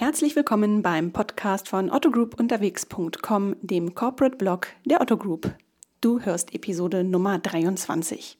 Herzlich 0.00 0.34
willkommen 0.34 0.80
beim 0.80 1.12
Podcast 1.12 1.68
von 1.68 1.90
ottogroupunterwegs.com, 1.90 3.56
dem 3.60 3.94
Corporate 3.94 4.38
Blog 4.38 4.68
der 4.86 5.02
Otto 5.02 5.18
Group. 5.18 5.54
Du 6.00 6.20
hörst 6.20 6.54
Episode 6.54 7.04
Nummer 7.04 7.38
23. 7.38 8.38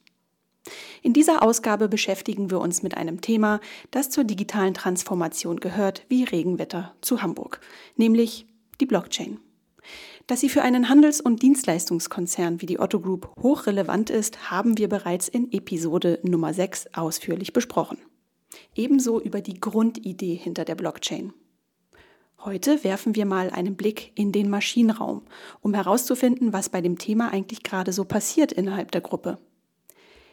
In 1.03 1.13
dieser 1.13 1.43
Ausgabe 1.43 1.87
beschäftigen 1.87 2.49
wir 2.49 2.59
uns 2.59 2.81
mit 2.81 2.97
einem 2.97 3.21
Thema, 3.21 3.59
das 3.91 4.09
zur 4.09 4.23
digitalen 4.23 4.73
Transformation 4.73 5.59
gehört 5.59 6.03
wie 6.09 6.23
Regenwetter 6.23 6.95
zu 7.01 7.21
Hamburg, 7.21 7.61
nämlich 7.95 8.47
die 8.79 8.87
Blockchain. 8.87 9.39
Dass 10.25 10.39
sie 10.39 10.49
für 10.49 10.63
einen 10.63 10.89
Handels- 10.89 11.21
und 11.21 11.43
Dienstleistungskonzern 11.43 12.59
wie 12.63 12.65
die 12.65 12.79
Otto 12.79 12.99
Group 12.99 13.31
hochrelevant 13.39 14.09
ist, 14.09 14.49
haben 14.49 14.79
wir 14.79 14.89
bereits 14.89 15.27
in 15.27 15.51
Episode 15.51 16.17
Nummer 16.23 16.55
6 16.55 16.95
ausführlich 16.95 17.53
besprochen. 17.53 17.99
Ebenso 18.73 19.21
über 19.21 19.41
die 19.41 19.59
Grundidee 19.59 20.33
hinter 20.33 20.65
der 20.65 20.73
Blockchain. 20.73 21.33
Heute 22.43 22.83
werfen 22.83 23.13
wir 23.13 23.25
mal 23.27 23.51
einen 23.51 23.75
Blick 23.75 24.13
in 24.15 24.31
den 24.31 24.49
Maschinenraum, 24.49 25.21
um 25.61 25.75
herauszufinden, 25.75 26.53
was 26.53 26.69
bei 26.69 26.81
dem 26.81 26.97
Thema 26.97 27.31
eigentlich 27.31 27.61
gerade 27.61 27.93
so 27.93 28.03
passiert 28.03 28.51
innerhalb 28.51 28.91
der 28.91 29.01
Gruppe. 29.01 29.37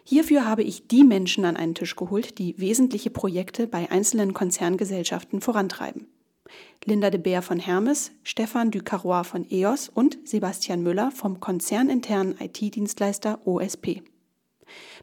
Hierfür 0.04 0.46
habe 0.46 0.62
ich 0.62 0.88
die 0.88 1.04
Menschen 1.04 1.44
an 1.44 1.58
einen 1.58 1.74
Tisch 1.74 1.96
geholt, 1.96 2.38
die 2.38 2.58
wesentliche 2.58 3.10
Projekte 3.10 3.66
bei 3.66 3.90
einzelnen 3.90 4.32
Konzerngesellschaften 4.32 5.42
vorantreiben. 5.42 6.06
Linda 6.86 7.10
de 7.10 7.20
Beer 7.20 7.42
von 7.42 7.58
Hermes, 7.58 8.12
Stefan 8.22 8.70
Ducarrois 8.70 9.24
von 9.24 9.44
EOS 9.50 9.90
und 9.90 10.16
Sebastian 10.24 10.82
Müller 10.82 11.10
vom 11.10 11.40
konzerninternen 11.40 12.36
IT-Dienstleister 12.40 13.46
OSP. 13.46 14.02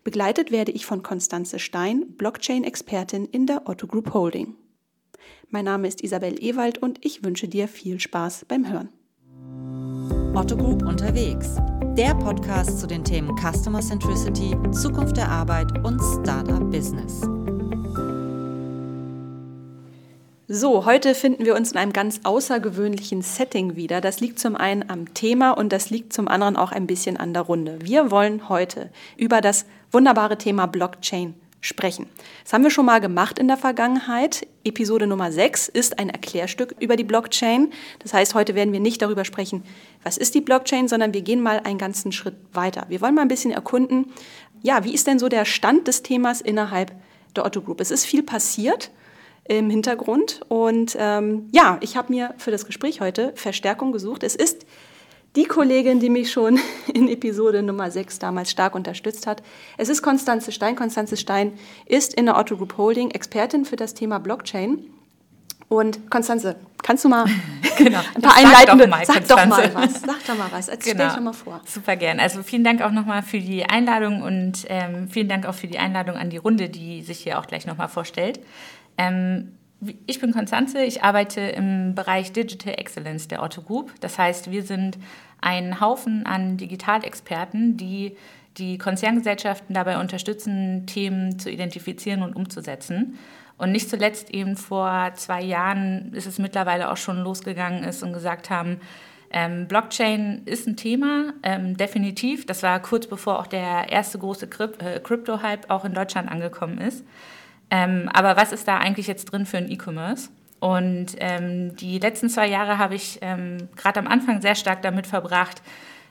Begleitet 0.03 0.49
werde 0.49 0.71
ich 0.71 0.87
von 0.87 1.03
Konstanze 1.03 1.59
Stein, 1.59 2.15
Blockchain-Expertin 2.17 3.25
in 3.25 3.45
der 3.45 3.69
Otto 3.69 3.85
Group 3.85 4.11
Holding. 4.11 4.55
Mein 5.49 5.65
Name 5.65 5.87
ist 5.87 6.01
Isabel 6.01 6.43
Ewald 6.43 6.79
und 6.79 7.05
ich 7.05 7.23
wünsche 7.23 7.47
dir 7.47 7.67
viel 7.67 7.99
Spaß 7.99 8.45
beim 8.47 8.69
Hören. 8.69 8.89
Otto 10.35 10.57
Group 10.57 10.83
unterwegs. 10.83 11.55
Der 11.95 12.15
Podcast 12.15 12.79
zu 12.79 12.87
den 12.87 13.03
Themen 13.03 13.35
Customer 13.37 13.79
Centricity, 13.79 14.55
Zukunft 14.71 15.17
der 15.17 15.29
Arbeit 15.29 15.67
und 15.85 16.01
Startup 16.01 16.59
Business. 16.71 17.21
So, 20.47 20.85
heute 20.85 21.15
finden 21.15 21.45
wir 21.45 21.55
uns 21.55 21.71
in 21.71 21.77
einem 21.77 21.93
ganz 21.93 22.21
außergewöhnlichen 22.23 23.21
Setting 23.21 23.75
wieder. 23.75 24.01
Das 24.01 24.19
liegt 24.19 24.39
zum 24.39 24.55
einen 24.55 24.89
am 24.89 25.13
Thema 25.13 25.51
und 25.51 25.71
das 25.71 25.89
liegt 25.89 26.13
zum 26.13 26.27
anderen 26.27 26.55
auch 26.55 26.71
ein 26.71 26.87
bisschen 26.87 27.17
an 27.17 27.33
der 27.33 27.43
Runde. 27.43 27.79
Wir 27.81 28.11
wollen 28.11 28.49
heute 28.49 28.91
über 29.17 29.41
das 29.41 29.65
wunderbare 29.91 30.37
Thema 30.37 30.65
Blockchain 30.65 31.35
sprechen. 31.65 32.07
Das 32.43 32.53
haben 32.53 32.63
wir 32.63 32.69
schon 32.69 32.85
mal 32.85 33.01
gemacht 33.01 33.39
in 33.39 33.47
der 33.47 33.57
Vergangenheit. 33.57 34.47
Episode 34.63 35.07
Nummer 35.07 35.31
6 35.31 35.67
ist 35.67 35.97
ein 35.97 36.09
Erklärstück 36.09 36.75
über 36.79 36.95
die 36.95 37.03
Blockchain. 37.03 37.71
Das 37.99 38.13
heißt, 38.13 38.35
heute 38.35 38.53
werden 38.53 38.71
wir 38.71 38.79
nicht 38.79 39.01
darüber 39.01 39.25
sprechen, 39.25 39.63
was 40.03 40.17
ist 40.17 40.35
die 40.35 40.41
Blockchain, 40.41 40.87
sondern 40.87 41.13
wir 41.13 41.21
gehen 41.21 41.41
mal 41.41 41.59
einen 41.59 41.79
ganzen 41.79 42.11
Schritt 42.11 42.35
weiter. 42.53 42.85
Wir 42.89 43.01
wollen 43.01 43.15
mal 43.15 43.23
ein 43.23 43.27
bisschen 43.27 43.51
erkunden, 43.51 44.13
ja, 44.61 44.83
wie 44.83 44.93
ist 44.93 45.07
denn 45.07 45.19
so 45.19 45.27
der 45.27 45.45
Stand 45.45 45.87
des 45.87 46.03
Themas 46.03 46.41
innerhalb 46.41 46.91
der 47.35 47.45
Otto 47.45 47.61
Group? 47.61 47.81
Es 47.81 47.91
ist 47.91 48.05
viel 48.05 48.23
passiert 48.23 48.91
im 49.47 49.69
Hintergrund 49.69 50.41
und 50.47 50.95
ähm, 50.99 51.49
ja, 51.51 51.77
ich 51.81 51.97
habe 51.97 52.11
mir 52.11 52.33
für 52.37 52.51
das 52.51 52.65
Gespräch 52.65 53.01
heute 53.01 53.31
Verstärkung 53.35 53.91
gesucht. 53.91 54.23
Es 54.23 54.35
ist 54.35 54.65
die 55.35 55.45
Kollegin, 55.45 55.99
die 55.99 56.09
mich 56.09 56.31
schon 56.31 56.59
in 56.93 57.07
Episode 57.07 57.61
Nummer 57.63 57.91
6 57.91 58.19
damals 58.19 58.51
stark 58.51 58.75
unterstützt 58.75 59.27
hat. 59.27 59.43
Es 59.77 59.89
ist 59.89 60.01
Konstanze 60.01 60.51
Stein. 60.51 60.75
Konstanze 60.75 61.17
Stein 61.17 61.53
ist 61.85 62.13
in 62.13 62.25
der 62.25 62.37
Otto 62.37 62.57
Group 62.57 62.77
Holding 62.77 63.11
Expertin 63.11 63.65
für 63.65 63.75
das 63.75 63.93
Thema 63.93 64.19
Blockchain. 64.19 64.79
Und 65.67 66.11
Konstanze, 66.11 66.57
kannst 66.83 67.03
du 67.05 67.09
mal 67.09 67.25
genau. 67.77 67.99
ein 68.13 68.21
paar 68.21 68.37
einleitende, 68.37 68.87
sag, 69.03 69.25
sag 69.25 69.27
doch 69.27 69.45
mal 69.47 69.73
was, 69.73 70.01
sag 70.01 70.25
doch 70.27 70.37
mal 70.37 70.47
was, 70.51 70.67
erzähl 70.67 70.93
genau. 70.93 71.09
doch 71.09 71.19
mal 71.19 71.33
vor. 71.33 71.61
Super 71.65 71.95
gern. 71.95 72.19
Also 72.19 72.43
vielen 72.43 72.63
Dank 72.63 72.83
auch 72.83 72.91
nochmal 72.91 73.23
für 73.23 73.39
die 73.39 73.65
Einladung 73.65 74.21
und 74.21 74.65
ähm, 74.69 75.09
vielen 75.09 75.27
Dank 75.27 75.47
auch 75.47 75.55
für 75.55 75.65
die 75.67 75.79
Einladung 75.79 76.17
an 76.17 76.29
die 76.29 76.37
Runde, 76.37 76.69
die 76.69 77.01
sich 77.01 77.19
hier 77.19 77.39
auch 77.39 77.47
gleich 77.47 77.65
nochmal 77.65 77.89
vorstellt. 77.89 78.39
Ähm, 78.97 79.53
ich 80.05 80.19
bin 80.19 80.33
Konstanze, 80.33 80.83
ich 80.83 81.03
arbeite 81.03 81.41
im 81.41 81.95
Bereich 81.95 82.31
Digital 82.31 82.75
Excellence 82.77 83.27
der 83.27 83.41
Otto 83.41 83.61
Group. 83.61 83.93
Das 84.01 84.17
heißt, 84.17 84.51
wir 84.51 84.63
sind 84.63 84.97
ein 85.41 85.79
Haufen 85.79 86.25
an 86.25 86.57
Digitalexperten, 86.57 87.77
die 87.77 88.15
die 88.57 88.77
Konzerngesellschaften 88.77 89.73
dabei 89.73 89.99
unterstützen, 89.99 90.85
Themen 90.87 91.39
zu 91.39 91.49
identifizieren 91.49 92.21
und 92.21 92.35
umzusetzen. 92.35 93.17
Und 93.57 93.71
nicht 93.71 93.89
zuletzt 93.89 94.31
eben 94.31 94.57
vor 94.57 95.11
zwei 95.15 95.41
Jahren 95.41 96.13
ist 96.13 96.27
es 96.27 96.39
mittlerweile 96.39 96.91
auch 96.91 96.97
schon 96.97 97.19
losgegangen 97.23 97.83
ist 97.83 98.03
und 98.03 98.13
gesagt 98.13 98.49
haben, 98.49 98.81
ähm, 99.31 99.67
Blockchain 99.67 100.43
ist 100.45 100.67
ein 100.67 100.77
Thema, 100.77 101.33
ähm, 101.43 101.75
definitiv. 101.75 102.45
Das 102.45 102.63
war 102.63 102.81
kurz 102.81 103.07
bevor 103.07 103.39
auch 103.39 103.47
der 103.47 103.89
erste 103.89 104.19
große 104.19 104.45
äh, 104.45 104.99
Crypto-Hype 104.99 105.69
auch 105.69 105.85
in 105.85 105.93
Deutschland 105.93 106.29
angekommen 106.29 106.77
ist. 106.77 107.03
Ähm, 107.75 108.09
aber 108.13 108.37
was 108.37 108.53
ist 108.53 108.69
da 108.69 108.77
eigentlich 108.77 109.07
jetzt 109.07 109.25
drin 109.25 109.45
für 109.45 109.57
ein 109.57 109.69
E-Commerce? 109.69 110.29
Und 110.61 111.07
ähm, 111.17 111.75
die 111.75 111.99
letzten 111.99 112.29
zwei 112.29 112.47
Jahre 112.47 112.77
habe 112.77 112.95
ich 112.95 113.19
ähm, 113.21 113.67
gerade 113.75 113.99
am 113.99 114.07
Anfang 114.07 114.41
sehr 114.41 114.55
stark 114.55 114.81
damit 114.81 115.07
verbracht, 115.07 115.61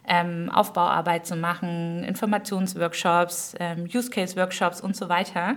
ähm, 0.06 0.50
Aufbauarbeit 0.52 1.24
zu 1.24 1.36
machen, 1.36 2.04
Informationsworkshops, 2.04 3.54
ähm, 3.58 3.88
Use-Case-Workshops 3.92 4.82
und 4.82 4.94
so 4.94 5.08
weiter. 5.08 5.54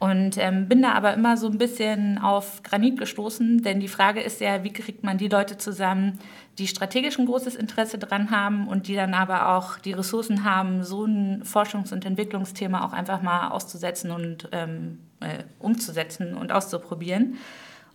Und 0.00 0.38
ähm, 0.38 0.66
bin 0.66 0.80
da 0.80 0.92
aber 0.92 1.12
immer 1.12 1.36
so 1.36 1.46
ein 1.46 1.58
bisschen 1.58 2.16
auf 2.16 2.62
Granit 2.62 2.98
gestoßen, 2.98 3.62
denn 3.62 3.80
die 3.80 3.88
Frage 3.88 4.22
ist 4.22 4.40
ja, 4.40 4.64
wie 4.64 4.72
kriegt 4.72 5.04
man 5.04 5.18
die 5.18 5.28
Leute 5.28 5.58
zusammen, 5.58 6.18
die 6.56 6.68
strategisch 6.68 7.18
ein 7.18 7.26
großes 7.26 7.54
Interesse 7.54 7.98
dran 7.98 8.30
haben 8.30 8.66
und 8.66 8.88
die 8.88 8.94
dann 8.94 9.12
aber 9.12 9.54
auch 9.54 9.78
die 9.78 9.92
Ressourcen 9.92 10.42
haben, 10.42 10.84
so 10.84 11.04
ein 11.04 11.42
Forschungs- 11.44 11.92
und 11.92 12.06
Entwicklungsthema 12.06 12.82
auch 12.82 12.94
einfach 12.94 13.20
mal 13.20 13.48
auszusetzen 13.48 14.10
und 14.10 14.48
ähm, 14.52 15.00
äh, 15.20 15.44
umzusetzen 15.58 16.34
und 16.34 16.50
auszuprobieren. 16.50 17.36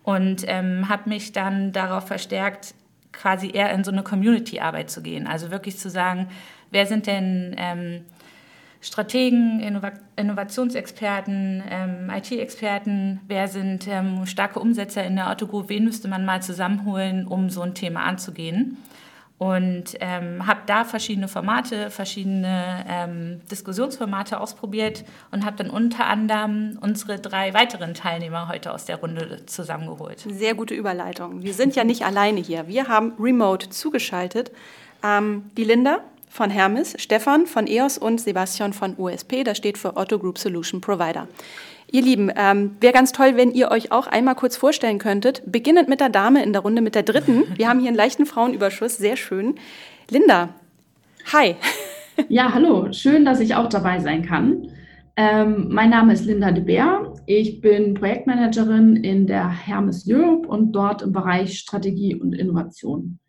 Und 0.03 0.43
ähm, 0.45 0.87
habe 0.87 1.09
mich 1.09 1.31
dann 1.31 1.71
darauf 1.71 2.05
verstärkt, 2.05 2.75
quasi 3.13 3.49
eher 3.49 3.71
in 3.71 3.83
so 3.83 3.91
eine 3.91 4.03
Community-Arbeit 4.03 4.91
zu 4.91 5.01
gehen. 5.01 5.25
Also 5.25 5.49
wirklich 5.49 5.79
zu 5.79 5.89
sagen, 5.89 6.27
wer 6.69 6.85
sind 6.85 7.07
denn 7.07 7.55
ähm, 7.57 8.01
Strategen, 8.85 9.61
Innova 9.61 9.93
Innovationsexperten, 10.15 11.63
ähm, 11.67 12.11
IT-Experten, 12.11 13.19
wer 13.27 13.47
sind 13.47 13.87
ähm, 13.87 14.27
starke 14.27 14.59
Umsetzer 14.59 15.03
in 15.03 15.15
der 15.15 15.31
Autogroup, 15.31 15.69
wen 15.69 15.85
müsste 15.85 16.07
man 16.07 16.23
mal 16.23 16.43
zusammenholen, 16.43 17.25
um 17.25 17.49
so 17.49 17.63
ein 17.63 17.73
Thema 17.73 18.03
anzugehen. 18.03 18.77
Und 19.39 19.95
ähm, 19.99 20.45
habe 20.45 20.61
da 20.67 20.83
verschiedene 20.85 21.27
Formate, 21.27 21.89
verschiedene 21.89 22.85
ähm, 22.87 23.41
Diskussionsformate 23.49 24.39
ausprobiert 24.39 25.03
und 25.31 25.45
habe 25.45 25.57
dann 25.57 25.71
unter 25.71 26.05
anderem 26.05 26.77
unsere 26.79 27.17
drei 27.17 27.55
weiteren 27.55 27.95
Teilnehmer 27.95 28.47
heute 28.47 28.71
aus 28.71 28.85
der 28.85 28.97
Runde 28.97 29.45
zusammengeholt. 29.47 30.19
Sehr 30.29 30.53
gute 30.53 30.75
Überleitung. 30.75 31.41
Wir 31.41 31.55
sind 31.55 31.75
ja 31.75 31.83
nicht 31.83 32.05
alleine 32.05 32.39
hier. 32.39 32.67
Wir 32.67 32.87
haben 32.87 33.13
remote 33.19 33.69
zugeschaltet. 33.69 34.51
Ähm, 35.03 35.51
die 35.57 35.63
Linda, 35.63 35.99
von 36.35 36.49
Hermes, 36.49 36.95
Stefan 36.97 37.45
von 37.45 37.65
EOS 37.65 37.97
und 37.97 38.19
Sebastian 38.19 38.73
von 38.73 38.95
USP. 38.97 39.45
Das 39.45 39.55
steht 39.55 39.77
für 39.77 39.95
Otto 39.95 40.19
Group 40.19 40.37
Solution 40.37 40.81
Provider. 40.81 41.29
Ihr 41.89 42.01
Lieben, 42.01 42.29
ähm, 42.35 42.75
wäre 42.81 42.91
ganz 42.91 43.13
toll, 43.13 43.37
wenn 43.37 43.51
ihr 43.51 43.71
euch 43.71 43.93
auch 43.93 44.07
einmal 44.07 44.35
kurz 44.35 44.57
vorstellen 44.57 44.99
könntet. 44.99 45.43
Beginnend 45.45 45.87
mit 45.87 46.01
der 46.01 46.09
Dame 46.09 46.43
in 46.43 46.51
der 46.51 46.61
Runde 46.61 46.81
mit 46.81 46.93
der 46.93 47.03
dritten. 47.03 47.43
Wir 47.55 47.69
haben 47.69 47.79
hier 47.79 47.87
einen 47.87 47.95
leichten 47.95 48.25
Frauenüberschuss, 48.25 48.97
sehr 48.97 49.15
schön. 49.15 49.55
Linda, 50.09 50.49
hi. 51.31 51.55
Ja, 52.29 52.53
hallo, 52.53 52.91
schön, 52.91 53.25
dass 53.25 53.39
ich 53.39 53.55
auch 53.55 53.67
dabei 53.67 53.99
sein 53.99 54.25
kann. 54.25 54.69
Ähm, 55.17 55.67
mein 55.69 55.89
Name 55.89 56.13
ist 56.13 56.25
Linda 56.25 56.51
de 56.51 56.63
Beer. 56.63 57.13
Ich 57.25 57.61
bin 57.61 57.93
Projektmanagerin 57.93 58.97
in 58.97 59.27
der 59.27 59.49
Hermes 59.49 60.05
Europe 60.09 60.47
und 60.47 60.73
dort 60.73 61.01
im 61.01 61.13
Bereich 61.13 61.57
Strategie 61.57 62.15
und 62.15 62.33
Innovation. 62.33 63.19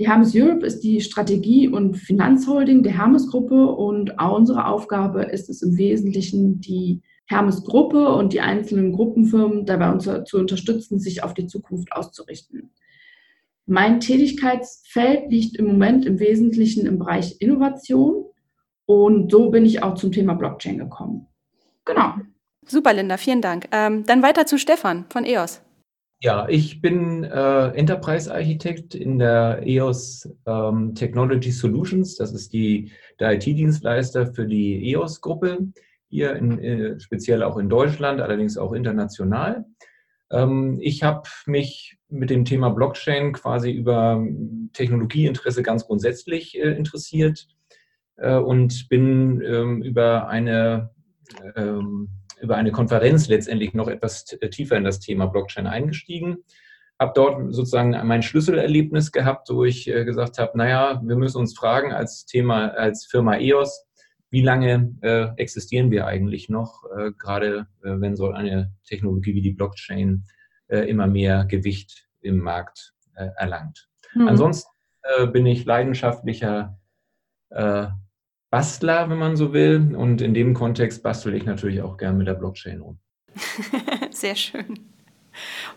Die 0.00 0.08
Hermes 0.08 0.34
Europe 0.34 0.64
ist 0.64 0.80
die 0.80 1.02
Strategie- 1.02 1.68
und 1.68 1.94
Finanzholding 1.94 2.82
der 2.82 2.96
Hermes-Gruppe 2.96 3.66
und 3.66 4.14
unsere 4.18 4.64
Aufgabe 4.64 5.24
ist 5.24 5.50
es 5.50 5.60
im 5.60 5.76
Wesentlichen, 5.76 6.58
die 6.58 7.02
Hermes-Gruppe 7.26 8.14
und 8.14 8.32
die 8.32 8.40
einzelnen 8.40 8.92
Gruppenfirmen 8.92 9.66
dabei 9.66 9.98
zu 9.98 10.38
unterstützen, 10.38 10.98
sich 11.00 11.22
auf 11.22 11.34
die 11.34 11.46
Zukunft 11.46 11.92
auszurichten. 11.92 12.72
Mein 13.66 14.00
Tätigkeitsfeld 14.00 15.30
liegt 15.30 15.58
im 15.58 15.66
Moment 15.66 16.06
im 16.06 16.18
Wesentlichen 16.18 16.86
im 16.86 16.98
Bereich 16.98 17.36
Innovation 17.40 18.24
und 18.86 19.30
so 19.30 19.50
bin 19.50 19.66
ich 19.66 19.82
auch 19.82 19.96
zum 19.96 20.12
Thema 20.12 20.32
Blockchain 20.32 20.78
gekommen. 20.78 21.26
Genau. 21.84 22.14
Super, 22.66 22.94
Linda, 22.94 23.18
vielen 23.18 23.42
Dank. 23.42 23.68
Ähm, 23.70 24.06
dann 24.06 24.22
weiter 24.22 24.46
zu 24.46 24.58
Stefan 24.58 25.04
von 25.10 25.26
EOS. 25.26 25.60
Ja, 26.22 26.46
ich 26.50 26.82
bin 26.82 27.24
äh, 27.24 27.68
Enterprise-Architekt 27.68 28.94
in 28.94 29.18
der 29.18 29.62
EOS 29.64 30.28
ähm, 30.44 30.94
Technology 30.94 31.50
Solutions. 31.50 32.16
Das 32.16 32.34
ist 32.34 32.52
die, 32.52 32.92
der 33.18 33.32
IT-Dienstleister 33.32 34.26
für 34.26 34.44
die 34.46 34.92
EOS-Gruppe, 34.92 35.72
hier 36.10 36.36
in, 36.36 36.58
äh, 36.58 37.00
speziell 37.00 37.42
auch 37.42 37.56
in 37.56 37.70
Deutschland, 37.70 38.20
allerdings 38.20 38.58
auch 38.58 38.74
international. 38.74 39.64
Ähm, 40.30 40.78
ich 40.82 41.02
habe 41.02 41.26
mich 41.46 41.96
mit 42.10 42.28
dem 42.28 42.44
Thema 42.44 42.68
Blockchain 42.68 43.32
quasi 43.32 43.70
über 43.70 44.22
Technologieinteresse 44.74 45.62
ganz 45.62 45.86
grundsätzlich 45.86 46.54
äh, 46.58 46.72
interessiert 46.72 47.48
äh, 48.16 48.36
und 48.36 48.90
bin 48.90 49.40
ähm, 49.40 49.82
über 49.82 50.28
eine 50.28 50.90
ähm, 51.56 52.10
über 52.40 52.56
eine 52.56 52.72
Konferenz 52.72 53.28
letztendlich 53.28 53.74
noch 53.74 53.88
etwas 53.88 54.24
tiefer 54.24 54.76
in 54.76 54.84
das 54.84 55.00
Thema 55.00 55.26
Blockchain 55.26 55.66
eingestiegen. 55.66 56.38
Habe 56.98 57.12
dort 57.14 57.54
sozusagen 57.54 57.96
mein 58.06 58.22
Schlüsselerlebnis 58.22 59.12
gehabt, 59.12 59.48
wo 59.50 59.64
ich 59.64 59.88
äh, 59.88 60.04
gesagt 60.04 60.38
habe, 60.38 60.56
naja, 60.56 61.00
wir 61.02 61.16
müssen 61.16 61.38
uns 61.38 61.56
fragen 61.56 61.92
als 61.92 62.26
Thema, 62.26 62.68
als 62.68 63.06
Firma 63.06 63.36
EOS, 63.36 63.86
wie 64.30 64.42
lange 64.42 64.94
äh, 65.00 65.28
existieren 65.36 65.90
wir 65.90 66.06
eigentlich 66.06 66.48
noch, 66.48 66.84
äh, 66.96 67.10
gerade 67.18 67.66
äh, 67.82 68.00
wenn 68.00 68.16
so 68.16 68.30
eine 68.30 68.72
Technologie 68.84 69.34
wie 69.34 69.42
die 69.42 69.52
Blockchain 69.52 70.24
äh, 70.68 70.88
immer 70.88 71.06
mehr 71.06 71.46
Gewicht 71.46 72.06
im 72.20 72.38
Markt 72.38 72.92
äh, 73.14 73.28
erlangt. 73.36 73.88
Mhm. 74.14 74.28
Ansonsten 74.28 74.70
äh, 75.02 75.26
bin 75.26 75.46
ich 75.46 75.64
leidenschaftlicher 75.64 76.76
Bastler, 78.50 79.08
wenn 79.08 79.18
man 79.18 79.36
so 79.36 79.52
will. 79.52 79.94
Und 79.96 80.20
in 80.20 80.34
dem 80.34 80.54
Kontext 80.54 81.02
bastel 81.02 81.34
ich 81.34 81.44
natürlich 81.44 81.82
auch 81.82 81.96
gern 81.96 82.18
mit 82.18 82.26
der 82.26 82.34
Blockchain 82.34 82.80
um. 82.80 82.98
Sehr 84.10 84.34
schön. 84.34 84.78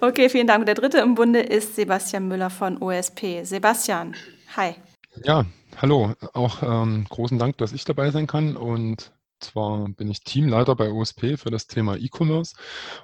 Okay, 0.01 0.27
vielen 0.29 0.47
Dank. 0.47 0.65
Der 0.65 0.75
dritte 0.75 0.99
im 0.99 1.15
Bunde 1.15 1.39
ist 1.39 1.75
Sebastian 1.75 2.27
Müller 2.27 2.49
von 2.49 2.81
OSP. 2.81 3.43
Sebastian, 3.43 4.15
hi. 4.57 4.75
Ja, 5.23 5.45
hallo. 5.77 6.13
Auch 6.33 6.63
ähm, 6.63 7.05
großen 7.07 7.39
Dank, 7.39 7.57
dass 7.57 7.71
ich 7.71 7.85
dabei 7.85 8.11
sein 8.11 8.27
kann. 8.27 8.57
Und 8.57 9.12
zwar 9.43 9.89
bin 9.89 10.09
ich 10.09 10.23
Teamleiter 10.23 10.75
bei 10.75 10.91
OSP 10.91 11.37
für 11.37 11.51
das 11.51 11.67
Thema 11.67 11.95
E-Commerce. 11.95 12.55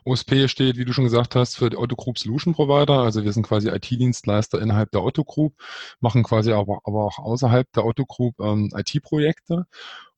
OSP 0.06 0.47
steht, 0.47 0.77
wie 0.77 0.86
du 0.86 0.94
schon 0.94 1.03
gesagt 1.03 1.36
hast, 1.36 1.56
für 1.56 1.69
die 1.69 1.77
Otto 1.77 1.95
Group 1.95 2.18
Solution 2.18 2.53
Provider. 2.53 3.00
Also 3.00 3.24
wir 3.24 3.33
sind 3.33 3.47
quasi 3.47 3.69
IT-Dienstleister 3.69 4.62
innerhalb 4.62 4.91
der 4.91 5.03
Otto 5.03 5.24
Group, 5.24 5.56
machen 6.00 6.24
quasi 6.24 6.51
aber, 6.51 6.80
aber 6.83 7.06
auch 7.06 7.19
außerhalb 7.19 7.71
der 7.74 7.86
Otto 7.86 8.06
Group 8.06 8.39
ähm, 8.39 8.71
IT-Projekte. 8.75 9.65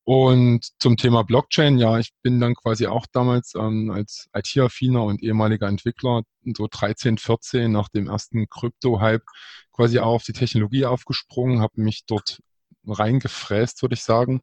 Und 0.03 0.71
zum 0.79 0.97
Thema 0.97 1.23
Blockchain, 1.23 1.77
ja, 1.77 1.99
ich 1.99 2.11
bin 2.23 2.39
dann 2.39 2.55
quasi 2.55 2.87
auch 2.87 3.05
damals 3.11 3.53
ähm, 3.55 3.91
als 3.91 4.29
IT-affiner 4.33 5.03
und 5.03 5.21
ehemaliger 5.21 5.67
Entwickler 5.67 6.23
so 6.55 6.67
13, 6.69 7.17
14 7.17 7.71
nach 7.71 7.89
dem 7.89 8.07
ersten 8.07 8.49
Krypto-Hype 8.49 9.23
quasi 9.71 9.99
auch 9.99 10.15
auf 10.15 10.23
die 10.23 10.33
Technologie 10.33 10.85
aufgesprungen, 10.85 11.61
habe 11.61 11.81
mich 11.81 12.05
dort 12.05 12.39
reingefräst, 12.87 13.81
würde 13.83 13.93
ich 13.93 14.03
sagen. 14.03 14.41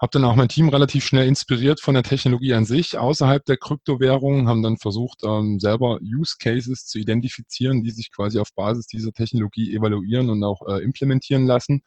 Habe 0.00 0.10
dann 0.12 0.24
auch 0.24 0.36
mein 0.36 0.48
Team 0.48 0.68
relativ 0.68 1.04
schnell 1.04 1.26
inspiriert 1.26 1.80
von 1.80 1.94
der 1.94 2.04
Technologie 2.04 2.54
an 2.54 2.64
sich 2.64 2.96
außerhalb 2.96 3.44
der 3.44 3.56
Kryptowährungen, 3.56 4.48
haben 4.48 4.62
dann 4.62 4.76
versucht, 4.76 5.24
ähm, 5.24 5.58
selber 5.58 5.98
Use 6.00 6.36
Cases 6.38 6.86
zu 6.86 6.98
identifizieren, 6.98 7.82
die 7.82 7.90
sich 7.90 8.12
quasi 8.12 8.38
auf 8.38 8.54
Basis 8.54 8.86
dieser 8.86 9.12
Technologie 9.12 9.74
evaluieren 9.74 10.30
und 10.30 10.44
auch 10.44 10.62
äh, 10.68 10.82
implementieren 10.84 11.46
lassen. 11.46 11.82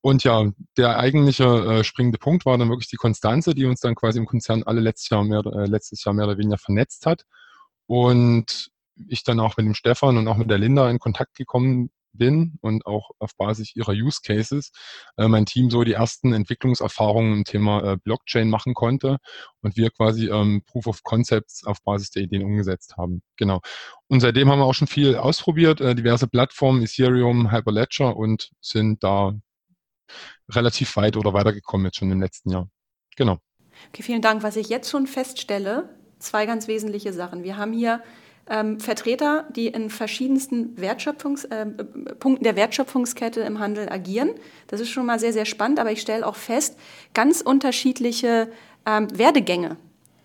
Und 0.00 0.24
ja, 0.24 0.50
der 0.76 0.98
eigentliche 0.98 1.44
äh, 1.44 1.84
springende 1.84 2.18
Punkt 2.18 2.46
war 2.46 2.56
dann 2.58 2.68
wirklich 2.68 2.88
die 2.88 2.96
Konstanze, 2.96 3.54
die 3.54 3.66
uns 3.66 3.80
dann 3.80 3.94
quasi 3.94 4.18
im 4.18 4.26
Konzern 4.26 4.62
alle 4.64 4.80
letztes 4.80 5.10
Jahr 5.10 5.24
mehr, 5.24 5.44
äh, 5.44 5.66
letztes 5.66 6.04
Jahr 6.04 6.14
mehr 6.14 6.26
oder 6.26 6.38
weniger 6.38 6.58
vernetzt 6.58 7.06
hat. 7.06 7.24
Und 7.86 8.70
ich 9.06 9.22
dann 9.22 9.40
auch 9.40 9.56
mit 9.56 9.66
dem 9.66 9.74
Stefan 9.74 10.16
und 10.18 10.26
auch 10.28 10.36
mit 10.36 10.50
der 10.50 10.58
Linda 10.58 10.90
in 10.90 10.98
Kontakt 10.98 11.36
gekommen 11.36 11.90
bin 12.12 12.58
und 12.60 12.86
auch 12.86 13.10
auf 13.18 13.36
Basis 13.36 13.74
ihrer 13.74 13.92
Use 13.92 14.20
Cases 14.24 14.70
äh, 15.16 15.28
mein 15.28 15.46
Team 15.46 15.70
so 15.70 15.84
die 15.84 15.92
ersten 15.92 16.32
Entwicklungserfahrungen 16.32 17.38
im 17.38 17.44
Thema 17.44 17.92
äh, 17.92 17.96
Blockchain 17.96 18.48
machen 18.48 18.74
konnte 18.74 19.18
und 19.62 19.76
wir 19.76 19.90
quasi 19.90 20.28
ähm, 20.28 20.62
Proof 20.66 20.86
of 20.86 21.02
Concepts 21.02 21.64
auf 21.64 21.82
Basis 21.82 22.10
der 22.10 22.22
Ideen 22.22 22.44
umgesetzt 22.44 22.96
haben. 22.96 23.22
Genau. 23.36 23.60
Und 24.08 24.20
seitdem 24.20 24.50
haben 24.50 24.58
wir 24.58 24.66
auch 24.66 24.74
schon 24.74 24.88
viel 24.88 25.16
ausprobiert, 25.16 25.80
äh, 25.80 25.94
diverse 25.94 26.28
Plattformen, 26.28 26.82
Ethereum, 26.82 27.52
Hyperledger 27.52 28.16
und 28.16 28.50
sind 28.60 29.02
da 29.04 29.34
relativ 30.50 30.96
weit 30.96 31.16
oder 31.16 31.32
weitergekommen 31.32 31.86
jetzt 31.86 31.98
schon 31.98 32.10
im 32.10 32.20
letzten 32.20 32.50
Jahr. 32.50 32.68
Genau. 33.16 33.38
Okay, 33.88 34.02
vielen 34.02 34.22
Dank. 34.22 34.42
Was 34.42 34.56
ich 34.56 34.68
jetzt 34.68 34.90
schon 34.90 35.06
feststelle, 35.06 35.88
zwei 36.18 36.46
ganz 36.46 36.68
wesentliche 36.68 37.12
Sachen. 37.12 37.42
Wir 37.42 37.56
haben 37.56 37.72
hier 37.72 38.02
ähm, 38.50 38.80
Vertreter, 38.80 39.46
die 39.54 39.68
in 39.68 39.90
verschiedensten 39.90 40.80
Wertschöpfungs, 40.80 41.44
äh, 41.44 41.66
Punkten 42.18 42.44
der 42.44 42.56
Wertschöpfungskette 42.56 43.40
im 43.40 43.58
Handel 43.58 43.88
agieren. 43.88 44.30
Das 44.68 44.80
ist 44.80 44.90
schon 44.90 45.06
mal 45.06 45.18
sehr, 45.18 45.32
sehr 45.32 45.44
spannend, 45.44 45.78
aber 45.78 45.92
ich 45.92 46.00
stelle 46.00 46.26
auch 46.26 46.36
fest, 46.36 46.78
ganz 47.14 47.40
unterschiedliche 47.40 48.50
ähm, 48.86 49.08
Werdegänge. 49.16 49.76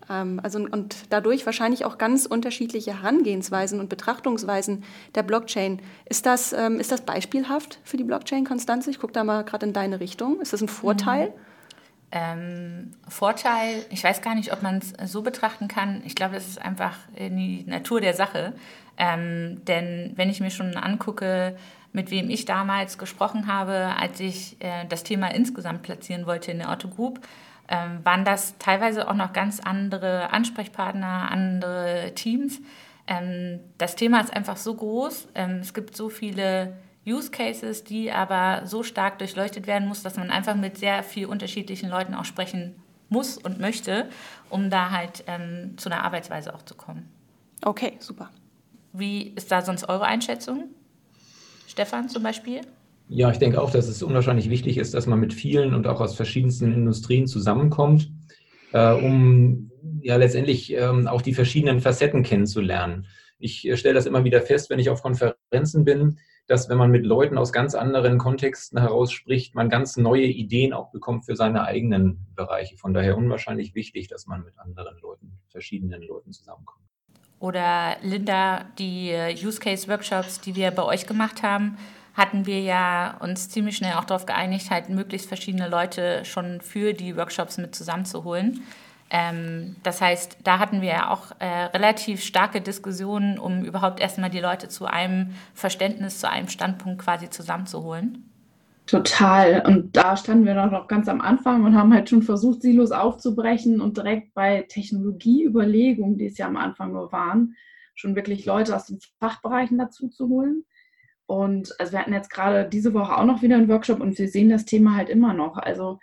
Ähm, 0.09 0.39
also, 0.43 0.59
und 0.59 0.95
dadurch 1.09 1.45
wahrscheinlich 1.45 1.85
auch 1.85 1.97
ganz 1.97 2.25
unterschiedliche 2.25 3.01
Herangehensweisen 3.01 3.79
und 3.79 3.89
Betrachtungsweisen 3.89 4.83
der 5.15 5.23
Blockchain. 5.23 5.81
Ist 6.05 6.25
das, 6.25 6.53
ähm, 6.53 6.79
ist 6.79 6.91
das 6.91 7.01
beispielhaft 7.01 7.79
für 7.83 7.97
die 7.97 8.03
Blockchain, 8.03 8.45
Konstanze? 8.45 8.89
Ich 8.89 8.99
gucke 8.99 9.13
da 9.13 9.23
mal 9.23 9.43
gerade 9.43 9.65
in 9.65 9.73
deine 9.73 9.99
Richtung. 9.99 10.39
Ist 10.41 10.53
das 10.53 10.61
ein 10.61 10.67
Vorteil? 10.67 11.29
Mhm. 11.29 11.52
Ähm, 12.15 12.91
Vorteil, 13.07 13.83
ich 13.89 14.03
weiß 14.03 14.21
gar 14.21 14.35
nicht, 14.35 14.53
ob 14.53 14.61
man 14.61 14.77
es 14.77 15.11
so 15.11 15.23
betrachten 15.23 15.67
kann. 15.67 16.03
Ich 16.05 16.13
glaube, 16.13 16.35
das 16.35 16.47
ist 16.47 16.61
einfach 16.61 16.95
in 17.15 17.35
die 17.35 17.63
Natur 17.65 18.01
der 18.01 18.13
Sache. 18.13 18.53
Ähm, 18.99 19.65
denn 19.65 20.13
wenn 20.15 20.29
ich 20.29 20.39
mir 20.39 20.51
schon 20.51 20.77
angucke, 20.77 21.57
mit 21.91 22.11
wem 22.11 22.29
ich 22.29 22.45
damals 22.45 22.99
gesprochen 22.99 23.47
habe, 23.47 23.95
als 23.99 24.19
ich 24.19 24.57
äh, 24.59 24.85
das 24.87 25.03
Thema 25.03 25.33
insgesamt 25.33 25.81
platzieren 25.81 26.27
wollte 26.27 26.51
in 26.51 26.59
der 26.59 26.69
Otto 26.69 26.87
Group, 26.87 27.19
ähm, 27.67 27.99
waren 28.03 28.25
das 28.25 28.59
teilweise 28.59 29.07
auch 29.09 29.15
noch 29.15 29.33
ganz 29.33 29.59
andere 29.59 30.31
Ansprechpartner, 30.31 31.31
andere 31.31 32.11
Teams. 32.13 32.61
Ähm, 33.07 33.59
das 33.79 33.95
Thema 33.95 34.21
ist 34.21 34.35
einfach 34.35 34.57
so 34.57 34.75
groß. 34.75 35.29
Ähm, 35.33 35.61
es 35.61 35.73
gibt 35.73 35.97
so 35.97 36.09
viele 36.09 36.77
Use 37.05 37.31
Cases, 37.31 37.83
die 37.83 38.11
aber 38.11 38.65
so 38.65 38.83
stark 38.83 39.19
durchleuchtet 39.19 39.67
werden 39.67 39.87
muss, 39.87 40.03
dass 40.03 40.15
man 40.15 40.29
einfach 40.29 40.55
mit 40.55 40.77
sehr 40.77 41.03
viel 41.03 41.25
unterschiedlichen 41.25 41.89
Leuten 41.89 42.13
auch 42.13 42.25
sprechen 42.25 42.75
muss 43.09 43.37
und 43.37 43.59
möchte, 43.59 44.09
um 44.49 44.69
da 44.69 44.91
halt 44.91 45.23
ähm, 45.27 45.77
zu 45.77 45.89
einer 45.89 46.03
Arbeitsweise 46.03 46.53
auch 46.55 46.63
zu 46.63 46.75
kommen. 46.75 47.09
Okay, 47.61 47.93
super. 47.99 48.29
Wie 48.93 49.33
ist 49.35 49.51
da 49.51 49.61
sonst 49.61 49.89
eure 49.89 50.05
Einschätzung? 50.05 50.69
Stefan 51.67 52.09
zum 52.09 52.23
Beispiel? 52.23 52.61
Ja, 53.09 53.31
ich 53.31 53.37
denke 53.37 53.61
auch, 53.61 53.71
dass 53.71 53.87
es 53.87 54.01
unwahrscheinlich 54.01 54.49
wichtig 54.49 54.77
ist, 54.77 54.93
dass 54.93 55.07
man 55.07 55.19
mit 55.19 55.33
vielen 55.33 55.73
und 55.73 55.87
auch 55.87 55.99
aus 55.99 56.15
verschiedensten 56.15 56.71
Industrien 56.73 57.27
zusammenkommt, 57.27 58.11
äh, 58.71 58.93
um 58.93 59.71
ja 60.01 60.15
letztendlich 60.15 60.73
ähm, 60.73 61.07
auch 61.07 61.21
die 61.21 61.33
verschiedenen 61.33 61.79
Facetten 61.79 62.23
kennenzulernen. 62.23 63.07
Ich 63.39 63.67
äh, 63.67 63.75
stelle 63.75 63.95
das 63.95 64.05
immer 64.05 64.23
wieder 64.23 64.41
fest, 64.41 64.69
wenn 64.69 64.79
ich 64.79 64.89
auf 64.89 65.01
Konferenzen 65.01 65.83
bin, 65.83 66.17
dass 66.47 66.69
wenn 66.69 66.77
man 66.77 66.91
mit 66.91 67.05
Leuten 67.05 67.37
aus 67.37 67.53
ganz 67.53 67.75
anderen 67.75 68.17
Kontexten 68.17 68.79
heraus 68.79 69.11
spricht, 69.11 69.55
man 69.55 69.69
ganz 69.69 69.97
neue 69.97 70.25
Ideen 70.25 70.73
auch 70.73 70.91
bekommt 70.91 71.25
für 71.25 71.35
seine 71.35 71.63
eigenen 71.63 72.25
Bereiche. 72.35 72.77
Von 72.77 72.93
daher 72.93 73.17
unwahrscheinlich 73.17 73.75
wichtig, 73.75 74.07
dass 74.07 74.27
man 74.27 74.43
mit 74.43 74.59
anderen 74.59 74.97
Leuten, 74.99 75.39
verschiedenen 75.49 76.01
Leuten 76.01 76.33
zusammenkommt. 76.33 76.83
Oder 77.39 77.97
Linda, 78.01 78.65
die 78.79 79.09
äh, 79.09 79.33
Use 79.33 79.59
Case 79.59 79.87
Workshops, 79.87 80.41
die 80.41 80.55
wir 80.55 80.71
bei 80.71 80.83
euch 80.83 81.05
gemacht 81.05 81.43
haben, 81.43 81.77
hatten 82.13 82.45
wir 82.45 82.61
ja 82.61 83.17
uns 83.19 83.49
ziemlich 83.49 83.75
schnell 83.75 83.93
auch 83.93 84.05
darauf 84.05 84.25
geeinigt, 84.25 84.69
halt 84.69 84.89
möglichst 84.89 85.27
verschiedene 85.27 85.67
Leute 85.67 86.23
schon 86.25 86.61
für 86.61 86.93
die 86.93 87.17
Workshops 87.17 87.57
mit 87.57 87.75
zusammenzuholen. 87.75 88.61
Ähm, 89.15 89.75
das 89.83 90.01
heißt, 90.01 90.37
da 90.43 90.57
hatten 90.57 90.81
wir 90.81 90.89
ja 90.89 91.11
auch 91.11 91.33
äh, 91.37 91.45
relativ 91.45 92.23
starke 92.23 92.61
Diskussionen, 92.61 93.37
um 93.37 93.63
überhaupt 93.63 93.99
erstmal 93.99 94.31
die 94.31 94.39
Leute 94.39 94.69
zu 94.69 94.87
einem 94.87 95.35
Verständnis, 95.53 96.19
zu 96.19 96.27
einem 96.27 96.47
Standpunkt 96.47 96.99
quasi 96.99 97.29
zusammenzuholen. 97.29 98.27
Total. 98.87 99.63
Und 99.67 99.95
da 99.95 100.17
standen 100.17 100.45
wir 100.45 100.55
noch 100.55 100.87
ganz 100.87 101.07
am 101.07 101.21
Anfang 101.21 101.63
und 101.63 101.77
haben 101.77 101.93
halt 101.93 102.09
schon 102.09 102.23
versucht, 102.23 102.63
Silos 102.63 102.91
aufzubrechen 102.91 103.81
und 103.81 103.97
direkt 103.97 104.33
bei 104.33 104.65
Technologieüberlegungen, 104.67 106.17
die 106.17 106.25
es 106.25 106.39
ja 106.39 106.47
am 106.47 106.57
Anfang 106.57 106.91
nur 106.91 107.11
waren, 107.11 107.55
schon 107.93 108.15
wirklich 108.15 108.45
Leute 108.47 108.75
aus 108.75 108.87
den 108.87 108.99
Fachbereichen 109.19 109.77
dazu 109.77 110.09
zu 110.09 110.27
holen. 110.27 110.65
Und 111.27 111.79
also 111.79 111.91
wir 111.91 111.99
hatten 111.99 112.13
jetzt 112.13 112.31
gerade 112.31 112.67
diese 112.67 112.95
Woche 112.95 113.15
auch 113.15 113.25
noch 113.25 113.43
wieder 113.43 113.57
einen 113.57 113.69
Workshop 113.69 114.01
und 114.01 114.17
wir 114.17 114.27
sehen 114.27 114.49
das 114.49 114.65
Thema 114.65 114.95
halt 114.95 115.09
immer 115.09 115.33
noch. 115.33 115.57
Also 115.57 115.99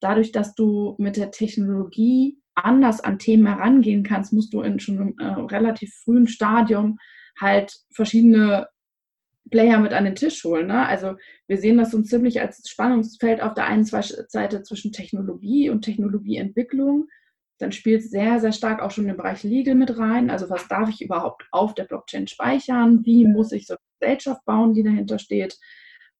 dadurch, 0.00 0.32
dass 0.32 0.54
du 0.54 0.96
mit 0.98 1.18
der 1.18 1.30
Technologie 1.30 2.38
anders 2.54 3.00
an 3.00 3.18
Themen 3.18 3.46
herangehen 3.46 4.02
kannst, 4.02 4.32
musst 4.32 4.52
du 4.54 4.62
in 4.62 4.80
schon 4.80 4.98
einem 4.98 5.14
äh, 5.18 5.40
relativ 5.54 5.92
frühen 6.04 6.28
Stadium 6.28 6.98
halt 7.38 7.74
verschiedene 7.90 8.68
Player 9.50 9.78
mit 9.78 9.92
an 9.92 10.04
den 10.04 10.14
Tisch 10.14 10.42
holen. 10.44 10.68
Ne? 10.68 10.86
Also 10.86 11.16
wir 11.46 11.58
sehen 11.58 11.78
das 11.78 11.94
uns 11.94 12.08
ziemlich 12.08 12.40
als 12.40 12.68
Spannungsfeld 12.68 13.42
auf 13.42 13.54
der 13.54 13.66
einen 13.66 13.84
Seite 13.84 14.62
zwischen 14.62 14.92
Technologie 14.92 15.68
und 15.70 15.82
Technologieentwicklung. 15.82 17.08
Dann 17.58 17.72
spielt 17.72 18.02
sehr, 18.02 18.40
sehr 18.40 18.52
stark 18.52 18.82
auch 18.82 18.90
schon 18.90 19.06
den 19.06 19.16
Bereich 19.16 19.42
Legal 19.42 19.74
mit 19.74 19.98
rein. 19.98 20.30
Also 20.30 20.48
was 20.50 20.66
darf 20.68 20.88
ich 20.88 21.02
überhaupt 21.02 21.46
auf 21.50 21.74
der 21.74 21.84
Blockchain 21.84 22.26
speichern? 22.26 23.04
Wie 23.04 23.26
muss 23.26 23.52
ich 23.52 23.66
so 23.66 23.74
eine 23.74 23.80
Gesellschaft 24.00 24.44
bauen, 24.44 24.74
die 24.74 24.82
dahinter 24.82 25.18
steht? 25.18 25.56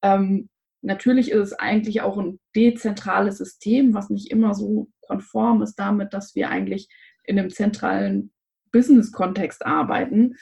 Ähm, 0.03 0.49
natürlich 0.83 1.31
ist 1.31 1.41
es 1.41 1.53
eigentlich 1.55 2.03
auch 2.03 2.19
ein 2.19 2.39
dezentrales 2.55 3.39
System, 3.39 3.95
was 3.95 4.11
nicht 4.11 4.31
immer 4.31 4.55
so 4.55 4.89
konform 5.07 5.63
ist 5.63 5.77
damit, 5.77 6.13
dass 6.13 6.35
wir 6.35 6.51
eigentlich 6.51 6.89
in 7.25 7.39
einem 7.39 7.51
zentralen 7.51 8.33
Business-Kontext 8.73 9.65
arbeiten. 9.65 10.35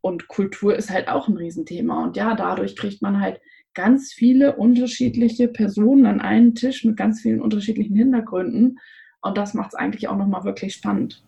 Und 0.00 0.28
Kultur 0.28 0.76
ist 0.76 0.90
halt 0.90 1.08
auch 1.08 1.28
ein 1.28 1.36
Riesenthema. 1.36 2.04
Und 2.04 2.16
ja, 2.16 2.34
dadurch 2.34 2.76
kriegt 2.76 3.02
man 3.02 3.20
halt 3.20 3.40
ganz 3.74 4.12
viele 4.12 4.56
unterschiedliche 4.56 5.48
Personen 5.48 6.06
an 6.06 6.20
einen 6.20 6.54
Tisch 6.54 6.84
mit 6.84 6.96
ganz 6.96 7.20
vielen 7.20 7.40
unterschiedlichen 7.40 7.96
Hintergründen. 7.96 8.78
Und 9.20 9.36
das 9.36 9.54
macht 9.54 9.68
es 9.68 9.74
eigentlich 9.74 10.08
auch 10.08 10.16
nochmal 10.16 10.44
wirklich 10.44 10.74
spannend. 10.74 11.22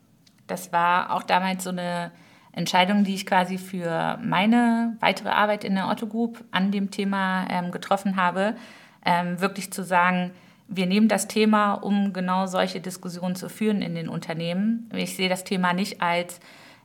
Das 0.46 0.72
war 0.72 1.12
auch 1.12 1.22
damals 1.22 1.64
so 1.64 1.70
eine 1.70 2.12
Entscheidung, 2.52 3.04
die 3.04 3.14
ich 3.14 3.26
quasi 3.26 3.58
für 3.58 4.18
meine 4.22 4.96
weitere 5.00 5.28
Arbeit 5.28 5.64
in 5.64 5.74
der 5.74 5.88
Otto 5.88 6.06
Group 6.06 6.44
an 6.52 6.70
dem 6.70 6.90
Thema 6.90 7.46
ähm, 7.50 7.70
getroffen 7.70 8.16
habe, 8.16 8.56
ähm, 9.04 9.40
wirklich 9.40 9.72
zu 9.72 9.82
sagen, 9.82 10.30
wir 10.68 10.86
nehmen 10.86 11.08
das 11.08 11.28
Thema, 11.28 11.74
um 11.74 12.12
genau 12.12 12.46
solche 12.46 12.80
Diskussionen 12.80 13.36
zu 13.36 13.48
führen 13.48 13.82
in 13.82 13.94
den 13.94 14.08
Unternehmen. 14.08 14.90
Ich 14.94 15.16
sehe 15.16 15.28
das 15.28 15.44
Thema 15.44 15.72
nicht 15.72 16.02
als, 16.02 16.40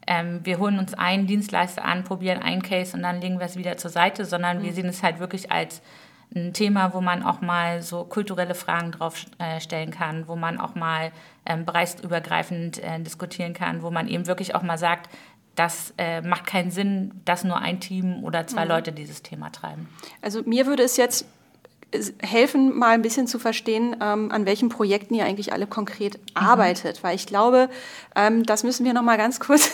ähm, 0.07 0.41
wir 0.43 0.59
holen 0.59 0.79
uns 0.79 0.93
einen 0.93 1.27
Dienstleister 1.27 1.83
an, 1.83 2.03
probieren 2.03 2.41
einen 2.41 2.61
Case 2.61 2.95
und 2.95 3.03
dann 3.03 3.21
legen 3.21 3.39
wir 3.39 3.45
es 3.45 3.57
wieder 3.57 3.77
zur 3.77 3.91
Seite, 3.91 4.25
sondern 4.25 4.59
mhm. 4.59 4.63
wir 4.63 4.73
sehen 4.73 4.88
es 4.88 5.03
halt 5.03 5.19
wirklich 5.19 5.51
als 5.51 5.81
ein 6.33 6.53
Thema, 6.53 6.93
wo 6.93 7.01
man 7.01 7.23
auch 7.23 7.41
mal 7.41 7.81
so 7.81 8.05
kulturelle 8.05 8.55
Fragen 8.55 8.91
drauf 8.91 9.25
äh, 9.38 9.59
stellen 9.59 9.91
kann, 9.91 10.27
wo 10.27 10.35
man 10.35 10.59
auch 10.59 10.75
mal 10.75 11.11
ähm, 11.45 11.65
bereichsübergreifend 11.65 12.81
äh, 12.81 13.00
diskutieren 13.01 13.53
kann, 13.53 13.81
wo 13.81 13.91
man 13.91 14.07
eben 14.07 14.27
wirklich 14.27 14.55
auch 14.55 14.61
mal 14.61 14.77
sagt, 14.77 15.09
das 15.55 15.93
äh, 15.97 16.21
macht 16.21 16.47
keinen 16.47 16.71
Sinn, 16.71 17.11
dass 17.25 17.43
nur 17.43 17.57
ein 17.57 17.81
Team 17.81 18.23
oder 18.23 18.47
zwei 18.47 18.63
mhm. 18.63 18.69
Leute 18.69 18.91
dieses 18.93 19.21
Thema 19.21 19.50
treiben. 19.50 19.89
Also 20.21 20.41
mir 20.43 20.65
würde 20.65 20.83
es 20.83 20.95
jetzt 20.95 21.25
helfen, 22.21 22.77
mal 22.77 22.91
ein 22.91 23.01
bisschen 23.01 23.27
zu 23.27 23.38
verstehen, 23.38 23.95
ähm, 24.01 24.31
an 24.31 24.45
welchen 24.45 24.69
Projekten 24.69 25.13
ihr 25.13 25.25
eigentlich 25.25 25.51
alle 25.51 25.67
konkret 25.67 26.17
mhm. 26.17 26.48
arbeitet. 26.48 27.03
Weil 27.03 27.15
ich 27.15 27.25
glaube, 27.25 27.69
ähm, 28.15 28.45
das 28.45 28.63
müssen 28.63 28.86
wir 28.86 28.93
noch 28.93 29.01
mal 29.01 29.17
ganz 29.17 29.39
kurz 29.41 29.71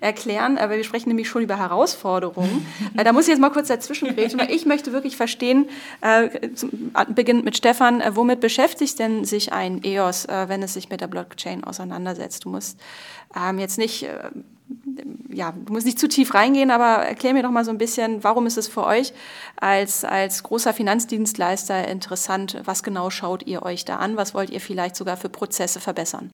erklären. 0.00 0.58
Aber 0.58 0.76
wir 0.76 0.84
sprechen 0.84 1.08
nämlich 1.08 1.28
schon 1.28 1.42
über 1.42 1.58
Herausforderungen. 1.58 2.66
äh, 2.96 3.04
da 3.04 3.12
muss 3.12 3.24
ich 3.24 3.30
jetzt 3.30 3.40
mal 3.40 3.50
kurz 3.50 3.68
dazwischen 3.68 4.10
reden, 4.10 4.38
weil 4.38 4.50
ich 4.50 4.66
möchte 4.66 4.92
wirklich 4.92 5.16
verstehen, 5.16 5.68
äh, 6.00 6.50
zum, 6.54 6.92
beginnt 7.14 7.44
mit 7.44 7.56
Stefan, 7.56 8.00
äh, 8.00 8.16
womit 8.16 8.40
beschäftigt 8.40 8.98
denn 8.98 9.24
sich 9.24 9.52
ein 9.52 9.82
EOS, 9.84 10.24
äh, 10.24 10.48
wenn 10.48 10.62
es 10.62 10.74
sich 10.74 10.88
mit 10.88 11.00
der 11.00 11.08
Blockchain 11.08 11.64
auseinandersetzt? 11.64 12.44
Du 12.44 12.50
musst 12.50 12.80
ähm, 13.36 13.58
jetzt 13.58 13.78
nicht 13.78 14.02
äh, 14.02 14.30
ja, 15.28 15.52
du 15.52 15.72
musst 15.72 15.86
nicht 15.86 15.98
zu 15.98 16.08
tief 16.08 16.34
reingehen, 16.34 16.70
aber 16.70 17.04
erklär 17.04 17.32
mir 17.34 17.42
doch 17.42 17.50
mal 17.50 17.64
so 17.64 17.70
ein 17.70 17.78
bisschen, 17.78 18.22
warum 18.24 18.46
ist 18.46 18.58
es 18.58 18.68
für 18.68 18.84
euch 18.84 19.12
als, 19.56 20.04
als 20.04 20.42
großer 20.42 20.74
Finanzdienstleister 20.74 21.88
interessant? 21.88 22.60
Was 22.64 22.82
genau 22.82 23.10
schaut 23.10 23.46
ihr 23.46 23.62
euch 23.62 23.84
da 23.84 23.96
an? 23.96 24.16
Was 24.16 24.34
wollt 24.34 24.50
ihr 24.50 24.60
vielleicht 24.60 24.96
sogar 24.96 25.16
für 25.16 25.28
Prozesse 25.28 25.80
verbessern? 25.80 26.30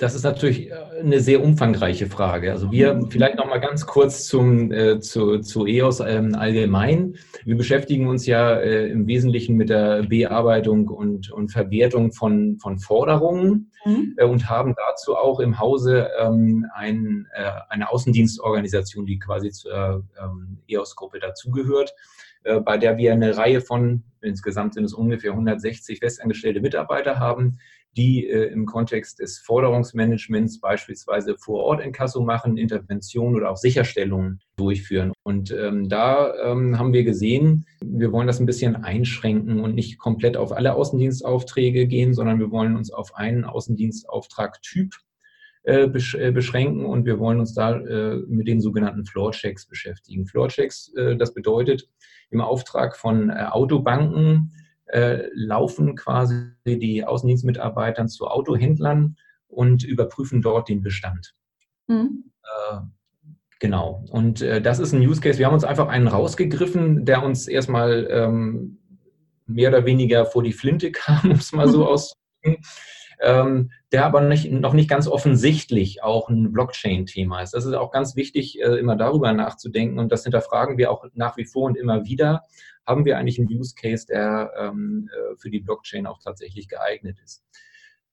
Das 0.00 0.14
ist 0.14 0.22
natürlich 0.22 0.70
äh, 0.70 0.74
eine 1.00 1.20
sehr 1.20 1.42
umfangreiche 1.42 2.06
Frage. 2.06 2.52
Also 2.52 2.70
wir 2.70 2.94
mhm. 2.94 3.10
vielleicht 3.10 3.36
noch 3.36 3.46
mal 3.46 3.58
ganz 3.58 3.86
kurz 3.86 4.26
zum, 4.26 4.70
äh, 4.70 5.00
zu, 5.00 5.40
zu 5.40 5.66
EOS 5.66 6.00
ähm, 6.00 6.34
allgemein. 6.36 7.16
Wir 7.44 7.56
beschäftigen 7.56 8.06
uns 8.06 8.26
ja 8.26 8.54
äh, 8.54 8.88
im 8.88 9.06
Wesentlichen 9.06 9.56
mit 9.56 9.70
der 9.70 10.04
Bearbeitung 10.04 10.88
und, 10.88 11.32
und 11.32 11.50
Verwertung 11.50 12.12
von, 12.12 12.58
von 12.58 12.78
Forderungen 12.78 13.72
mhm. 13.84 14.14
äh, 14.16 14.24
und 14.24 14.48
haben 14.48 14.74
dazu 14.76 15.16
auch 15.16 15.40
im 15.40 15.58
Hause 15.58 16.10
ähm, 16.20 16.66
ein, 16.74 17.26
äh, 17.34 17.50
eine 17.68 17.90
Außendienstorganisation, 17.90 19.04
die 19.04 19.18
quasi 19.18 19.50
zur 19.50 20.04
ähm, 20.22 20.58
EOS-Gruppe 20.68 21.18
dazugehört, 21.18 21.92
äh, 22.44 22.60
bei 22.60 22.78
der 22.78 22.96
wir 22.98 23.12
eine 23.12 23.36
Reihe 23.36 23.60
von, 23.60 24.04
insgesamt 24.20 24.74
sind 24.74 24.84
es 24.84 24.94
ungefähr 24.94 25.32
160 25.32 25.98
festangestellte 25.98 26.60
Mitarbeiter 26.60 27.18
haben, 27.18 27.58
die 27.98 28.28
äh, 28.28 28.44
im 28.52 28.64
Kontext 28.64 29.18
des 29.18 29.40
Forderungsmanagements 29.40 30.60
beispielsweise 30.60 31.36
vor 31.36 31.64
Ort 31.64 31.82
Inkasso 31.82 32.22
machen, 32.22 32.56
Interventionen 32.56 33.34
oder 33.34 33.50
auch 33.50 33.56
Sicherstellungen 33.56 34.38
durchführen. 34.56 35.12
Und 35.24 35.50
ähm, 35.50 35.88
da 35.88 36.32
ähm, 36.44 36.78
haben 36.78 36.92
wir 36.92 37.02
gesehen, 37.02 37.66
wir 37.84 38.12
wollen 38.12 38.28
das 38.28 38.38
ein 38.38 38.46
bisschen 38.46 38.76
einschränken 38.76 39.60
und 39.60 39.74
nicht 39.74 39.98
komplett 39.98 40.36
auf 40.36 40.52
alle 40.52 40.74
Außendienstaufträge 40.74 41.88
gehen, 41.88 42.14
sondern 42.14 42.38
wir 42.38 42.52
wollen 42.52 42.76
uns 42.76 42.92
auf 42.92 43.16
einen 43.16 43.44
Außendienstauftragtyp 43.44 44.94
äh, 45.64 45.82
äh, 45.82 46.30
beschränken 46.30 46.86
und 46.86 47.04
wir 47.04 47.18
wollen 47.18 47.40
uns 47.40 47.52
da 47.52 47.80
mit 48.28 48.46
den 48.46 48.60
sogenannten 48.60 49.06
Floorchecks 49.06 49.66
beschäftigen. 49.66 50.24
Floorchecks, 50.24 50.92
das 51.18 51.34
bedeutet 51.34 51.88
im 52.30 52.40
Auftrag 52.40 52.96
von 52.96 53.30
Autobanken, 53.30 54.52
äh, 54.88 55.28
laufen 55.32 55.96
quasi 55.96 56.52
die 56.66 57.04
Außendienstmitarbeiter 57.04 58.06
zu 58.06 58.26
Autohändlern 58.26 59.16
und 59.48 59.84
überprüfen 59.84 60.42
dort 60.42 60.68
den 60.68 60.82
Bestand. 60.82 61.34
Mhm. 61.86 62.24
Äh, 62.42 62.80
genau. 63.58 64.04
Und 64.10 64.42
äh, 64.42 64.60
das 64.60 64.78
ist 64.78 64.92
ein 64.92 65.00
Use 65.00 65.20
Case. 65.20 65.38
Wir 65.38 65.46
haben 65.46 65.54
uns 65.54 65.64
einfach 65.64 65.88
einen 65.88 66.08
rausgegriffen, 66.08 67.04
der 67.04 67.22
uns 67.22 67.48
erstmal 67.48 68.08
ähm, 68.10 68.78
mehr 69.46 69.70
oder 69.70 69.84
weniger 69.86 70.26
vor 70.26 70.42
die 70.42 70.52
Flinte 70.52 70.92
kam, 70.92 71.30
um 71.30 71.38
es 71.38 71.52
mal 71.52 71.68
so 71.68 71.80
mhm. 71.80 71.86
auszudrücken. 71.86 72.64
Ähm, 73.20 73.72
der 73.90 74.06
aber 74.06 74.20
nicht, 74.20 74.48
noch 74.52 74.74
nicht 74.74 74.88
ganz 74.88 75.08
offensichtlich 75.08 76.04
auch 76.04 76.28
ein 76.28 76.52
Blockchain-Thema 76.52 77.42
ist. 77.42 77.52
Das 77.52 77.64
ist 77.64 77.72
auch 77.72 77.90
ganz 77.90 78.14
wichtig, 78.14 78.60
äh, 78.60 78.78
immer 78.78 78.94
darüber 78.94 79.32
nachzudenken 79.32 79.98
und 79.98 80.12
das 80.12 80.22
hinterfragen 80.22 80.78
wir 80.78 80.92
auch 80.92 81.04
nach 81.14 81.36
wie 81.36 81.44
vor 81.44 81.64
und 81.64 81.76
immer 81.76 82.04
wieder 82.04 82.44
haben 82.88 83.04
wir 83.04 83.18
eigentlich 83.18 83.38
einen 83.38 83.48
Use 83.48 83.74
Case, 83.80 84.06
der 84.06 84.50
ähm, 84.58 85.08
äh, 85.12 85.36
für 85.36 85.50
die 85.50 85.60
Blockchain 85.60 86.06
auch 86.06 86.18
tatsächlich 86.20 86.68
geeignet 86.68 87.18
ist. 87.22 87.44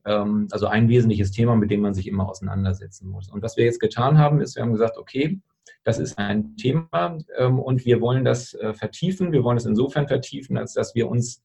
Ähm, 0.05 0.48
also 0.51 0.67
ein 0.67 0.89
wesentliches 0.89 1.32
Thema, 1.32 1.55
mit 1.55 1.72
dem 1.72 1.82
man 1.82 1.94
sich 1.94 2.08
immer 2.08 2.29
auseinandersetzen 2.29 3.10
muss. 3.10 3.29
Und 3.29 3.41
was 3.41 3.58
wir 3.58 3.65
jetzt 3.65 3.79
getan 3.79 4.17
haben, 4.17 4.41
ist, 4.41 4.55
wir 4.55 4.63
haben 4.63 4.74
gesagt, 4.74 4.98
okay, 4.98 5.39
das 5.84 5.98
ist 5.98 6.17
ein 6.17 6.58
Thema 6.58 7.17
ähm, 7.38 7.60
und 7.60 7.86
wir 7.86 8.01
wollen 8.01 8.25
das 8.25 8.53
äh, 8.53 8.74
vertiefen. 8.74 9.32
Wir 9.32 9.44
wollen 9.44 9.58
es 9.58 9.65
insofern 9.65 10.08
vertiefen, 10.08 10.58
als 10.58 10.74
dass 10.74 10.94
wir 10.94 11.08
uns 11.08 11.44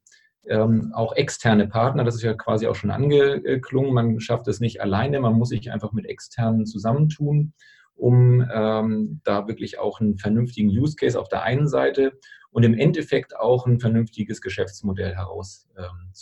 ähm, 0.49 0.93
auch 0.95 1.15
externe 1.15 1.69
Partner, 1.69 2.05
das 2.05 2.17
ist 2.17 2.23
ja 2.23 2.35
quasi 2.35 2.67
auch 2.67 2.75
schon 2.75 2.91
angeklungen, 2.91 3.93
man 3.93 4.21
schafft 4.21 4.49
es 4.49 4.59
nicht 4.59 4.81
alleine, 4.81 5.21
man 5.21 5.35
muss 5.35 5.51
sich 5.51 5.71
einfach 5.71 5.93
mit 5.93 6.07
externen 6.07 6.67
zusammentun, 6.67 7.53
um 7.95 8.47
ähm, 8.53 9.21
da 9.25 9.47
wirklich 9.47 9.79
auch 9.79 10.01
einen 10.01 10.17
vernünftigen 10.17 10.69
Use 10.69 10.97
Case 10.97 11.21
auf 11.21 11.29
der 11.29 11.43
einen 11.43 11.69
Seite 11.69 12.19
und 12.51 12.63
im 12.65 12.75
Endeffekt 12.75 13.37
auch 13.37 13.67
ein 13.67 13.81
vernünftiges 13.81 14.41
Geschäftsmodell 14.41 15.15
heraus 15.15 15.69
ähm. 15.77 16.13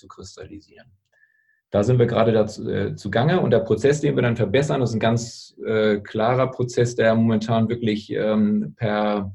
Da 1.71 1.83
sind 1.85 1.99
wir 1.99 2.07
gerade 2.07 2.33
dazu 2.33 2.69
äh, 2.69 2.95
zugange 2.97 3.41
und 3.41 3.51
der 3.51 3.59
Prozess, 3.61 4.01
den 4.01 4.17
wir 4.17 4.23
dann 4.23 4.37
verbessern, 4.37 4.81
ist 4.81 4.95
ein 4.95 5.01
ganz 5.01 5.55
äh, 5.67 5.99
klarer 5.99 6.51
Prozess, 6.51 6.95
der 6.95 7.15
momentan 7.15 7.69
wirklich 7.69 8.11
ähm, 8.11 8.75
per 8.77 9.35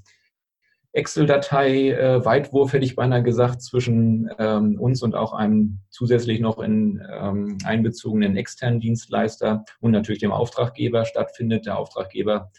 Excel-Datei, 0.94 1.90
äh, 1.90 2.24
Weitwurf 2.24 2.74
hätte 2.74 2.86
ich 2.86 2.96
beinahe 2.96 3.24
gesagt, 3.24 3.64
zwischen 3.64 4.30
ähm, 4.38 4.80
uns 4.80 5.02
und 5.02 5.16
auch 5.16 5.34
einem 5.34 5.80
zusätzlich 5.90 6.40
noch 6.40 6.60
in 6.60 7.04
ähm, 7.12 7.58
einbezogenen 7.64 8.38
externen 8.38 8.80
Dienstleister 8.80 9.66
und 9.80 9.92
natürlich 9.92 10.20
dem 10.20 10.32
Auftraggeber 10.32 11.06
stattfindet. 11.06 11.66
Der 11.66 11.80
Auftraggeber 11.80 12.52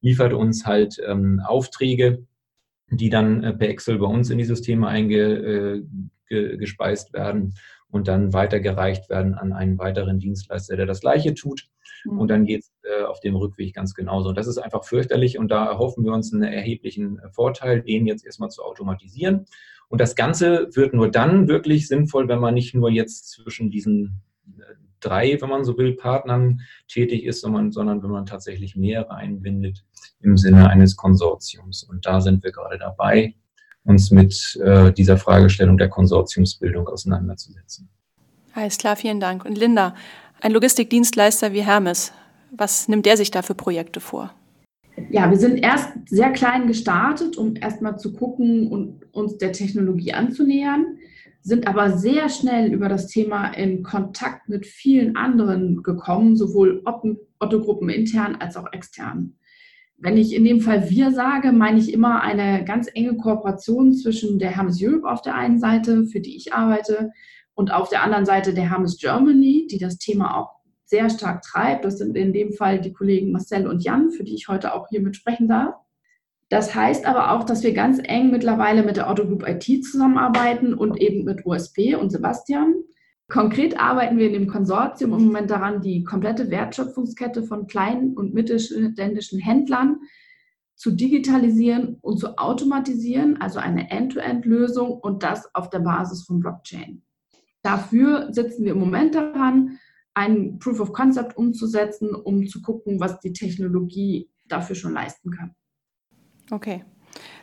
liefert 0.00 0.32
uns 0.32 0.64
halt 0.64 0.96
ähm, 1.06 1.42
Aufträge, 1.44 2.26
die 2.90 3.10
dann 3.10 3.42
äh, 3.42 3.52
per 3.52 3.68
Excel 3.68 3.98
bei 3.98 4.06
uns 4.06 4.30
in 4.30 4.38
die 4.38 4.44
Systeme 4.44 4.88
eingespeist 4.88 7.10
äh, 7.10 7.12
werden 7.12 7.54
und 7.88 8.08
dann 8.08 8.32
weitergereicht 8.32 9.10
werden 9.10 9.34
an 9.34 9.52
einen 9.52 9.78
weiteren 9.78 10.18
Dienstleister, 10.18 10.76
der 10.76 10.86
das 10.86 11.00
Gleiche 11.00 11.34
tut. 11.34 11.68
Mhm. 12.04 12.18
Und 12.18 12.28
dann 12.28 12.46
geht 12.46 12.62
es 12.62 12.72
äh, 12.82 13.04
auf 13.04 13.20
dem 13.20 13.36
Rückweg 13.36 13.74
ganz 13.74 13.94
genauso. 13.94 14.30
Und 14.30 14.38
das 14.38 14.46
ist 14.46 14.58
einfach 14.58 14.84
fürchterlich 14.84 15.38
und 15.38 15.50
da 15.50 15.66
erhoffen 15.66 16.04
wir 16.04 16.12
uns 16.12 16.32
einen 16.32 16.42
erheblichen 16.42 17.20
Vorteil, 17.32 17.82
den 17.82 18.06
jetzt 18.06 18.24
erstmal 18.24 18.50
zu 18.50 18.62
automatisieren. 18.62 19.46
Und 19.88 20.00
das 20.00 20.14
Ganze 20.14 20.68
wird 20.74 20.94
nur 20.94 21.10
dann 21.10 21.48
wirklich 21.48 21.86
sinnvoll, 21.86 22.28
wenn 22.28 22.40
man 22.40 22.54
nicht 22.54 22.74
nur 22.74 22.90
jetzt 22.90 23.30
zwischen 23.30 23.70
diesen 23.70 24.22
drei, 25.02 25.40
wenn 25.40 25.48
man 25.48 25.64
so 25.64 25.76
will, 25.76 25.94
Partnern 25.94 26.60
tätig 26.88 27.24
ist, 27.24 27.40
sondern, 27.40 27.72
sondern 27.72 28.02
wenn 28.02 28.10
man 28.10 28.26
tatsächlich 28.26 28.76
mehrere 28.76 29.14
einbindet 29.14 29.84
im 30.22 30.36
Sinne 30.36 30.70
eines 30.70 30.96
Konsortiums. 30.96 31.82
Und 31.82 32.06
da 32.06 32.20
sind 32.20 32.42
wir 32.42 32.52
gerade 32.52 32.78
dabei, 32.78 33.34
uns 33.84 34.10
mit 34.10 34.60
äh, 34.64 34.92
dieser 34.92 35.16
Fragestellung 35.16 35.78
der 35.78 35.88
Konsortiumsbildung 35.88 36.86
auseinanderzusetzen. 36.88 37.88
Alles 38.54 38.78
klar, 38.78 38.96
vielen 38.96 39.20
Dank. 39.20 39.44
Und 39.44 39.58
Linda, 39.58 39.94
ein 40.40 40.52
Logistikdienstleister 40.52 41.52
wie 41.52 41.62
Hermes, 41.62 42.12
was 42.50 42.88
nimmt 42.88 43.06
der 43.06 43.16
sich 43.16 43.30
da 43.30 43.42
für 43.42 43.54
Projekte 43.54 44.00
vor? 44.00 44.32
Ja, 45.10 45.30
wir 45.30 45.38
sind 45.38 45.56
erst 45.56 45.88
sehr 46.06 46.30
klein 46.30 46.66
gestartet, 46.66 47.36
um 47.38 47.56
erstmal 47.56 47.98
zu 47.98 48.12
gucken 48.12 48.68
und 48.68 49.12
uns 49.12 49.38
der 49.38 49.52
Technologie 49.52 50.12
anzunähern 50.12 50.98
sind 51.42 51.66
aber 51.66 51.98
sehr 51.98 52.28
schnell 52.28 52.72
über 52.72 52.88
das 52.88 53.08
Thema 53.08 53.48
in 53.48 53.82
Kontakt 53.82 54.48
mit 54.48 54.64
vielen 54.64 55.16
anderen 55.16 55.82
gekommen, 55.82 56.36
sowohl 56.36 56.82
Otto-Gruppen 56.84 57.88
intern 57.88 58.36
als 58.36 58.56
auch 58.56 58.72
extern. 58.72 59.34
Wenn 60.04 60.16
ich 60.16 60.34
in 60.34 60.44
dem 60.44 60.60
Fall 60.60 60.90
wir 60.90 61.12
sage, 61.12 61.52
meine 61.52 61.78
ich 61.78 61.92
immer 61.92 62.22
eine 62.22 62.64
ganz 62.64 62.88
enge 62.92 63.16
Kooperation 63.16 63.92
zwischen 63.94 64.40
der 64.40 64.50
Hermes 64.50 64.82
Europe 64.82 65.08
auf 65.08 65.22
der 65.22 65.36
einen 65.36 65.60
Seite, 65.60 66.06
für 66.06 66.18
die 66.18 66.36
ich 66.36 66.52
arbeite, 66.52 67.12
und 67.54 67.72
auf 67.72 67.88
der 67.88 68.02
anderen 68.02 68.26
Seite 68.26 68.52
der 68.52 68.68
Hermes 68.68 68.98
Germany, 68.98 69.68
die 69.70 69.78
das 69.78 69.98
Thema 69.98 70.36
auch 70.36 70.56
sehr 70.86 71.08
stark 71.08 71.42
treibt. 71.42 71.84
Das 71.84 71.98
sind 71.98 72.16
in 72.16 72.32
dem 72.32 72.52
Fall 72.52 72.80
die 72.80 72.92
Kollegen 72.92 73.30
Marcel 73.30 73.68
und 73.68 73.84
Jan, 73.84 74.10
für 74.10 74.24
die 74.24 74.34
ich 74.34 74.48
heute 74.48 74.74
auch 74.74 74.88
hier 74.88 75.00
mitsprechen 75.00 75.46
darf. 75.46 75.76
Das 76.48 76.74
heißt 76.74 77.06
aber 77.06 77.30
auch, 77.30 77.44
dass 77.44 77.62
wir 77.62 77.72
ganz 77.72 78.00
eng 78.02 78.32
mittlerweile 78.32 78.82
mit 78.82 78.96
der 78.96 79.08
Otto 79.08 79.24
Group 79.24 79.46
IT 79.46 79.84
zusammenarbeiten 79.84 80.74
und 80.74 81.00
eben 81.00 81.22
mit 81.22 81.46
USP 81.46 81.94
und 81.94 82.10
Sebastian. 82.10 82.74
Konkret 83.32 83.80
arbeiten 83.80 84.18
wir 84.18 84.26
in 84.26 84.34
dem 84.34 84.46
Konsortium 84.46 85.14
im 85.14 85.24
Moment 85.24 85.50
daran, 85.50 85.80
die 85.80 86.04
komplette 86.04 86.50
Wertschöpfungskette 86.50 87.42
von 87.42 87.66
kleinen 87.66 88.14
und 88.14 88.34
mittelständischen 88.34 89.38
Händlern 89.38 90.00
zu 90.74 90.90
digitalisieren 90.90 91.96
und 92.02 92.18
zu 92.18 92.36
automatisieren, 92.36 93.40
also 93.40 93.58
eine 93.58 93.90
End-to-End-Lösung 93.90 94.90
und 94.90 95.22
das 95.22 95.48
auf 95.54 95.70
der 95.70 95.78
Basis 95.78 96.24
von 96.24 96.40
Blockchain. 96.40 97.04
Dafür 97.62 98.28
sitzen 98.34 98.66
wir 98.66 98.72
im 98.72 98.80
Moment 98.80 99.14
daran, 99.14 99.78
ein 100.12 100.58
Proof 100.58 100.80
of 100.80 100.92
Concept 100.92 101.34
umzusetzen, 101.34 102.14
um 102.14 102.46
zu 102.46 102.60
gucken, 102.60 103.00
was 103.00 103.18
die 103.20 103.32
Technologie 103.32 104.30
dafür 104.46 104.76
schon 104.76 104.92
leisten 104.92 105.30
kann. 105.30 105.54
Okay. 106.50 106.84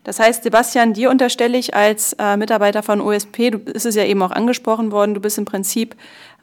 Das 0.04 0.20
heißt, 0.20 0.44
Sebastian, 0.44 0.94
dir 0.94 1.10
unterstelle 1.10 1.58
ich 1.58 1.76
als 1.76 2.14
äh, 2.14 2.38
Mitarbeiter 2.38 2.84
von 2.84 3.02
OSP, 3.02 3.52
du 3.52 3.58
ist 3.58 3.86
es 3.86 3.96
ja 3.96 4.04
eben 4.04 4.22
auch 4.22 4.32
angesprochen 4.32 4.92
worden, 4.92 5.14
du 5.14 5.20
bist 5.22 5.38
im 5.38 5.46
Prinzip 5.46 5.96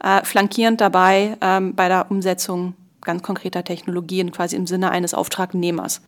äh, 0.03 0.23
flankierend 0.23 0.81
dabei 0.81 1.37
ähm, 1.41 1.75
bei 1.75 1.87
der 1.87 2.11
Umsetzung 2.11 2.73
ganz 3.01 3.23
konkreter 3.23 3.63
Technologien, 3.63 4.31
quasi 4.31 4.55
im 4.55 4.67
Sinne 4.67 4.91
eines 4.91 5.13
Auftragnehmers. 5.13 6.01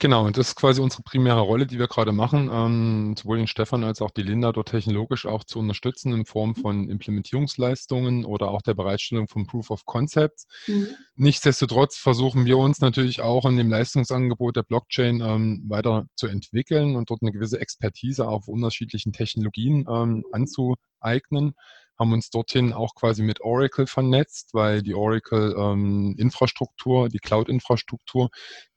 Genau, 0.00 0.26
und 0.26 0.36
das 0.36 0.48
ist 0.48 0.54
quasi 0.54 0.82
unsere 0.82 1.02
primäre 1.02 1.40
Rolle, 1.40 1.66
die 1.66 1.78
wir 1.78 1.88
gerade 1.88 2.12
machen, 2.12 2.50
ähm, 2.52 3.16
sowohl 3.16 3.38
den 3.38 3.46
Stefan 3.46 3.84
als 3.84 4.02
auch 4.02 4.10
die 4.10 4.22
Linda 4.22 4.52
dort 4.52 4.68
technologisch 4.68 5.24
auch 5.24 5.44
zu 5.44 5.58
unterstützen 5.58 6.12
in 6.12 6.26
Form 6.26 6.54
von 6.54 6.90
Implementierungsleistungen 6.90 8.26
oder 8.26 8.50
auch 8.50 8.60
der 8.60 8.74
Bereitstellung 8.74 9.28
von 9.28 9.46
Proof 9.46 9.70
of 9.70 9.86
Concepts. 9.86 10.46
Mhm. 10.66 10.88
Nichtsdestotrotz 11.16 11.96
versuchen 11.96 12.44
wir 12.44 12.58
uns 12.58 12.82
natürlich 12.82 13.22
auch 13.22 13.46
in 13.46 13.56
dem 13.56 13.70
Leistungsangebot 13.70 14.56
der 14.56 14.62
Blockchain 14.62 15.22
ähm, 15.22 15.64
weiter 15.68 16.04
zu 16.16 16.26
entwickeln 16.26 16.94
und 16.94 17.08
dort 17.08 17.22
eine 17.22 17.32
gewisse 17.32 17.58
Expertise 17.58 18.28
auf 18.28 18.46
unterschiedlichen 18.46 19.14
Technologien 19.14 19.86
ähm, 19.88 20.22
anzueignen 20.32 21.54
haben 21.98 22.12
uns 22.12 22.30
dorthin 22.30 22.72
auch 22.72 22.94
quasi 22.94 23.22
mit 23.22 23.40
Oracle 23.40 23.86
vernetzt, 23.86 24.54
weil 24.54 24.82
die 24.82 24.94
Oracle-Infrastruktur, 24.94 27.06
ähm, 27.06 27.10
die 27.10 27.18
Cloud-Infrastruktur 27.18 28.30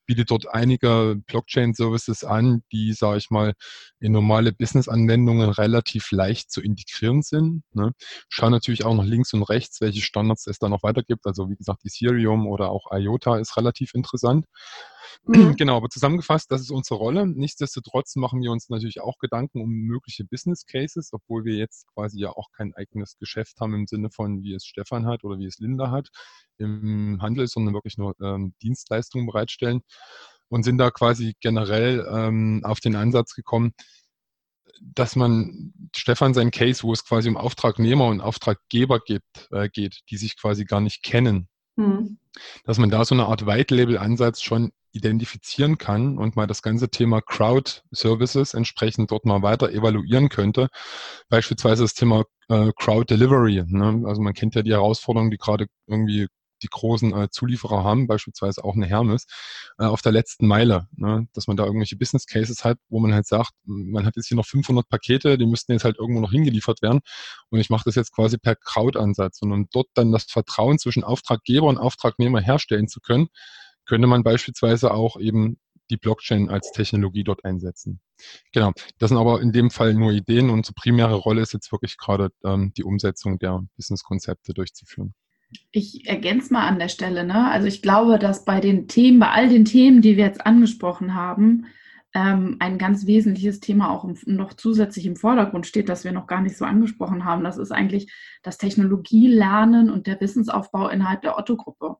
bietet 0.05 0.31
dort 0.31 0.53
einige 0.53 1.15
Blockchain-Services 1.27 2.23
an, 2.23 2.63
die, 2.71 2.93
sage 2.93 3.17
ich 3.17 3.29
mal, 3.29 3.53
in 3.99 4.11
normale 4.11 4.51
Business-Anwendungen 4.51 5.49
relativ 5.49 6.11
leicht 6.11 6.51
zu 6.51 6.61
integrieren 6.61 7.21
sind. 7.21 7.63
Ne? 7.73 7.91
Schauen 8.29 8.51
natürlich 8.51 8.85
auch 8.85 8.95
nach 8.95 9.05
links 9.05 9.33
und 9.33 9.43
rechts, 9.43 9.81
welche 9.81 10.01
Standards 10.01 10.47
es 10.47 10.59
da 10.59 10.69
noch 10.69 10.83
weiter 10.83 11.03
gibt. 11.03 11.25
Also 11.25 11.49
wie 11.49 11.55
gesagt, 11.55 11.85
Ethereum 11.85 12.47
oder 12.47 12.69
auch 12.69 12.87
IOTA 12.91 13.37
ist 13.37 13.57
relativ 13.57 13.93
interessant. 13.93 14.45
Mhm. 15.23 15.55
Genau, 15.55 15.77
aber 15.77 15.89
zusammengefasst, 15.89 16.51
das 16.51 16.61
ist 16.61 16.71
unsere 16.71 16.99
Rolle. 16.99 17.27
Nichtsdestotrotz 17.27 18.15
machen 18.15 18.41
wir 18.41 18.51
uns 18.51 18.69
natürlich 18.69 19.01
auch 19.01 19.17
Gedanken 19.19 19.61
um 19.61 19.69
mögliche 19.69 20.25
Business 20.25 20.65
Cases, 20.65 21.09
obwohl 21.13 21.45
wir 21.45 21.55
jetzt 21.55 21.87
quasi 21.93 22.19
ja 22.19 22.29
auch 22.29 22.51
kein 22.51 22.73
eigenes 22.75 23.17
Geschäft 23.17 23.59
haben 23.59 23.73
im 23.73 23.87
Sinne 23.87 24.09
von, 24.09 24.43
wie 24.43 24.53
es 24.53 24.65
Stefan 24.65 25.05
hat 25.05 25.23
oder 25.23 25.39
wie 25.39 25.45
es 25.45 25.59
Linda 25.59 25.91
hat 25.91 26.09
im 26.57 27.21
Handel, 27.21 27.47
sondern 27.47 27.73
wirklich 27.73 27.97
nur 27.97 28.15
ähm, 28.21 28.53
Dienstleistungen 28.61 29.27
bereitstellen 29.27 29.81
und 30.49 30.63
sind 30.63 30.77
da 30.77 30.91
quasi 30.91 31.33
generell 31.39 32.05
ähm, 32.11 32.61
auf 32.63 32.79
den 32.79 32.95
Ansatz 32.95 33.33
gekommen, 33.33 33.73
dass 34.81 35.15
man 35.15 35.73
Stefan 35.95 36.33
sein 36.33 36.51
Case, 36.51 36.83
wo 36.83 36.91
es 36.93 37.05
quasi 37.05 37.29
um 37.29 37.37
Auftragnehmer 37.37 38.07
und 38.07 38.21
Auftraggeber 38.21 38.99
gibt, 38.99 39.47
äh, 39.51 39.69
geht, 39.69 40.01
die 40.09 40.17
sich 40.17 40.37
quasi 40.37 40.65
gar 40.65 40.81
nicht 40.81 41.03
kennen, 41.03 41.47
mhm. 41.75 42.17
dass 42.65 42.77
man 42.79 42.89
da 42.89 43.05
so 43.05 43.15
eine 43.15 43.27
Art 43.27 43.45
White-Label-Ansatz 43.45 44.41
schon 44.41 44.71
identifizieren 44.93 45.77
kann 45.77 46.17
und 46.17 46.35
mal 46.35 46.47
das 46.47 46.61
ganze 46.61 46.89
Thema 46.89 47.21
Crowd 47.21 47.81
Services 47.91 48.53
entsprechend 48.53 49.11
dort 49.11 49.25
mal 49.25 49.41
weiter 49.41 49.71
evaluieren 49.71 50.29
könnte. 50.29 50.69
Beispielsweise 51.29 51.83
das 51.83 51.93
Thema 51.93 52.25
äh, 52.49 52.71
Crowd 52.75 53.05
Delivery. 53.13 53.63
Ne? 53.67 54.03
Also 54.05 54.21
man 54.21 54.33
kennt 54.33 54.55
ja 54.55 54.63
die 54.63 54.71
Herausforderungen, 54.71 55.31
die 55.31 55.37
gerade 55.37 55.67
irgendwie 55.87 56.27
die 56.63 56.67
großen 56.67 57.13
äh, 57.13 57.29
Zulieferer 57.29 57.83
haben, 57.83 58.07
beispielsweise 58.07 58.63
auch 58.63 58.75
eine 58.75 58.85
Hermes, 58.85 59.25
äh, 59.79 59.85
auf 59.85 60.01
der 60.01 60.11
letzten 60.11 60.47
Meile, 60.47 60.87
ne? 60.95 61.27
dass 61.33 61.47
man 61.47 61.57
da 61.57 61.65
irgendwelche 61.65 61.95
Business 61.95 62.25
Cases 62.25 62.63
hat, 62.63 62.77
wo 62.89 62.99
man 62.99 63.13
halt 63.13 63.25
sagt, 63.25 63.51
man 63.65 64.05
hat 64.05 64.15
jetzt 64.15 64.27
hier 64.27 64.37
noch 64.37 64.45
500 64.45 64.87
Pakete, 64.87 65.37
die 65.37 65.45
müssten 65.45 65.71
jetzt 65.71 65.83
halt 65.83 65.97
irgendwo 65.97 66.21
noch 66.21 66.31
hingeliefert 66.31 66.81
werden 66.81 66.99
und 67.49 67.59
ich 67.59 67.69
mache 67.69 67.83
das 67.85 67.95
jetzt 67.95 68.13
quasi 68.13 68.37
per 68.37 68.55
Crowd-Ansatz 68.55 69.41
und 69.41 69.51
um 69.51 69.67
dort 69.71 69.87
dann 69.93 70.11
das 70.11 70.25
Vertrauen 70.25 70.79
zwischen 70.79 71.03
Auftraggeber 71.03 71.67
und 71.67 71.77
Auftragnehmer 71.77 72.41
herstellen 72.41 72.87
zu 72.87 72.99
können, 72.99 73.29
könnte 73.85 74.07
man 74.07 74.23
beispielsweise 74.23 74.93
auch 74.93 75.19
eben 75.19 75.57
die 75.89 75.97
Blockchain 75.97 76.49
als 76.49 76.71
Technologie 76.71 77.23
dort 77.23 77.45
einsetzen. 77.45 77.99
Genau, 78.53 78.71
das 78.97 79.09
sind 79.09 79.17
aber 79.17 79.41
in 79.41 79.51
dem 79.51 79.69
Fall 79.69 79.93
nur 79.93 80.11
Ideen. 80.11 80.49
Unsere 80.49 80.73
primäre 80.73 81.15
Rolle 81.15 81.41
ist 81.41 81.53
jetzt 81.53 81.71
wirklich 81.71 81.97
gerade 81.97 82.29
ähm, 82.43 82.71
die 82.75 82.83
Umsetzung 82.83 83.37
der 83.39 83.61
Business-Konzepte 83.75 84.53
durchzuführen. 84.53 85.13
Ich 85.71 86.07
ergänze 86.07 86.53
mal 86.53 86.65
an 86.65 86.79
der 86.79 86.87
Stelle, 86.87 87.25
ne? 87.25 87.51
Also 87.51 87.67
ich 87.67 87.81
glaube, 87.81 88.19
dass 88.19 88.45
bei 88.45 88.61
den 88.61 88.87
Themen, 88.87 89.19
bei 89.19 89.31
all 89.31 89.49
den 89.49 89.65
Themen, 89.65 90.01
die 90.01 90.15
wir 90.15 90.25
jetzt 90.25 90.45
angesprochen 90.45 91.13
haben, 91.13 91.65
ähm, 92.13 92.57
ein 92.59 92.77
ganz 92.77 93.05
wesentliches 93.05 93.59
Thema 93.59 93.89
auch 93.89 94.03
im, 94.03 94.17
noch 94.25 94.53
zusätzlich 94.53 95.05
im 95.05 95.15
Vordergrund 95.15 95.65
steht, 95.67 95.89
das 95.89 96.03
wir 96.03 96.11
noch 96.11 96.27
gar 96.27 96.41
nicht 96.41 96.57
so 96.57 96.65
angesprochen 96.65 97.25
haben. 97.25 97.43
Das 97.43 97.57
ist 97.57 97.71
eigentlich 97.71 98.11
das 98.43 98.57
Technologielernen 98.57 99.89
und 99.89 100.07
der 100.07 100.19
Wissensaufbau 100.21 100.87
innerhalb 100.89 101.21
der 101.21 101.37
Otto-Gruppe. 101.37 101.97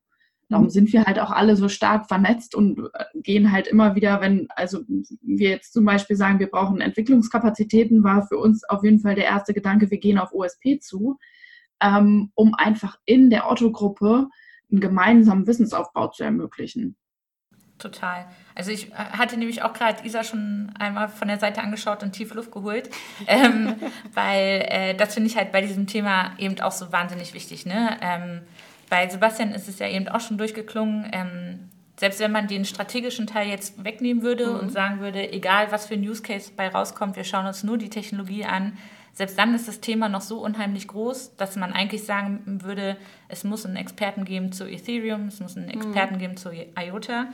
Darum 0.51 0.65
mhm. 0.65 0.69
sind 0.69 0.93
wir 0.93 1.05
halt 1.05 1.19
auch 1.19 1.31
alle 1.31 1.55
so 1.55 1.67
stark 1.67 2.07
vernetzt 2.07 2.53
und 2.53 2.79
äh, 2.93 3.05
gehen 3.15 3.51
halt 3.51 3.67
immer 3.67 3.95
wieder, 3.95 4.21
wenn, 4.21 4.47
also 4.55 4.81
wir 5.21 5.49
jetzt 5.49 5.73
zum 5.73 5.85
Beispiel 5.85 6.15
sagen, 6.15 6.39
wir 6.39 6.51
brauchen 6.51 6.81
Entwicklungskapazitäten, 6.81 8.03
war 8.03 8.27
für 8.27 8.37
uns 8.37 8.63
auf 8.69 8.83
jeden 8.83 8.99
Fall 8.99 9.15
der 9.15 9.25
erste 9.25 9.53
Gedanke, 9.53 9.89
wir 9.89 9.99
gehen 9.99 10.19
auf 10.19 10.33
OSP 10.33 10.79
zu 10.79 11.17
ähm, 11.81 12.31
um 12.35 12.53
einfach 12.55 12.97
in 13.05 13.29
der 13.29 13.49
Otto-Gruppe 13.49 14.29
einen 14.71 14.79
gemeinsamen 14.79 15.47
Wissensaufbau 15.47 16.07
zu 16.07 16.23
ermöglichen. 16.23 16.95
Total. 17.77 18.27
Also 18.53 18.71
ich 18.71 18.91
äh, 18.91 18.95
hatte 18.95 19.37
nämlich 19.37 19.63
auch 19.63 19.73
gerade 19.73 20.05
Isa 20.05 20.23
schon 20.23 20.71
einmal 20.77 21.09
von 21.09 21.27
der 21.27 21.39
Seite 21.39 21.61
angeschaut 21.61 22.03
und 22.03 22.11
tiefe 22.13 22.35
Luft 22.35 22.51
geholt, 22.51 22.89
ähm, 23.27 23.75
weil 24.13 24.65
äh, 24.69 24.95
das 24.95 25.15
finde 25.15 25.29
ich 25.29 25.35
halt 25.35 25.51
bei 25.51 25.61
diesem 25.61 25.87
Thema 25.87 26.33
eben 26.37 26.59
auch 26.61 26.71
so 26.71 26.91
wahnsinnig 26.91 27.33
wichtig. 27.33 27.65
Ne? 27.65 27.97
Ähm, 28.01 28.41
bei 28.91 29.07
Sebastian 29.07 29.53
ist 29.53 29.69
es 29.69 29.79
ja 29.79 29.87
eben 29.87 30.09
auch 30.09 30.19
schon 30.19 30.37
durchgeklungen. 30.37 31.09
Ähm, 31.13 31.69
selbst 31.97 32.19
wenn 32.19 32.33
man 32.33 32.47
den 32.47 32.65
strategischen 32.65 33.25
Teil 33.25 33.47
jetzt 33.47 33.81
wegnehmen 33.85 34.21
würde 34.21 34.47
mhm. 34.47 34.59
und 34.59 34.69
sagen 34.69 34.99
würde, 34.99 35.31
egal 35.31 35.71
was 35.71 35.85
für 35.85 35.93
ein 35.93 36.01
Use 36.01 36.21
Case 36.21 36.51
bei 36.53 36.67
rauskommt, 36.67 37.15
wir 37.15 37.23
schauen 37.23 37.45
uns 37.45 37.63
nur 37.63 37.77
die 37.77 37.89
Technologie 37.89 38.43
an, 38.43 38.77
selbst 39.13 39.37
dann 39.37 39.55
ist 39.55 39.69
das 39.69 39.79
Thema 39.79 40.09
noch 40.09 40.19
so 40.19 40.43
unheimlich 40.43 40.89
groß, 40.89 41.37
dass 41.37 41.55
man 41.55 41.71
eigentlich 41.71 42.03
sagen 42.03 42.59
würde, 42.63 42.97
es 43.29 43.45
muss 43.45 43.65
einen 43.65 43.77
Experten 43.77 44.25
geben 44.25 44.51
zu 44.51 44.69
Ethereum, 44.69 45.27
es 45.27 45.39
muss 45.39 45.55
einen 45.55 45.67
mhm. 45.67 45.73
Experten 45.73 46.15
mhm. 46.15 46.19
geben 46.19 46.37
zu 46.37 46.51
IOTA. 46.51 47.27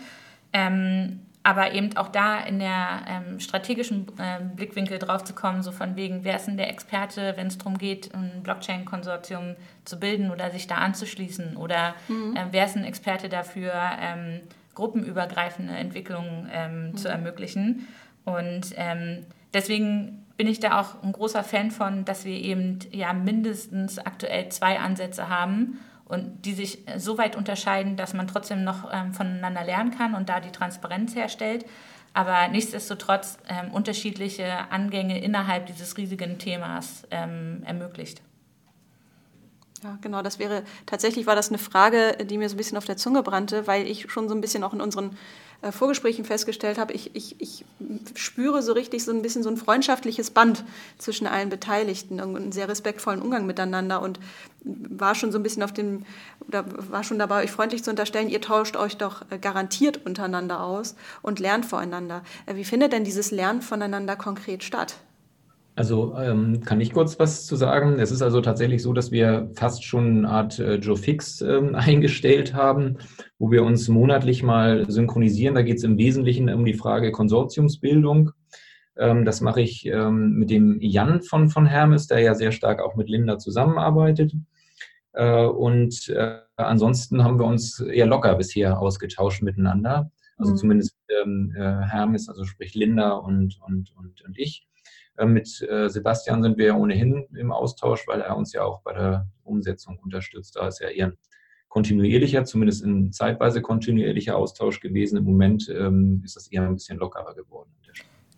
Ähm, 0.53 1.21
aber 1.47 1.71
eben 1.71 1.95
auch 1.95 2.09
da 2.09 2.41
in 2.41 2.59
der 2.59 3.05
ähm, 3.07 3.39
strategischen 3.39 4.05
ähm, 4.19 4.57
Blickwinkel 4.57 4.99
drauf 4.99 5.23
zu 5.23 5.33
kommen, 5.33 5.63
so 5.63 5.71
von 5.71 5.95
wegen, 5.95 6.25
wer 6.25 6.35
ist 6.35 6.47
denn 6.47 6.57
der 6.57 6.69
Experte, 6.69 7.35
wenn 7.37 7.47
es 7.47 7.57
darum 7.57 7.77
geht, 7.77 8.13
ein 8.13 8.43
Blockchain-Konsortium 8.43 9.55
zu 9.85 9.97
bilden 9.97 10.29
oder 10.29 10.51
sich 10.51 10.67
da 10.67 10.75
anzuschließen? 10.75 11.55
Oder 11.55 11.95
mhm. 12.09 12.35
äh, 12.35 12.47
wer 12.51 12.65
ist 12.65 12.75
ein 12.75 12.83
Experte 12.83 13.29
dafür, 13.29 13.71
ähm, 14.01 14.41
gruppenübergreifende 14.75 15.73
Entwicklungen 15.73 16.49
ähm, 16.51 16.89
mhm. 16.89 16.97
zu 16.97 17.07
ermöglichen? 17.07 17.87
Und 18.25 18.73
ähm, 18.75 19.25
deswegen 19.53 20.25
bin 20.35 20.47
ich 20.47 20.59
da 20.59 20.81
auch 20.81 21.01
ein 21.01 21.13
großer 21.13 21.45
Fan 21.45 21.71
von, 21.71 22.03
dass 22.03 22.25
wir 22.25 22.35
eben 22.35 22.79
ja 22.91 23.13
mindestens 23.13 23.99
aktuell 23.99 24.49
zwei 24.49 24.79
Ansätze 24.79 25.29
haben 25.29 25.79
und 26.07 26.45
die 26.45 26.53
sich 26.53 26.79
so 26.97 27.17
weit 27.17 27.35
unterscheiden, 27.35 27.97
dass 27.97 28.13
man 28.13 28.27
trotzdem 28.27 28.63
noch 28.63 28.89
ähm, 28.91 29.13
voneinander 29.13 29.63
lernen 29.63 29.91
kann 29.91 30.15
und 30.15 30.29
da 30.29 30.39
die 30.39 30.51
Transparenz 30.51 31.15
herstellt, 31.15 31.65
aber 32.13 32.47
nichtsdestotrotz 32.47 33.37
ähm, 33.47 33.71
unterschiedliche 33.71 34.71
Angänge 34.71 35.21
innerhalb 35.21 35.67
dieses 35.67 35.97
riesigen 35.97 36.39
Themas 36.39 37.07
ähm, 37.11 37.61
ermöglicht. 37.65 38.21
Ja, 39.83 39.97
genau, 40.01 40.23
das 40.23 40.39
wäre 40.39 40.63
tatsächlich 40.85 41.27
war 41.27 41.35
das 41.35 41.49
eine 41.49 41.59
Frage, 41.59 42.17
die 42.25 42.37
mir 42.37 42.49
so 42.49 42.55
ein 42.55 42.57
bisschen 42.57 42.77
auf 42.77 42.85
der 42.85 42.97
Zunge 42.97 43.21
brannte, 43.21 43.67
weil 43.67 43.85
ich 43.85 44.11
schon 44.11 44.27
so 44.27 44.33
ein 44.33 44.41
bisschen 44.41 44.63
auch 44.63 44.73
in 44.73 44.81
unseren 44.81 45.11
äh, 45.11 45.15
Vorgesprächen 45.71 46.23
festgestellt 46.23 46.77
habe, 46.77 46.93
ich, 46.93 47.15
ich, 47.15 47.35
ich 47.41 47.65
spüre 48.15 48.61
so 48.61 48.73
richtig 48.73 49.03
so 49.03 49.11
ein 49.11 49.21
bisschen 49.21 49.43
so 49.43 49.49
ein 49.49 49.57
freundschaftliches 49.57 50.29
Band 50.29 50.63
zwischen 50.97 51.25
allen 51.27 51.49
Beteiligten, 51.49 52.19
einen 52.19 52.51
sehr 52.51 52.69
respektvollen 52.69 53.21
Umgang 53.21 53.45
miteinander 53.45 54.01
und 54.01 54.19
war 54.63 55.15
schon 55.15 55.31
so 55.31 55.39
ein 55.39 55.43
bisschen 55.43 55.63
auf 55.63 55.73
dem, 55.73 56.05
oder 56.47 56.65
war 56.91 57.03
schon 57.03 57.19
dabei, 57.19 57.43
euch 57.43 57.51
freundlich 57.51 57.83
zu 57.83 57.89
unterstellen, 57.89 58.29
ihr 58.29 58.41
tauscht 58.41 58.75
euch 58.75 58.97
doch 58.97 59.23
äh, 59.29 59.39
garantiert 59.39 60.05
untereinander 60.05 60.61
aus 60.63 60.95
und 61.21 61.39
lernt 61.39 61.65
voreinander. 61.65 62.23
Äh, 62.45 62.55
wie 62.55 62.65
findet 62.65 62.93
denn 62.93 63.03
dieses 63.03 63.31
Lernen 63.31 63.61
voneinander 63.61 64.15
konkret 64.15 64.63
statt? 64.63 64.97
Also 65.77 66.15
ähm, 66.17 66.61
kann 66.61 66.81
ich 66.81 66.91
kurz 66.91 67.19
was 67.19 67.45
zu 67.45 67.55
sagen. 67.55 67.99
Es 67.99 68.09
ist 68.09 68.23
also 68.23 68.41
tatsächlich 68.41 68.81
so, 68.81 68.93
dass 68.93 69.11
wir 69.11 69.51
fast 69.53 69.83
schon 69.83 70.25
eine 70.25 70.29
Art 70.29 70.57
äh, 70.57 70.77
Joe 70.77 70.97
Fix 70.97 71.39
ähm, 71.41 71.75
eingestellt 71.75 72.55
haben, 72.55 72.97
wo 73.37 73.51
wir 73.51 73.63
uns 73.63 73.87
monatlich 73.87 74.41
mal 74.41 74.89
synchronisieren. 74.89 75.53
Da 75.53 75.61
geht 75.61 75.77
es 75.77 75.83
im 75.83 75.99
Wesentlichen 75.99 76.49
um 76.49 76.65
die 76.65 76.73
Frage 76.73 77.11
Konsortiumsbildung. 77.11 78.31
Ähm, 78.97 79.23
das 79.23 79.41
mache 79.41 79.61
ich 79.61 79.85
ähm, 79.85 80.31
mit 80.31 80.49
dem 80.49 80.81
Jan 80.81 81.21
von, 81.21 81.47
von 81.47 81.67
Hermes, 81.67 82.07
der 82.07 82.21
ja 82.21 82.33
sehr 82.33 82.51
stark 82.51 82.81
auch 82.81 82.95
mit 82.95 83.07
Linda 83.07 83.37
zusammenarbeitet. 83.37 84.33
Äh, 85.13 85.45
und 85.45 86.09
äh, 86.09 86.39
ansonsten 86.55 87.23
haben 87.23 87.37
wir 87.37 87.45
uns 87.45 87.81
eher 87.81 88.07
locker 88.07 88.33
bisher 88.33 88.79
ausgetauscht 88.79 89.43
miteinander. 89.43 90.09
Also 90.37 90.53
mhm. 90.53 90.57
zumindest 90.57 90.97
ähm, 91.21 91.53
äh, 91.55 91.61
Hermes, 91.61 92.29
also 92.29 92.45
sprich 92.45 92.73
Linda 92.73 93.11
und, 93.11 93.59
und, 93.61 93.95
und, 93.95 94.23
und 94.23 94.39
ich. 94.39 94.66
Äh, 95.17 95.25
mit 95.25 95.61
äh, 95.61 95.89
Sebastian 95.89 96.43
sind 96.43 96.57
wir 96.57 96.67
ja 96.67 96.75
ohnehin 96.75 97.27
im 97.35 97.51
Austausch, 97.51 98.07
weil 98.07 98.21
er 98.21 98.37
uns 98.37 98.53
ja 98.53 98.63
auch 98.63 98.81
bei 98.81 98.93
der 98.93 99.27
Umsetzung 99.43 99.99
unterstützt. 99.99 100.55
Da 100.55 100.67
ist 100.67 100.79
ja 100.79 100.89
eher 100.89 101.07
ein 101.07 101.17
kontinuierlicher, 101.69 102.45
zumindest 102.45 102.85
ein 102.85 103.11
zeitweise 103.11 103.61
kontinuierlicher 103.61 104.35
Austausch 104.35 104.79
gewesen. 104.79 105.17
Im 105.17 105.25
Moment 105.25 105.69
ähm, 105.69 106.21
ist 106.23 106.35
das 106.35 106.47
eher 106.47 106.63
ein 106.63 106.73
bisschen 106.73 106.97
lockerer 106.97 107.35
geworden. 107.35 107.69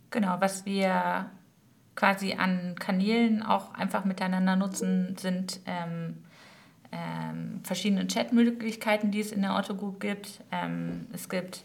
Genau, 0.10 0.38
was 0.40 0.66
wir 0.66 1.30
quasi 1.96 2.34
an 2.34 2.76
Kanälen 2.80 3.44
auch 3.44 3.74
einfach 3.74 4.06
miteinander 4.06 4.56
nutzen, 4.56 5.16
sind 5.20 5.60
ähm, 5.66 6.24
ähm, 6.92 7.60
verschiedene 7.64 8.08
Chatmöglichkeiten, 8.08 9.12
die 9.12 9.20
es 9.20 9.32
in 9.32 9.42
der 9.42 9.56
Otto 9.56 9.76
Group 9.76 10.00
gibt. 10.00 10.42
Ähm, 10.52 11.08
es 11.14 11.30
gibt 11.30 11.64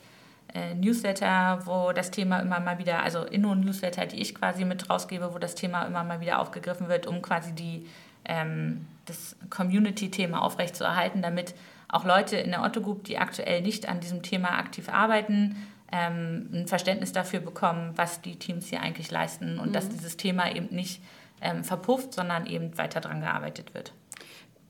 äh, 0.55 0.75
Newsletter, 0.75 1.61
wo 1.65 1.93
das 1.93 2.11
Thema 2.11 2.39
immer 2.39 2.61
mal 2.61 2.79
wieder, 2.79 3.03
also 3.03 3.25
Inno-Newsletter, 3.25 4.07
die 4.07 4.21
ich 4.21 4.35
quasi 4.35 4.65
mit 4.65 4.89
rausgebe, 4.89 5.35
wo 5.35 5.39
das 5.39 5.55
Thema 5.55 5.85
immer 5.85 6.05
mal 6.05 6.21
wieder 6.21 6.39
aufgegriffen 6.39 6.89
wird, 6.89 7.07
um 7.07 7.23
quasi 7.23 7.53
die, 7.53 7.87
ähm, 8.25 8.87
das 9.07 9.37
Community-Thema 9.51 10.43
aufrechtzuerhalten, 10.43 11.23
damit 11.23 11.55
auch 11.89 12.05
Leute 12.05 12.37
in 12.37 12.51
der 12.51 12.63
Otto 12.63 12.81
Group, 12.81 13.05
die 13.05 13.19
aktuell 13.19 13.63
nicht 13.63 13.89
an 13.89 14.01
diesem 14.01 14.23
Thema 14.23 14.59
aktiv 14.59 14.89
arbeiten, 14.89 15.57
ähm, 15.93 16.49
ein 16.53 16.67
Verständnis 16.67 17.13
dafür 17.13 17.41
bekommen, 17.41 17.93
was 17.97 18.21
die 18.21 18.37
Teams 18.37 18.69
hier 18.69 18.81
eigentlich 18.81 19.11
leisten 19.11 19.59
und 19.59 19.69
mhm. 19.69 19.73
dass 19.73 19.89
dieses 19.89 20.17
Thema 20.17 20.55
eben 20.55 20.75
nicht 20.75 21.03
ähm, 21.41 21.65
verpufft, 21.65 22.15
sondern 22.15 22.47
eben 22.47 22.77
weiter 22.79 23.01
daran 23.01 23.21
gearbeitet 23.21 23.75
wird. 23.75 23.93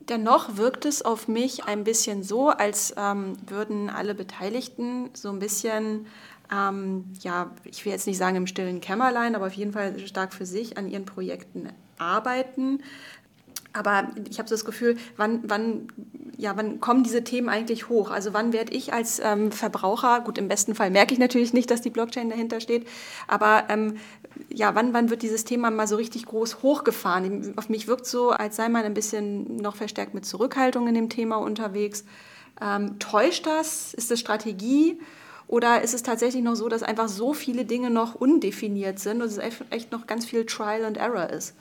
Dennoch 0.09 0.57
wirkt 0.57 0.85
es 0.85 1.01
auf 1.01 1.27
mich 1.27 1.65
ein 1.65 1.83
bisschen 1.83 2.21
so, 2.21 2.49
als 2.49 2.93
ähm, 2.95 3.33
würden 3.47 3.89
alle 3.89 4.13
Beteiligten 4.13 5.09
so 5.13 5.29
ein 5.29 5.39
bisschen, 5.39 6.05
ähm, 6.53 7.05
ja, 7.21 7.51
ich 7.63 7.85
will 7.85 7.91
jetzt 7.91 8.05
nicht 8.05 8.17
sagen 8.17 8.35
im 8.35 8.47
stillen 8.47 8.81
Kämmerlein, 8.81 9.35
aber 9.35 9.47
auf 9.47 9.53
jeden 9.53 9.73
Fall 9.73 9.97
stark 9.99 10.33
für 10.33 10.45
sich 10.45 10.77
an 10.77 10.87
ihren 10.87 11.05
Projekten 11.05 11.69
arbeiten. 11.97 12.81
Aber 13.73 14.09
ich 14.29 14.39
habe 14.39 14.47
so 14.47 14.55
das 14.55 14.63
Gefühl, 14.63 14.95
wann, 15.17 15.41
wann, 15.43 15.87
ja, 16.37 16.55
wann 16.55 16.79
kommen 16.79 17.03
diese 17.03 17.23
Themen 17.23 17.49
eigentlich 17.49 17.89
hoch? 17.89 18.09
Also 18.09 18.33
wann 18.33 18.53
werde 18.53 18.73
ich 18.73 18.93
als 18.93 19.19
ähm, 19.19 19.51
Verbraucher, 19.51 20.21
gut, 20.21 20.37
im 20.37 20.47
besten 20.47 20.75
Fall 20.75 20.91
merke 20.91 21.13
ich 21.13 21.19
natürlich 21.19 21.51
nicht, 21.51 21.69
dass 21.69 21.81
die 21.81 21.89
Blockchain 21.89 22.29
dahinter 22.29 22.61
steht, 22.61 22.87
aber 23.27 23.65
ähm, 23.69 23.97
ja, 24.49 24.75
wann, 24.75 24.93
wann 24.93 25.09
wird 25.09 25.21
dieses 25.21 25.43
Thema 25.45 25.71
mal 25.71 25.87
so 25.87 25.95
richtig 25.95 26.25
groß 26.25 26.61
hochgefahren? 26.63 27.53
Auf 27.57 27.69
mich 27.69 27.87
wirkt 27.87 28.05
so, 28.05 28.31
als 28.31 28.55
sei 28.55 28.69
man 28.69 28.83
ein 28.83 28.93
bisschen 28.93 29.57
noch 29.57 29.75
verstärkt 29.75 30.13
mit 30.13 30.25
Zurückhaltung 30.25 30.87
in 30.87 30.95
dem 30.95 31.09
Thema 31.09 31.37
unterwegs. 31.37 32.05
Ähm, 32.61 32.99
täuscht 32.99 33.45
das? 33.45 33.93
Ist 33.93 34.11
das 34.11 34.19
Strategie? 34.19 34.99
Oder 35.47 35.81
ist 35.81 35.93
es 35.93 36.03
tatsächlich 36.03 36.43
noch 36.43 36.55
so, 36.55 36.69
dass 36.69 36.83
einfach 36.83 37.07
so 37.07 37.33
viele 37.33 37.65
Dinge 37.65 37.89
noch 37.89 38.15
undefiniert 38.15 38.99
sind 38.99 39.21
und 39.21 39.27
es 39.27 39.37
echt 39.69 39.91
noch 39.91 40.07
ganz 40.07 40.25
viel 40.25 40.45
Trial 40.45 40.85
and 40.85 40.97
Error 40.97 41.29
ist? 41.29 41.55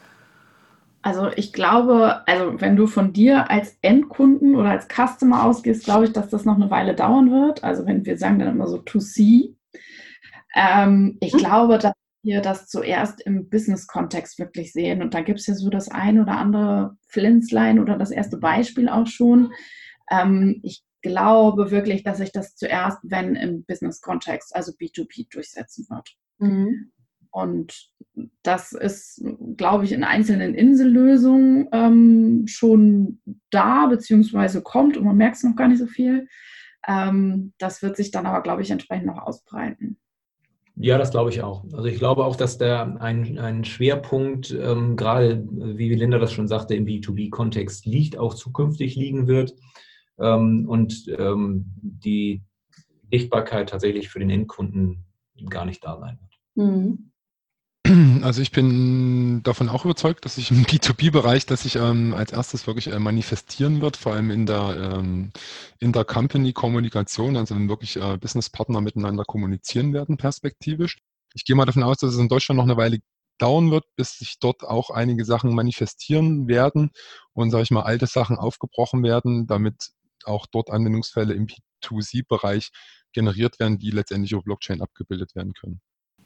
Also 1.02 1.28
ich 1.36 1.52
glaube, 1.52 2.26
also 2.26 2.58
wenn 2.62 2.76
du 2.76 2.86
von 2.86 3.12
dir 3.12 3.50
als 3.50 3.76
Endkunden 3.82 4.56
oder 4.56 4.70
als 4.70 4.88
Customer 4.88 5.44
ausgehst, 5.44 5.84
glaube 5.84 6.06
ich, 6.06 6.12
dass 6.12 6.30
das 6.30 6.46
noch 6.46 6.56
eine 6.56 6.70
Weile 6.70 6.94
dauern 6.94 7.30
wird. 7.30 7.62
Also 7.62 7.84
wenn 7.86 8.06
wir 8.06 8.16
sagen 8.16 8.38
dann 8.38 8.48
immer 8.48 8.68
so 8.68 8.78
to 8.78 9.00
see. 9.00 9.54
Ähm, 10.54 11.18
ich 11.20 11.34
mhm. 11.34 11.38
glaube, 11.38 11.76
dass 11.76 11.92
wir 12.24 12.40
das 12.40 12.66
zuerst 12.68 13.20
im 13.22 13.48
Business-Kontext 13.48 14.38
wirklich 14.38 14.72
sehen. 14.72 15.02
Und 15.02 15.14
da 15.14 15.20
gibt 15.20 15.40
es 15.40 15.46
ja 15.46 15.54
so 15.54 15.70
das 15.70 15.90
ein 15.90 16.20
oder 16.20 16.36
andere 16.36 16.96
Flinzlein 17.08 17.78
oder 17.78 17.96
das 17.96 18.10
erste 18.10 18.38
Beispiel 18.38 18.88
auch 18.88 19.06
schon. 19.06 19.52
Ähm, 20.10 20.60
ich 20.62 20.82
glaube 21.02 21.70
wirklich, 21.70 22.02
dass 22.02 22.18
sich 22.18 22.32
das 22.32 22.56
zuerst, 22.56 22.98
wenn 23.02 23.36
im 23.36 23.64
Business-Kontext, 23.64 24.56
also 24.56 24.72
B2B, 24.72 25.30
durchsetzen 25.30 25.86
wird. 25.90 26.16
Mhm. 26.38 26.92
Und 27.30 27.90
das 28.42 28.72
ist, 28.72 29.22
glaube 29.56 29.84
ich, 29.84 29.92
in 29.92 30.04
einzelnen 30.04 30.54
Insellösungen 30.54 31.68
ähm, 31.72 32.44
schon 32.46 33.20
da, 33.50 33.86
beziehungsweise 33.86 34.62
kommt 34.62 34.96
und 34.96 35.04
man 35.04 35.16
merkt 35.16 35.36
es 35.36 35.42
noch 35.42 35.56
gar 35.56 35.68
nicht 35.68 35.80
so 35.80 35.86
viel. 35.86 36.28
Ähm, 36.86 37.52
das 37.58 37.82
wird 37.82 37.96
sich 37.96 38.12
dann 38.12 38.26
aber, 38.26 38.42
glaube 38.42 38.62
ich, 38.62 38.70
entsprechend 38.70 39.06
noch 39.06 39.18
ausbreiten. 39.18 39.98
Ja, 40.76 40.98
das 40.98 41.12
glaube 41.12 41.30
ich 41.30 41.42
auch. 41.42 41.64
Also 41.72 41.84
ich 41.84 41.98
glaube 41.98 42.24
auch, 42.24 42.34
dass 42.34 42.58
da 42.58 42.82
ein, 42.82 43.38
ein 43.38 43.64
Schwerpunkt, 43.64 44.50
ähm, 44.50 44.96
gerade 44.96 45.46
wie 45.50 45.94
Linda 45.94 46.18
das 46.18 46.32
schon 46.32 46.48
sagte, 46.48 46.74
im 46.74 46.84
B2B-Kontext 46.84 47.86
liegt, 47.86 48.18
auch 48.18 48.34
zukünftig 48.34 48.96
liegen 48.96 49.28
wird 49.28 49.54
ähm, 50.18 50.66
und 50.68 51.06
ähm, 51.16 51.66
die 51.80 52.42
Sichtbarkeit 53.10 53.68
tatsächlich 53.68 54.08
für 54.08 54.18
den 54.18 54.30
Endkunden 54.30 55.04
gar 55.48 55.64
nicht 55.64 55.84
da 55.84 55.98
sein 55.98 56.18
wird. 56.20 56.66
Mhm. 56.68 57.10
Also 58.22 58.40
ich 58.40 58.52
bin 58.52 59.42
davon 59.42 59.68
auch 59.68 59.84
überzeugt, 59.84 60.24
dass 60.24 60.36
sich 60.36 60.50
im 60.50 60.64
B2B-Bereich, 60.64 61.46
dass 61.46 61.62
sich 61.62 61.76
ähm, 61.76 62.14
als 62.14 62.32
erstes 62.32 62.66
wirklich 62.66 62.88
äh, 62.88 62.98
manifestieren 62.98 63.80
wird, 63.80 63.96
vor 63.96 64.14
allem 64.14 64.30
in 64.30 64.46
der 64.46 64.94
ähm, 64.98 65.32
Intercompany-Kommunikation, 65.80 67.36
also 67.36 67.54
wenn 67.54 67.68
wirklich 67.68 67.96
äh, 67.96 68.16
Businesspartner 68.16 68.80
miteinander 68.80 69.24
kommunizieren 69.24 69.92
werden 69.92 70.16
perspektivisch. 70.16 70.98
Ich 71.34 71.44
gehe 71.44 71.56
mal 71.56 71.66
davon 71.66 71.82
aus, 71.82 71.98
dass 71.98 72.14
es 72.14 72.20
in 72.20 72.28
Deutschland 72.28 72.56
noch 72.56 72.64
eine 72.64 72.76
Weile 72.76 73.00
dauern 73.38 73.70
wird, 73.70 73.84
bis 73.96 74.18
sich 74.18 74.38
dort 74.38 74.62
auch 74.62 74.90
einige 74.90 75.24
Sachen 75.24 75.54
manifestieren 75.54 76.48
werden 76.48 76.90
und, 77.32 77.50
sage 77.50 77.64
ich 77.64 77.70
mal, 77.70 77.82
alte 77.82 78.06
Sachen 78.06 78.36
aufgebrochen 78.36 79.02
werden, 79.02 79.46
damit 79.46 79.90
auch 80.24 80.46
dort 80.46 80.70
Anwendungsfälle 80.70 81.34
im 81.34 81.46
B2C-Bereich 81.46 82.70
generiert 83.12 83.58
werden, 83.58 83.78
die 83.78 83.90
letztendlich 83.90 84.32
über 84.32 84.42
Blockchain 84.42 84.80
abgebildet 84.80 85.34
werden 85.34 85.52
können. 85.52 85.80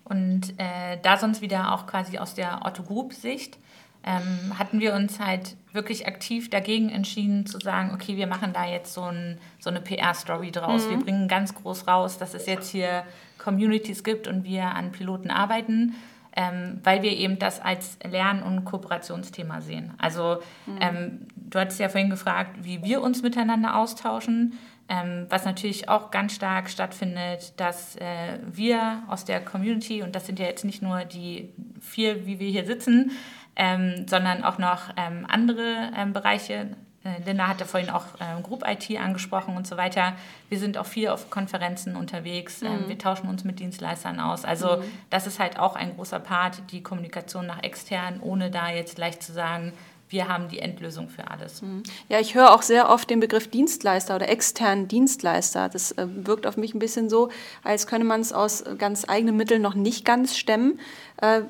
Und 0.09 0.55
äh, 0.59 0.99
da 1.03 1.17
sonst 1.17 1.41
wieder 1.41 1.73
auch 1.75 1.87
quasi 1.87 2.19
aus 2.19 2.35
der 2.35 2.65
Otto 2.65 2.83
Group 2.83 3.13
Sicht 3.13 3.59
ähm, 4.05 4.59
hatten 4.59 4.81
wir 4.81 4.95
uns 4.95 5.21
halt 5.21 5.57
wirklich 5.73 6.07
aktiv 6.07 6.49
dagegen 6.51 6.89
entschieden 6.89 7.47
zu 7.47 7.59
sagen, 7.59 7.91
okay, 7.95 8.17
wir 8.17 8.27
machen 8.27 8.53
da 8.53 8.65
jetzt 8.65 8.95
so, 8.95 9.03
ein, 9.03 9.39
so 9.59 9.71
eine 9.71 9.81
PR-Story 9.81 10.51
draus. 10.51 10.87
Mhm. 10.87 10.91
Wir 10.91 10.99
bringen 10.99 11.29
ganz 11.29 11.55
groß 11.55 11.87
raus, 11.87 12.19
dass 12.19 12.35
es 12.35 12.47
jetzt 12.47 12.71
hier 12.71 13.05
Communities 13.39 14.05
gibt 14.05 14.27
und 14.27 14.45
wir 14.45 14.65
an 14.65 14.93
Piloten 14.93 15.31
arbeiten, 15.31 15.95
ähm, 16.35 16.81
weil 16.85 17.03
wir 17.03 17.13
eben 17.13 17.39
das 17.39 17.61
als 17.61 17.99
Lern- 18.09 18.43
und 18.43 18.65
Kooperationsthema 18.65 19.61
sehen. 19.61 19.93
Also 19.99 20.39
mhm. 20.67 20.79
ähm, 20.81 21.27
du 21.37 21.59
hattest 21.59 21.81
ja 21.81 21.89
vorhin 21.89 22.11
gefragt, 22.11 22.57
wie 22.63 22.83
wir 22.83 23.03
uns 23.03 23.23
miteinander 23.23 23.77
austauschen. 23.77 24.59
Ähm, 24.91 25.27
was 25.29 25.45
natürlich 25.45 25.91
auch 25.91 26.11
ganz 26.11 26.35
stark 26.35 26.71
stattfindet, 26.71 27.53
dass 27.59 27.97
äh, 27.97 28.39
wir 28.47 29.03
aus 29.09 29.27
der 29.27 29.41
Community, 29.45 30.03
und 30.03 30.15
das 30.15 30.27
sind 30.27 30.39
ja 30.39 30.47
jetzt 30.47 30.65
nicht 30.65 30.81
nur 30.81 31.05
die 31.05 31.51
vier, 31.81 32.27
wie 32.27 32.39
wir 32.39 32.49
hier 32.49 32.65
sitzen, 32.65 33.11
ähm, 33.55 34.07
sondern 34.09 34.45
auch 34.45 34.57
noch 34.57 34.85
ähm, 34.97 35.27
andere 35.29 35.91
ähm, 35.95 36.15
Bereiche. 36.15 36.69
Äh, 37.05 37.23
Linda 37.27 37.49
hatte 37.49 37.67
vorhin 37.67 37.91
auch 37.91 38.05
äh, 38.19 38.41
Group 38.43 38.65
IT 38.67 38.99
angesprochen 38.99 39.57
und 39.57 39.67
so 39.67 39.77
weiter. 39.77 40.15
Wir 40.49 40.59
sind 40.59 40.79
auch 40.79 40.87
viel 40.87 41.09
auf 41.09 41.29
Konferenzen 41.29 41.95
unterwegs. 41.95 42.63
Ähm, 42.63 42.85
mhm. 42.85 42.89
wir 42.89 42.99
tauschen 42.99 43.29
uns 43.29 43.45
mit 43.45 43.61
Dienstleistern 43.61 44.21
aus. 44.21 44.45
Also 44.45 44.79
mhm. 44.79 44.85
das 45.11 45.27
ist 45.27 45.39
halt 45.39 45.59
auch 45.59 45.77
ein 45.77 45.97
großer 45.97 46.21
Part, 46.21 46.63
die 46.71 46.83
Kommunikation 46.83 47.47
nach 47.47 47.63
extern, 47.63 48.21
ohne 48.21 48.51
da 48.51 48.71
jetzt 48.71 48.97
gleich 48.97 49.21
zu 49.21 49.33
sagen, 49.33 49.73
wir 50.09 50.29
haben 50.29 50.49
die 50.49 50.59
Endlösung 50.59 51.09
für 51.09 51.31
alles. 51.31 51.63
Mhm. 51.63 51.83
Ja, 52.09 52.21
ich 52.21 52.35
höre 52.35 52.55
auch 52.55 52.63
sehr 52.63 52.89
oft 52.89 53.11
den 53.11 53.21
Begriff 53.21 53.49
Dienstleister 53.49 54.17
oder 54.17 54.29
externen 54.29 54.89
Dienstleister. 54.89 55.69
Das 55.69 55.93
äh, 55.93 56.07
wirkt 56.09 56.47
auf 56.47 56.57
mich 56.57 56.75
ein 56.75 56.79
bisschen 56.79 57.09
so, 57.09 57.29
als 57.63 57.87
könne 57.87 58.05
man 58.05 58.21
es 58.21 58.33
aus 58.33 58.65
ganz 58.79 59.05
eigenen 59.09 59.37
Mitteln 59.37 59.63
noch 59.63 59.75
nicht 59.75 60.05
ganz 60.05 60.37
stemmen. 60.37 60.81
Äh, 61.21 61.43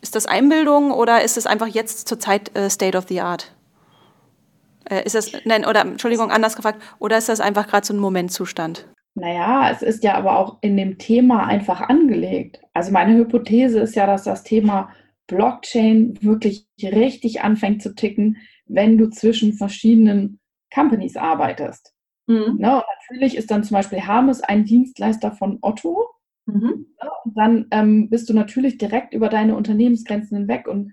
ist 0.00 0.14
das 0.14 0.26
Einbildung 0.26 0.92
oder 0.92 1.22
ist 1.22 1.36
es 1.36 1.46
einfach 1.46 1.66
jetzt 1.66 2.08
zurzeit 2.08 2.56
äh, 2.56 2.70
State 2.70 2.96
of 2.96 3.06
the 3.08 3.20
Art? 3.20 3.52
Äh, 4.88 5.04
ist 5.04 5.14
das, 5.14 5.32
nein, 5.44 5.66
oder 5.66 5.82
Entschuldigung, 5.82 6.30
anders 6.30 6.56
gefragt, 6.56 6.80
oder 6.98 7.18
ist 7.18 7.28
das 7.28 7.40
einfach 7.40 7.66
gerade 7.66 7.86
so 7.86 7.92
ein 7.92 7.98
Momentzustand? 7.98 8.86
Naja, 9.14 9.70
es 9.70 9.82
ist 9.82 10.04
ja 10.04 10.14
aber 10.14 10.38
auch 10.38 10.58
in 10.60 10.76
dem 10.76 10.98
Thema 10.98 11.46
einfach 11.46 11.80
angelegt. 11.80 12.60
Also 12.72 12.92
meine 12.92 13.16
Hypothese 13.16 13.80
ist 13.80 13.96
ja, 13.96 14.06
dass 14.06 14.22
das 14.24 14.44
Thema 14.44 14.90
Blockchain 15.28 16.18
wirklich 16.20 16.66
richtig 16.82 17.42
anfängt 17.42 17.82
zu 17.82 17.94
ticken, 17.94 18.38
wenn 18.66 18.98
du 18.98 19.08
zwischen 19.08 19.52
verschiedenen 19.52 20.40
Companies 20.74 21.16
arbeitest. 21.16 21.94
Mhm. 22.26 22.56
Ne, 22.58 22.82
natürlich 23.08 23.36
ist 23.36 23.50
dann 23.50 23.62
zum 23.62 23.76
Beispiel 23.76 24.00
Hermes 24.00 24.42
ein 24.42 24.64
Dienstleister 24.64 25.32
von 25.32 25.58
Otto. 25.62 26.08
Mhm. 26.46 26.86
Und 27.24 27.36
dann 27.36 27.66
ähm, 27.70 28.10
bist 28.10 28.28
du 28.28 28.34
natürlich 28.34 28.78
direkt 28.78 29.14
über 29.14 29.28
deine 29.28 29.54
Unternehmensgrenzen 29.54 30.36
hinweg 30.36 30.66
und 30.66 30.92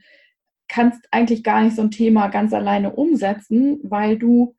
kannst 0.68 1.08
eigentlich 1.12 1.44
gar 1.44 1.64
nicht 1.64 1.76
so 1.76 1.82
ein 1.82 1.92
Thema 1.92 2.28
ganz 2.28 2.54
alleine 2.54 2.94
umsetzen, 2.94 3.80
weil 3.84 4.18
du 4.18 4.56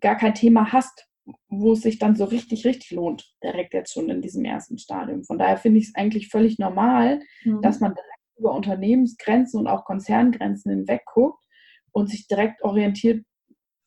gar 0.00 0.16
kein 0.16 0.34
Thema 0.34 0.72
hast, 0.72 1.08
wo 1.48 1.72
es 1.72 1.82
sich 1.82 1.98
dann 1.98 2.16
so 2.16 2.24
richtig, 2.24 2.64
richtig 2.64 2.90
lohnt, 2.92 3.32
direkt 3.42 3.74
jetzt 3.74 3.92
schon 3.92 4.08
in 4.10 4.20
diesem 4.20 4.44
ersten 4.44 4.78
Stadium. 4.78 5.24
Von 5.24 5.38
daher 5.38 5.56
finde 5.56 5.78
ich 5.78 5.88
es 5.88 5.94
eigentlich 5.94 6.28
völlig 6.28 6.58
normal, 6.58 7.20
mhm. 7.44 7.62
dass 7.62 7.80
man 7.80 7.94
direkt 7.94 8.19
über 8.40 8.54
Unternehmensgrenzen 8.54 9.60
und 9.60 9.66
auch 9.68 9.84
Konzerngrenzen 9.84 10.72
hinweg 10.72 11.02
guckt 11.06 11.42
und 11.92 12.10
sich 12.10 12.26
direkt 12.26 12.62
orientiert 12.62 13.24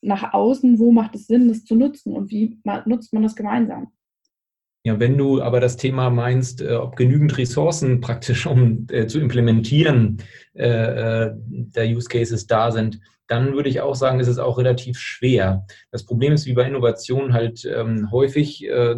nach 0.01 0.33
außen, 0.33 0.79
wo 0.79 0.91
macht 0.91 1.15
es 1.15 1.27
Sinn, 1.27 1.47
das 1.47 1.63
zu 1.65 1.75
nutzen 1.75 2.13
und 2.13 2.29
wie 2.29 2.59
nutzt 2.85 3.13
man 3.13 3.23
das 3.23 3.35
gemeinsam. 3.35 3.91
Ja, 4.85 4.99
wenn 4.99 5.17
du 5.17 5.41
aber 5.41 5.61
das 5.61 5.77
Thema 5.77 6.09
meinst, 6.09 6.61
äh, 6.61 6.73
ob 6.73 6.97
genügend 6.97 7.37
Ressourcen 7.37 8.01
praktisch, 8.01 8.45
um 8.45 8.85
äh, 8.91 9.07
zu 9.07 9.21
implementieren, 9.21 10.17
äh, 10.55 10.67
äh, 10.67 11.31
der 11.37 11.87
Use 11.87 12.09
Cases 12.09 12.47
da 12.47 12.69
sind, 12.69 12.99
dann 13.27 13.53
würde 13.53 13.69
ich 13.69 13.79
auch 13.79 13.95
sagen, 13.95 14.19
ist 14.19 14.27
es 14.27 14.39
auch 14.39 14.57
relativ 14.57 14.99
schwer. 14.99 15.65
Das 15.91 16.05
Problem 16.05 16.33
ist, 16.33 16.45
wie 16.45 16.53
bei 16.53 16.67
Innovationen 16.67 17.31
halt 17.31 17.63
ähm, 17.63 18.11
häufig, 18.11 18.67
äh, 18.67 18.97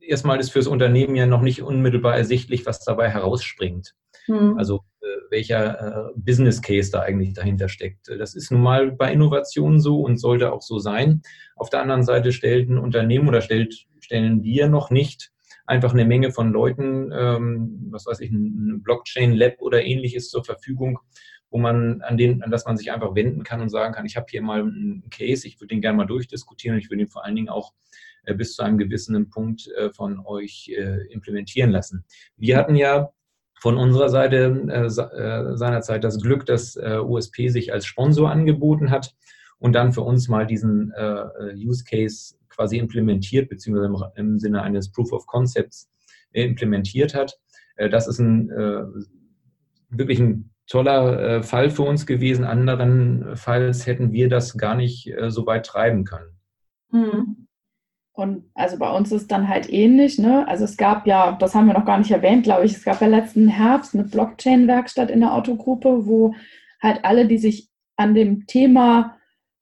erstmal 0.00 0.40
ist 0.40 0.50
fürs 0.50 0.66
Unternehmen 0.66 1.14
ja 1.14 1.26
noch 1.26 1.42
nicht 1.42 1.62
unmittelbar 1.62 2.16
ersichtlich, 2.16 2.64
was 2.64 2.82
dabei 2.82 3.10
herausspringt. 3.10 3.94
Mhm. 4.28 4.56
Also 4.58 4.84
äh, 5.00 5.06
welcher 5.30 6.12
Business 6.16 6.60
Case 6.60 6.90
da 6.90 7.00
eigentlich 7.00 7.34
dahinter 7.34 7.68
steckt. 7.68 8.08
Das 8.08 8.34
ist 8.34 8.50
nun 8.50 8.62
mal 8.62 8.92
bei 8.92 9.12
Innovationen 9.12 9.80
so 9.80 10.00
und 10.00 10.18
sollte 10.18 10.52
auch 10.52 10.62
so 10.62 10.78
sein. 10.78 11.22
Auf 11.56 11.70
der 11.70 11.82
anderen 11.82 12.04
Seite 12.04 12.32
stellt 12.32 12.68
ein 12.68 12.78
Unternehmen 12.78 13.28
oder 13.28 13.40
stellt 13.40 13.86
stellen 14.00 14.42
wir 14.42 14.68
noch 14.68 14.90
nicht 14.90 15.32
einfach 15.66 15.92
eine 15.92 16.04
Menge 16.04 16.32
von 16.32 16.52
Leuten, 16.52 17.10
ähm, 17.16 17.88
was 17.90 18.06
weiß 18.06 18.20
ich, 18.20 18.30
ein 18.30 18.82
Blockchain-Lab 18.82 19.60
oder 19.60 19.84
ähnliches 19.84 20.28
zur 20.28 20.44
Verfügung, 20.44 20.98
wo 21.50 21.58
man 21.58 22.02
an 22.02 22.16
den, 22.16 22.42
an 22.42 22.50
das 22.50 22.64
man 22.66 22.76
sich 22.76 22.92
einfach 22.92 23.14
wenden 23.14 23.44
kann 23.44 23.60
und 23.60 23.68
sagen 23.68 23.94
kann, 23.94 24.06
ich 24.06 24.16
habe 24.16 24.26
hier 24.28 24.42
mal 24.42 24.60
einen 24.60 25.08
Case, 25.10 25.46
ich 25.46 25.60
würde 25.60 25.68
den 25.68 25.80
gerne 25.80 25.96
mal 25.96 26.06
durchdiskutieren 26.06 26.76
und 26.76 26.82
ich 26.82 26.90
würde 26.90 27.02
ihn 27.02 27.08
vor 27.08 27.24
allen 27.24 27.36
Dingen 27.36 27.48
auch 27.48 27.72
äh, 28.24 28.34
bis 28.34 28.54
zu 28.54 28.62
einem 28.62 28.78
gewissen 28.78 29.30
Punkt 29.30 29.68
äh, 29.76 29.90
von 29.90 30.20
euch 30.26 30.70
äh, 30.76 31.06
implementieren 31.12 31.70
lassen. 31.70 32.04
Wir 32.36 32.56
hatten 32.56 32.74
ja 32.74 33.12
von 33.62 33.76
unserer 33.76 34.08
Seite 34.08 34.66
äh, 34.70 34.86
äh, 34.86 35.56
seinerzeit 35.56 36.02
das 36.02 36.20
Glück, 36.20 36.44
dass 36.46 36.74
äh, 36.74 36.98
USP 37.00 37.48
sich 37.48 37.72
als 37.72 37.86
Sponsor 37.86 38.28
angeboten 38.28 38.90
hat 38.90 39.14
und 39.60 39.72
dann 39.72 39.92
für 39.92 40.00
uns 40.00 40.26
mal 40.26 40.48
diesen 40.48 40.92
Use 41.54 41.84
Case 41.84 42.34
quasi 42.48 42.78
implementiert, 42.78 43.48
beziehungsweise 43.48 43.86
im, 44.16 44.30
im 44.32 44.38
Sinne 44.40 44.62
eines 44.62 44.90
Proof 44.90 45.12
of 45.12 45.26
Concepts 45.26 45.88
äh, 46.32 46.42
implementiert 46.44 47.14
hat. 47.14 47.38
Äh, 47.76 47.88
das 47.88 48.08
ist 48.08 48.18
ein 48.18 48.50
äh, 48.50 48.82
wirklich 49.90 50.18
ein 50.18 50.50
toller 50.66 51.44
Fall 51.44 51.70
für 51.70 51.82
uns 51.82 52.04
gewesen. 52.04 52.44
Anderenfalls 52.44 53.86
hätten 53.86 54.10
wir 54.10 54.28
das 54.28 54.56
gar 54.56 54.74
nicht 54.74 55.12
so 55.28 55.44
weit 55.46 55.66
treiben 55.66 56.04
können. 56.04 56.30
Mhm. 56.90 57.41
Und 58.14 58.50
also 58.54 58.78
bei 58.78 58.94
uns 58.94 59.10
ist 59.10 59.32
dann 59.32 59.48
halt 59.48 59.72
ähnlich. 59.72 60.18
Ne? 60.18 60.46
Also 60.46 60.64
es 60.64 60.76
gab 60.76 61.06
ja, 61.06 61.32
das 61.32 61.54
haben 61.54 61.66
wir 61.66 61.74
noch 61.74 61.86
gar 61.86 61.98
nicht 61.98 62.10
erwähnt, 62.10 62.44
glaube 62.44 62.66
ich, 62.66 62.72
es 62.72 62.84
gab 62.84 63.00
ja 63.00 63.06
letzten 63.06 63.48
Herbst 63.48 63.94
eine 63.94 64.04
Blockchain-Werkstatt 64.04 65.10
in 65.10 65.20
der 65.20 65.34
Autogruppe, 65.34 66.06
wo 66.06 66.34
halt 66.82 67.04
alle, 67.04 67.26
die 67.26 67.38
sich 67.38 67.70
an 67.96 68.14
dem 68.14 68.46
Thema 68.46 69.16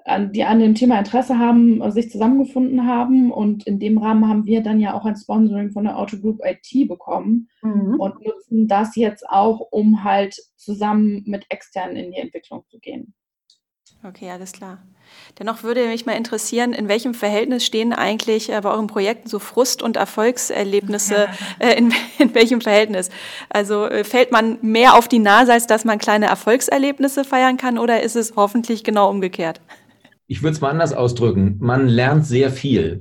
an, 0.05 0.33
die 0.33 0.45
an 0.45 0.59
dem 0.59 0.75
Thema 0.75 0.99
Interesse 0.99 1.39
haben, 1.39 1.89
sich 1.91 2.11
zusammengefunden 2.11 2.87
haben. 2.87 3.31
Und 3.33 3.67
in 3.67 3.79
dem 3.79 3.99
Rahmen 3.99 4.29
haben 4.29 4.47
wir 4.47 4.63
dann 4.63 4.81
ja 4.81 4.95
auch 4.95 5.05
ein 5.05 5.17
Sponsoring 5.17 5.71
von 5.71 5.85
der 5.85 5.99
Auto 5.99 6.19
Group 6.19 6.41
IT 6.45 6.89
bekommen 6.89 7.49
mhm. 7.63 7.99
und 7.99 8.25
nutzen 8.25 8.67
das 8.67 8.97
jetzt 8.97 9.29
auch, 9.29 9.61
um 9.71 10.05
halt 10.05 10.37
zusammen 10.57 11.23
mit 11.27 11.47
externen 11.51 11.97
in 11.97 12.13
die 12.13 12.19
Entwicklung 12.19 12.65
zu 12.69 12.79
gehen. 12.79 13.15
Okay, 14.03 14.31
alles 14.31 14.53
klar. 14.53 14.79
Dennoch 15.39 15.63
würde 15.63 15.87
mich 15.87 16.07
mal 16.07 16.17
interessieren, 16.17 16.73
in 16.73 16.89
welchem 16.89 17.15
Verhältnis 17.15 17.65
stehen 17.65 17.93
eigentlich 17.93 18.51
äh, 18.51 18.61
bei 18.61 18.71
euren 18.71 18.87
Projekten 18.87 19.29
so 19.29 19.39
Frust- 19.39 19.83
und 19.83 19.97
Erfolgserlebnisse? 19.97 21.29
Äh, 21.59 21.79
in, 21.79 21.93
in, 22.19 22.35
welchem 22.35 22.61
Verhältnis? 22.61 23.11
Also 23.49 23.87
äh, 23.87 24.05
fällt 24.05 24.33
man 24.33 24.59
mehr 24.63 24.95
auf 24.95 25.09
die 25.09 25.19
Nase, 25.19 25.53
als 25.53 25.67
dass 25.67 25.85
man 25.85 25.99
kleine 25.99 26.27
Erfolgserlebnisse 26.27 27.25
feiern 27.25 27.57
kann, 27.57 27.79
oder 27.79 28.03
ist 28.03 28.17
es 28.17 28.35
hoffentlich 28.37 28.85
genau 28.85 29.11
umgekehrt? 29.11 29.61
Ich 30.31 30.45
würde 30.45 30.53
es 30.53 30.61
mal 30.61 30.71
anders 30.71 30.93
ausdrücken, 30.93 31.57
man 31.59 31.89
lernt 31.89 32.25
sehr 32.25 32.51
viel. 32.51 33.01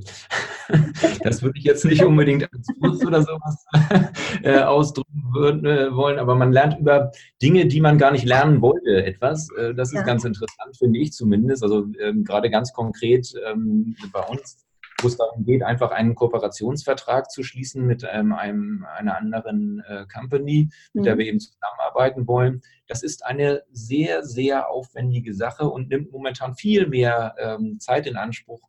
Das 1.23 1.41
würde 1.41 1.57
ich 1.57 1.63
jetzt 1.63 1.83
nicht 1.83 2.03
unbedingt 2.03 2.47
als 2.53 2.67
Kurs 2.79 3.03
oder 3.03 3.23
sowas 3.23 3.65
äh, 4.43 4.59
ausdrücken 4.59 5.23
würden, 5.33 5.65
äh, 5.65 5.95
wollen, 5.95 6.19
aber 6.19 6.35
man 6.35 6.51
lernt 6.51 6.79
über 6.79 7.11
Dinge, 7.41 7.65
die 7.65 7.81
man 7.81 7.97
gar 7.97 8.11
nicht 8.11 8.23
lernen 8.23 8.61
wollte, 8.61 9.03
etwas. 9.03 9.49
Äh, 9.57 9.73
das 9.73 9.89
ist 9.89 9.95
ja. 9.95 10.03
ganz 10.03 10.25
interessant, 10.25 10.77
finde 10.77 10.99
ich 10.99 11.11
zumindest. 11.11 11.63
Also 11.63 11.87
ähm, 11.99 12.23
gerade 12.23 12.51
ganz 12.51 12.71
konkret 12.71 13.33
ähm, 13.51 13.95
bei 14.13 14.21
uns 14.21 14.63
wo 15.01 15.07
es 15.07 15.17
darum 15.17 15.45
geht, 15.45 15.63
einfach 15.63 15.91
einen 15.91 16.15
Kooperationsvertrag 16.15 17.29
zu 17.31 17.43
schließen 17.43 17.85
mit 17.85 18.05
ähm, 18.09 18.33
einem, 18.33 18.85
einer 18.97 19.17
anderen 19.17 19.83
äh, 19.87 20.05
Company, 20.11 20.69
mit 20.93 21.01
mhm. 21.01 21.05
der 21.05 21.17
wir 21.17 21.25
eben 21.25 21.39
zusammenarbeiten 21.39 22.27
wollen. 22.27 22.61
Das 22.87 23.03
ist 23.03 23.25
eine 23.25 23.63
sehr, 23.71 24.23
sehr 24.23 24.69
aufwendige 24.69 25.33
Sache 25.33 25.69
und 25.69 25.89
nimmt 25.89 26.11
momentan 26.11 26.55
viel 26.55 26.87
mehr 26.87 27.35
ähm, 27.39 27.79
Zeit 27.79 28.07
in 28.07 28.17
Anspruch, 28.17 28.61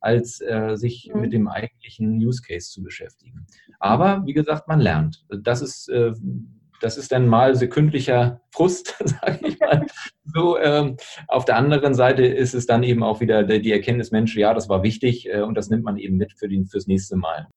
als 0.00 0.40
äh, 0.40 0.76
sich 0.76 1.10
mhm. 1.12 1.20
mit 1.20 1.32
dem 1.32 1.48
eigentlichen 1.48 2.16
Use 2.18 2.42
Case 2.42 2.70
zu 2.70 2.82
beschäftigen. 2.82 3.46
Aber 3.78 4.22
wie 4.26 4.32
gesagt, 4.32 4.68
man 4.68 4.80
lernt. 4.80 5.24
Das 5.28 5.60
ist 5.60 5.88
äh, 5.88 6.12
das 6.80 6.96
ist 6.96 7.12
dann 7.12 7.26
mal 7.26 7.54
sekündlicher 7.54 8.40
Frust, 8.50 8.96
sage 9.04 9.38
ich 9.46 9.58
mal. 9.60 9.86
So, 10.24 10.58
ähm, 10.58 10.96
auf 11.26 11.44
der 11.44 11.56
anderen 11.56 11.94
Seite 11.94 12.24
ist 12.24 12.54
es 12.54 12.66
dann 12.66 12.82
eben 12.82 13.02
auch 13.02 13.20
wieder 13.20 13.44
die 13.44 13.72
Erkenntnis, 13.72 14.10
Mensch, 14.10 14.36
ja, 14.36 14.54
das 14.54 14.68
war 14.68 14.82
wichtig 14.82 15.28
äh, 15.28 15.40
und 15.40 15.54
das 15.54 15.70
nimmt 15.70 15.84
man 15.84 15.96
eben 15.96 16.16
mit 16.16 16.32
für 16.38 16.48
den, 16.48 16.66
fürs 16.66 16.86
nächste 16.86 17.16
Mal. 17.16 17.48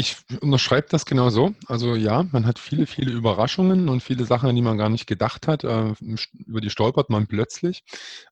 Ich 0.00 0.16
unterschreibe 0.40 0.86
das 0.88 1.04
genau 1.04 1.28
so. 1.28 1.52
Also 1.66 1.94
ja, 1.94 2.22
man 2.32 2.46
hat 2.46 2.58
viele, 2.58 2.86
viele 2.86 3.12
Überraschungen 3.12 3.90
und 3.90 4.02
viele 4.02 4.24
Sachen, 4.24 4.48
an 4.48 4.56
die 4.56 4.62
man 4.62 4.78
gar 4.78 4.88
nicht 4.88 5.06
gedacht 5.06 5.46
hat. 5.46 5.62
Äh, 5.62 5.92
über 6.46 6.62
die 6.62 6.70
stolpert 6.70 7.10
man 7.10 7.26
plötzlich. 7.26 7.82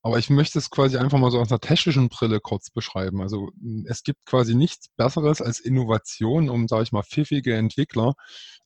Aber 0.00 0.18
ich 0.18 0.30
möchte 0.30 0.58
es 0.58 0.70
quasi 0.70 0.96
einfach 0.96 1.18
mal 1.18 1.30
so 1.30 1.38
aus 1.38 1.50
einer 1.50 1.60
technischen 1.60 2.08
Brille 2.08 2.40
kurz 2.40 2.70
beschreiben. 2.70 3.20
Also 3.20 3.50
es 3.84 4.02
gibt 4.02 4.24
quasi 4.24 4.54
nichts 4.54 4.88
Besseres 4.96 5.42
als 5.42 5.60
Innovation, 5.60 6.48
um, 6.48 6.68
sage 6.68 6.84
ich 6.84 6.92
mal, 6.92 7.02
pfiffige 7.02 7.54
Entwickler 7.54 8.14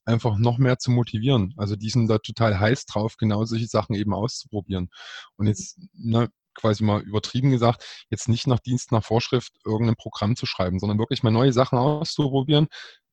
einfach 0.04 0.38
noch 0.38 0.58
mehr 0.58 0.78
zu 0.78 0.92
motivieren. 0.92 1.54
Also 1.56 1.74
die 1.74 1.90
sind 1.90 2.06
da 2.08 2.18
total 2.18 2.60
heiß 2.60 2.86
drauf, 2.86 3.16
genau 3.16 3.44
solche 3.46 3.66
Sachen 3.66 3.96
eben 3.96 4.14
auszuprobieren. 4.14 4.90
Und 5.36 5.48
jetzt, 5.48 5.80
ne, 5.92 6.28
quasi 6.54 6.84
mal 6.84 7.00
übertrieben 7.00 7.50
gesagt, 7.50 7.84
jetzt 8.10 8.28
nicht 8.28 8.46
nach 8.46 8.60
Dienst, 8.60 8.92
nach 8.92 9.04
Vorschrift 9.04 9.52
irgendein 9.64 9.96
Programm 9.96 10.36
zu 10.36 10.46
schreiben, 10.46 10.78
sondern 10.78 10.98
wirklich 10.98 11.22
mal 11.22 11.30
neue 11.30 11.52
Sachen 11.52 11.78
auszuprobieren. 11.78 12.68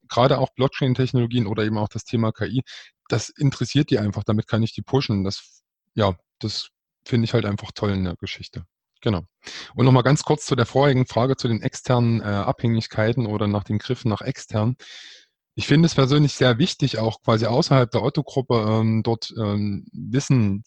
Gerade 0.07 0.39
auch 0.39 0.49
Blockchain-Technologien 0.55 1.47
oder 1.47 1.63
eben 1.63 1.77
auch 1.77 1.89
das 1.89 2.03
Thema 2.03 2.31
KI, 2.31 2.63
das 3.07 3.29
interessiert 3.29 3.89
die 3.89 3.99
einfach, 3.99 4.23
damit 4.23 4.47
kann 4.47 4.63
ich 4.63 4.73
die 4.73 4.81
pushen. 4.81 5.23
Das, 5.23 5.61
ja, 5.93 6.15
das 6.39 6.69
finde 7.05 7.25
ich 7.25 7.33
halt 7.33 7.45
einfach 7.45 7.71
toll 7.73 7.91
in 7.91 8.03
der 8.03 8.15
Geschichte. 8.15 8.65
Genau. 9.01 9.21
Und 9.75 9.85
nochmal 9.85 10.03
ganz 10.03 10.23
kurz 10.23 10.45
zu 10.45 10.55
der 10.55 10.65
vorigen 10.65 11.05
Frage 11.05 11.37
zu 11.37 11.47
den 11.47 11.61
externen 11.61 12.21
äh, 12.21 12.25
Abhängigkeiten 12.25 13.25
oder 13.25 13.47
nach 13.47 13.63
dem 13.63 13.79
Griff 13.79 14.03
nach 14.05 14.21
extern. 14.21 14.75
Ich 15.55 15.67
finde 15.67 15.87
es 15.87 15.95
persönlich 15.95 16.33
sehr 16.33 16.57
wichtig, 16.57 16.99
auch 16.99 17.21
quasi 17.21 17.45
außerhalb 17.45 17.89
der 17.91 18.03
Otto-Gruppe 18.03 18.65
ähm, 18.67 19.03
dort 19.03 19.33
ähm, 19.37 19.85
Wissen 19.91 20.63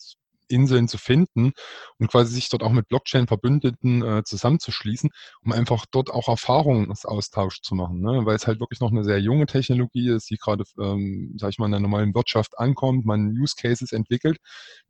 Inseln 0.53 0.89
zu 0.89 0.99
finden 0.99 1.53
und 1.99 2.09
quasi 2.11 2.35
sich 2.35 2.49
dort 2.49 2.63
auch 2.63 2.73
mit 2.73 2.89
Blockchain-Verbündeten 2.89 4.03
äh, 4.03 4.23
zusammenzuschließen, 4.25 5.11
um 5.45 5.53
einfach 5.53 5.87
dort 5.91 6.11
auch 6.11 6.29
Erfahrungsaustausch 6.29 7.63
zu 7.63 7.75
machen, 7.75 8.01
ne? 8.01 8.25
weil 8.25 8.37
es 8.37 8.47
halt 8.47 8.61
wirklich 8.61 8.81
noch 8.81 8.91
eine 8.91 9.05
sehr 9.05 9.19
junge 9.21 9.47
Technologie 9.47 10.11
ist, 10.11 10.31
die 10.31 10.37
gerade, 10.37 10.65
ähm, 10.81 11.35
sag 11.39 11.51
ich 11.51 11.59
mal, 11.59 11.67
in 11.67 11.73
der 11.73 11.81
normalen 11.81 12.15
Wirtschaft 12.15 12.59
ankommt, 12.59 13.05
man 13.05 13.29
Use 13.29 13.55
Cases 13.59 13.93
entwickelt, 13.93 14.39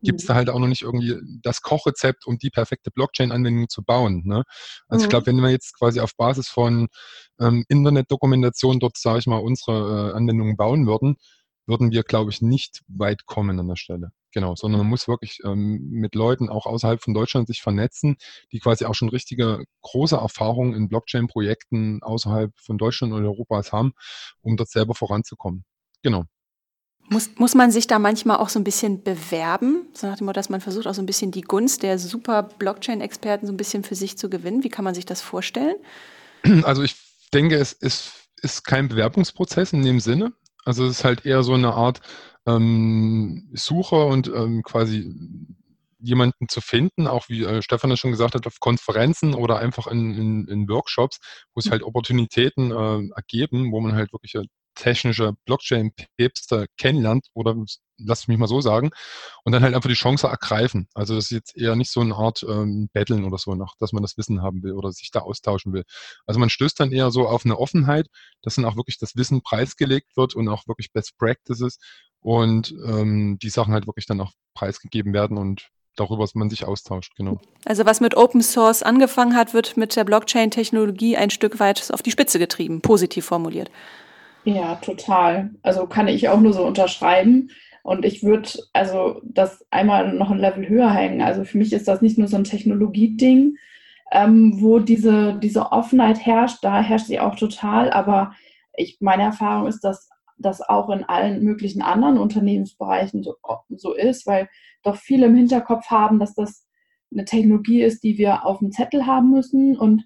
gibt 0.02 0.20
es 0.20 0.26
mhm. 0.26 0.28
da 0.28 0.34
halt 0.34 0.50
auch 0.50 0.58
noch 0.58 0.68
nicht 0.68 0.82
irgendwie 0.82 1.16
das 1.42 1.62
Kochrezept, 1.62 2.26
um 2.26 2.38
die 2.38 2.50
perfekte 2.50 2.90
Blockchain-Anwendung 2.90 3.68
zu 3.68 3.82
bauen. 3.82 4.22
Ne? 4.24 4.42
Also 4.88 5.02
mhm. 5.02 5.06
ich 5.06 5.10
glaube, 5.10 5.26
wenn 5.26 5.36
wir 5.36 5.50
jetzt 5.50 5.78
quasi 5.78 6.00
auf 6.00 6.16
Basis 6.16 6.48
von 6.48 6.88
ähm, 7.40 7.64
Internetdokumentation 7.68 8.80
dort, 8.80 8.96
sage 8.96 9.20
ich 9.20 9.26
mal, 9.26 9.38
unsere 9.38 10.10
äh, 10.10 10.16
Anwendungen 10.16 10.56
bauen 10.56 10.86
würden, 10.86 11.16
würden 11.66 11.92
wir, 11.92 12.02
glaube 12.02 12.30
ich, 12.30 12.42
nicht 12.42 12.82
weit 12.88 13.26
kommen 13.26 13.58
an 13.58 13.68
der 13.68 13.76
Stelle. 13.76 14.12
Genau, 14.32 14.54
sondern 14.56 14.80
man 14.80 14.88
muss 14.88 15.08
wirklich 15.08 15.40
ähm, 15.44 15.88
mit 15.90 16.14
Leuten 16.14 16.48
auch 16.48 16.64
außerhalb 16.64 17.02
von 17.02 17.12
Deutschland 17.12 17.48
sich 17.48 17.60
vernetzen, 17.60 18.16
die 18.50 18.60
quasi 18.60 18.86
auch 18.86 18.94
schon 18.94 19.10
richtige 19.10 19.64
große 19.82 20.16
Erfahrungen 20.16 20.74
in 20.74 20.88
Blockchain-Projekten 20.88 22.02
außerhalb 22.02 22.50
von 22.56 22.78
Deutschland 22.78 23.12
und 23.12 23.24
Europas 23.24 23.72
haben, 23.72 23.92
um 24.40 24.56
dort 24.56 24.70
selber 24.70 24.94
voranzukommen. 24.94 25.64
Genau. 26.02 26.24
Muss, 27.10 27.30
muss 27.36 27.54
man 27.54 27.70
sich 27.70 27.86
da 27.86 27.98
manchmal 27.98 28.38
auch 28.38 28.48
so 28.48 28.58
ein 28.58 28.64
bisschen 28.64 29.02
bewerben, 29.02 29.86
so 29.92 30.06
nach 30.06 30.16
dem 30.16 30.24
Motto, 30.24 30.38
dass 30.38 30.48
man 30.48 30.62
versucht, 30.62 30.86
auch 30.86 30.94
so 30.94 31.02
ein 31.02 31.06
bisschen 31.06 31.30
die 31.30 31.42
Gunst 31.42 31.82
der 31.82 31.98
super 31.98 32.42
Blockchain-Experten 32.42 33.46
so 33.46 33.52
ein 33.52 33.58
bisschen 33.58 33.84
für 33.84 33.94
sich 33.94 34.16
zu 34.16 34.30
gewinnen? 34.30 34.64
Wie 34.64 34.70
kann 34.70 34.84
man 34.84 34.94
sich 34.94 35.04
das 35.06 35.20
vorstellen? 35.20 35.76
Also 36.64 36.82
ich 36.82 36.96
denke, 37.34 37.56
es 37.56 37.72
ist, 37.72 38.14
ist 38.40 38.64
kein 38.64 38.88
Bewerbungsprozess 38.88 39.72
in 39.72 39.82
dem 39.82 40.00
Sinne. 40.00 40.32
Also 40.64 40.84
es 40.84 40.98
ist 40.98 41.04
halt 41.04 41.26
eher 41.26 41.42
so 41.42 41.54
eine 41.54 41.74
Art 41.74 42.00
ähm, 42.46 43.50
Suche 43.54 44.04
und 44.04 44.28
ähm, 44.28 44.62
quasi 44.62 45.14
jemanden 45.98 46.48
zu 46.48 46.60
finden, 46.60 47.06
auch 47.06 47.28
wie 47.28 47.44
äh, 47.44 47.62
Stefan 47.62 47.90
es 47.92 48.00
schon 48.00 48.10
gesagt 48.10 48.34
hat, 48.34 48.46
auf 48.46 48.58
Konferenzen 48.58 49.34
oder 49.34 49.58
einfach 49.58 49.86
in, 49.86 50.14
in, 50.14 50.48
in 50.48 50.68
Workshops, 50.68 51.20
wo 51.54 51.60
sich 51.60 51.70
halt 51.70 51.84
Opportunitäten 51.84 52.72
äh, 52.72 53.08
ergeben, 53.14 53.70
wo 53.70 53.80
man 53.80 53.94
halt 53.94 54.12
wirklich 54.12 54.34
technische 54.74 55.34
Blockchain-Päpste 55.44 56.66
kennenlernt 56.76 57.26
oder 57.34 57.54
lass 57.98 58.26
mich 58.26 58.38
mal 58.38 58.48
so 58.48 58.60
sagen 58.60 58.90
und 59.44 59.52
dann 59.52 59.62
halt 59.62 59.74
einfach 59.74 59.88
die 59.88 59.94
Chance 59.94 60.26
ergreifen. 60.26 60.88
Also 60.94 61.14
das 61.14 61.24
ist 61.26 61.30
jetzt 61.30 61.56
eher 61.56 61.76
nicht 61.76 61.90
so 61.90 62.00
eine 62.00 62.14
Art 62.14 62.44
ähm, 62.48 62.88
Betteln 62.92 63.24
oder 63.24 63.38
so 63.38 63.54
noch, 63.54 63.76
dass 63.78 63.92
man 63.92 64.02
das 64.02 64.16
Wissen 64.16 64.42
haben 64.42 64.62
will 64.62 64.72
oder 64.72 64.90
sich 64.92 65.10
da 65.10 65.20
austauschen 65.20 65.72
will. 65.72 65.84
Also 66.26 66.40
man 66.40 66.50
stößt 66.50 66.80
dann 66.80 66.92
eher 66.92 67.10
so 67.10 67.28
auf 67.28 67.44
eine 67.44 67.58
Offenheit, 67.58 68.08
dass 68.42 68.56
dann 68.56 68.64
auch 68.64 68.76
wirklich 68.76 68.98
das 68.98 69.14
Wissen 69.16 69.42
preisgelegt 69.42 70.16
wird 70.16 70.34
und 70.34 70.48
auch 70.48 70.66
wirklich 70.66 70.92
Best 70.92 71.16
Practices 71.18 71.78
und 72.22 72.74
ähm, 72.86 73.38
die 73.42 73.50
Sachen 73.50 73.74
halt 73.74 73.86
wirklich 73.86 74.06
dann 74.06 74.20
auch 74.20 74.32
preisgegeben 74.54 75.12
werden 75.12 75.36
und 75.36 75.68
darüber 75.96 76.26
man 76.34 76.48
sich 76.48 76.64
austauscht, 76.64 77.14
genau. 77.16 77.40
Also 77.66 77.84
was 77.84 78.00
mit 78.00 78.16
Open 78.16 78.42
Source 78.42 78.82
angefangen 78.82 79.36
hat, 79.36 79.52
wird 79.52 79.76
mit 79.76 79.94
der 79.96 80.04
Blockchain-Technologie 80.04 81.16
ein 81.16 81.30
Stück 81.30 81.60
weit 81.60 81.90
auf 81.92 82.02
die 82.02 82.10
Spitze 82.10 82.38
getrieben, 82.38 82.80
positiv 82.80 83.26
formuliert. 83.26 83.70
Ja, 84.44 84.76
total. 84.76 85.50
Also 85.62 85.86
kann 85.86 86.08
ich 86.08 86.28
auch 86.28 86.40
nur 86.40 86.52
so 86.52 86.64
unterschreiben. 86.64 87.50
Und 87.82 88.04
ich 88.04 88.22
würde 88.22 88.48
also 88.72 89.20
das 89.24 89.64
einmal 89.70 90.12
noch 90.12 90.30
ein 90.30 90.38
Level 90.38 90.68
höher 90.68 90.90
hängen. 90.90 91.20
Also 91.20 91.44
für 91.44 91.58
mich 91.58 91.72
ist 91.72 91.88
das 91.88 92.00
nicht 92.00 92.16
nur 92.16 92.28
so 92.28 92.36
ein 92.36 92.44
Technologieding, 92.44 93.56
ähm, 94.12 94.60
wo 94.60 94.78
diese, 94.78 95.34
diese 95.34 95.72
Offenheit 95.72 96.24
herrscht, 96.24 96.58
da 96.62 96.80
herrscht 96.80 97.06
sie 97.06 97.20
auch 97.20 97.34
total. 97.34 97.90
Aber 97.90 98.34
ich, 98.76 98.98
meine 99.00 99.24
Erfahrung 99.24 99.66
ist, 99.66 99.80
dass 99.80 100.08
das 100.38 100.60
auch 100.60 100.90
in 100.90 101.04
allen 101.04 101.42
möglichen 101.42 101.82
anderen 101.82 102.18
Unternehmensbereichen 102.18 103.22
so, 103.22 103.36
so 103.68 103.94
ist, 103.94 104.26
weil 104.26 104.48
doch 104.82 104.96
viele 104.96 105.26
im 105.26 105.36
Hinterkopf 105.36 105.86
haben, 105.86 106.18
dass 106.18 106.34
das 106.34 106.66
eine 107.12 107.24
Technologie 107.24 107.82
ist, 107.82 108.02
die 108.02 108.18
wir 108.18 108.46
auf 108.46 108.58
dem 108.58 108.72
Zettel 108.72 109.06
haben 109.06 109.30
müssen 109.30 109.76
und 109.76 110.04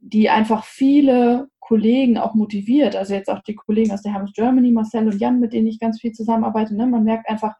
die 0.00 0.28
einfach 0.28 0.64
viele 0.64 1.48
Kollegen 1.60 2.18
auch 2.18 2.34
motiviert. 2.34 2.96
Also 2.96 3.14
jetzt 3.14 3.30
auch 3.30 3.40
die 3.42 3.54
Kollegen 3.54 3.92
aus 3.92 4.02
der 4.02 4.12
Hermes 4.12 4.32
Germany, 4.34 4.72
Marcel 4.72 5.06
und 5.06 5.18
Jan, 5.18 5.40
mit 5.40 5.52
denen 5.52 5.68
ich 5.68 5.78
ganz 5.78 6.00
viel 6.00 6.12
zusammenarbeite. 6.12 6.74
Ne? 6.74 6.86
Man 6.86 7.04
merkt 7.04 7.28
einfach, 7.28 7.54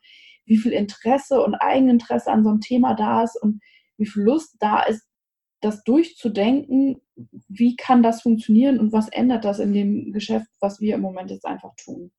wie 0.44 0.56
viel 0.56 0.72
Interesse 0.72 1.42
und 1.42 1.54
Eigeninteresse 1.54 2.30
an 2.30 2.42
so 2.42 2.50
einem 2.50 2.60
Thema 2.60 2.94
da 2.94 3.22
ist 3.22 3.40
und 3.40 3.60
wie 3.96 4.06
viel 4.06 4.22
Lust 4.22 4.56
da 4.58 4.82
ist, 4.82 5.06
das 5.62 5.84
durchzudenken, 5.84 7.00
wie 7.48 7.76
kann 7.76 8.02
das 8.02 8.22
funktionieren 8.22 8.78
und 8.78 8.92
was 8.92 9.08
ändert 9.08 9.44
das 9.44 9.58
in 9.58 9.72
dem 9.72 10.12
Geschäft, 10.12 10.48
was 10.60 10.80
wir 10.80 10.94
im 10.94 11.00
Moment 11.00 11.30
jetzt 11.30 11.46
einfach 11.46 11.74
tun. 11.76 12.10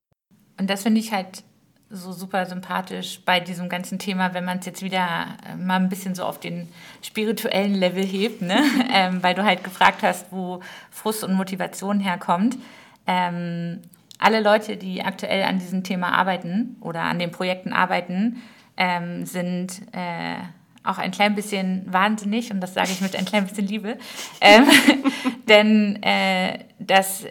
Und 0.59 0.69
das 0.69 0.83
finde 0.83 0.99
ich 0.99 1.11
halt 1.11 1.43
so 1.89 2.11
super 2.11 2.45
sympathisch 2.45 3.21
bei 3.23 3.39
diesem 3.39 3.69
ganzen 3.69 3.99
Thema, 3.99 4.33
wenn 4.33 4.45
man 4.45 4.59
es 4.59 4.65
jetzt 4.65 4.81
wieder 4.81 5.37
äh, 5.47 5.55
mal 5.55 5.79
ein 5.79 5.89
bisschen 5.89 6.15
so 6.15 6.23
auf 6.23 6.39
den 6.39 6.67
spirituellen 7.03 7.75
Level 7.75 8.03
hebt, 8.03 8.41
ne? 8.41 8.59
ähm, 8.93 9.21
weil 9.21 9.35
du 9.35 9.43
halt 9.43 9.63
gefragt 9.63 10.01
hast, 10.01 10.31
wo 10.31 10.61
Frust 10.89 11.23
und 11.23 11.35
Motivation 11.35 11.99
herkommt. 11.99 12.57
Ähm, 13.05 13.81
alle 14.17 14.41
Leute, 14.41 14.77
die 14.77 15.03
aktuell 15.03 15.43
an 15.43 15.59
diesem 15.59 15.83
Thema 15.83 16.13
arbeiten 16.13 16.77
oder 16.81 17.01
an 17.01 17.19
den 17.19 17.31
Projekten 17.31 17.73
arbeiten, 17.73 18.41
ähm, 18.77 19.25
sind 19.25 19.81
äh, 19.91 20.37
auch 20.83 20.97
ein 20.97 21.11
klein 21.11 21.35
bisschen 21.35 21.85
wahnsinnig 21.91 22.51
und 22.51 22.61
das 22.61 22.73
sage 22.73 22.89
ich 22.91 23.01
mit 23.01 23.15
ein 23.15 23.25
klein 23.25 23.47
bisschen 23.47 23.67
Liebe. 23.67 23.97
Ähm, 24.41 24.67
denn 25.47 26.01
äh, 26.03 26.59
das 26.79 27.25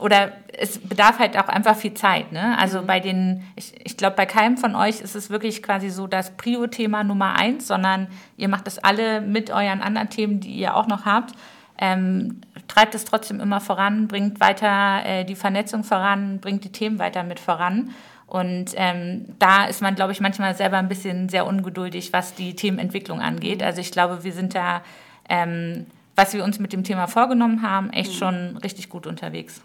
oder 0.00 0.32
es 0.56 0.78
bedarf 0.78 1.18
halt 1.18 1.36
auch 1.36 1.48
einfach 1.48 1.76
viel 1.76 1.94
Zeit. 1.94 2.32
Ne? 2.32 2.56
Also 2.58 2.82
mhm. 2.82 2.86
bei 2.86 3.00
den, 3.00 3.44
ich, 3.56 3.74
ich 3.84 3.96
glaube, 3.96 4.16
bei 4.16 4.26
keinem 4.26 4.56
von 4.56 4.74
euch 4.74 5.00
ist 5.00 5.14
es 5.14 5.30
wirklich 5.30 5.62
quasi 5.62 5.90
so 5.90 6.06
das 6.06 6.36
Prio-Thema 6.36 7.04
Nummer 7.04 7.34
eins, 7.34 7.66
sondern 7.66 8.08
ihr 8.36 8.48
macht 8.48 8.66
das 8.66 8.78
alle 8.78 9.20
mit 9.20 9.50
euren 9.50 9.82
anderen 9.82 10.10
Themen, 10.10 10.40
die 10.40 10.52
ihr 10.52 10.74
auch 10.74 10.86
noch 10.86 11.04
habt. 11.04 11.34
Ähm, 11.80 12.40
treibt 12.66 12.94
es 12.94 13.04
trotzdem 13.04 13.40
immer 13.40 13.60
voran, 13.60 14.08
bringt 14.08 14.40
weiter 14.40 15.04
äh, 15.04 15.24
die 15.24 15.36
Vernetzung 15.36 15.84
voran, 15.84 16.40
bringt 16.40 16.64
die 16.64 16.72
Themen 16.72 16.98
weiter 16.98 17.22
mit 17.22 17.38
voran. 17.38 17.90
Und 18.28 18.72
ähm, 18.76 19.24
da 19.38 19.64
ist 19.64 19.80
man, 19.80 19.94
glaube 19.94 20.12
ich, 20.12 20.20
manchmal 20.20 20.54
selber 20.54 20.76
ein 20.76 20.88
bisschen 20.88 21.30
sehr 21.30 21.46
ungeduldig, 21.46 22.12
was 22.12 22.34
die 22.34 22.54
Themenentwicklung 22.54 23.20
angeht. 23.20 23.62
Also 23.62 23.80
ich 23.80 23.90
glaube, 23.90 24.22
wir 24.22 24.32
sind 24.32 24.54
da, 24.54 24.82
ähm, 25.30 25.86
was 26.14 26.34
wir 26.34 26.44
uns 26.44 26.58
mit 26.58 26.74
dem 26.74 26.84
Thema 26.84 27.06
vorgenommen 27.06 27.62
haben, 27.62 27.90
echt 27.90 28.12
mhm. 28.12 28.16
schon 28.16 28.56
richtig 28.58 28.90
gut 28.90 29.06
unterwegs. 29.06 29.62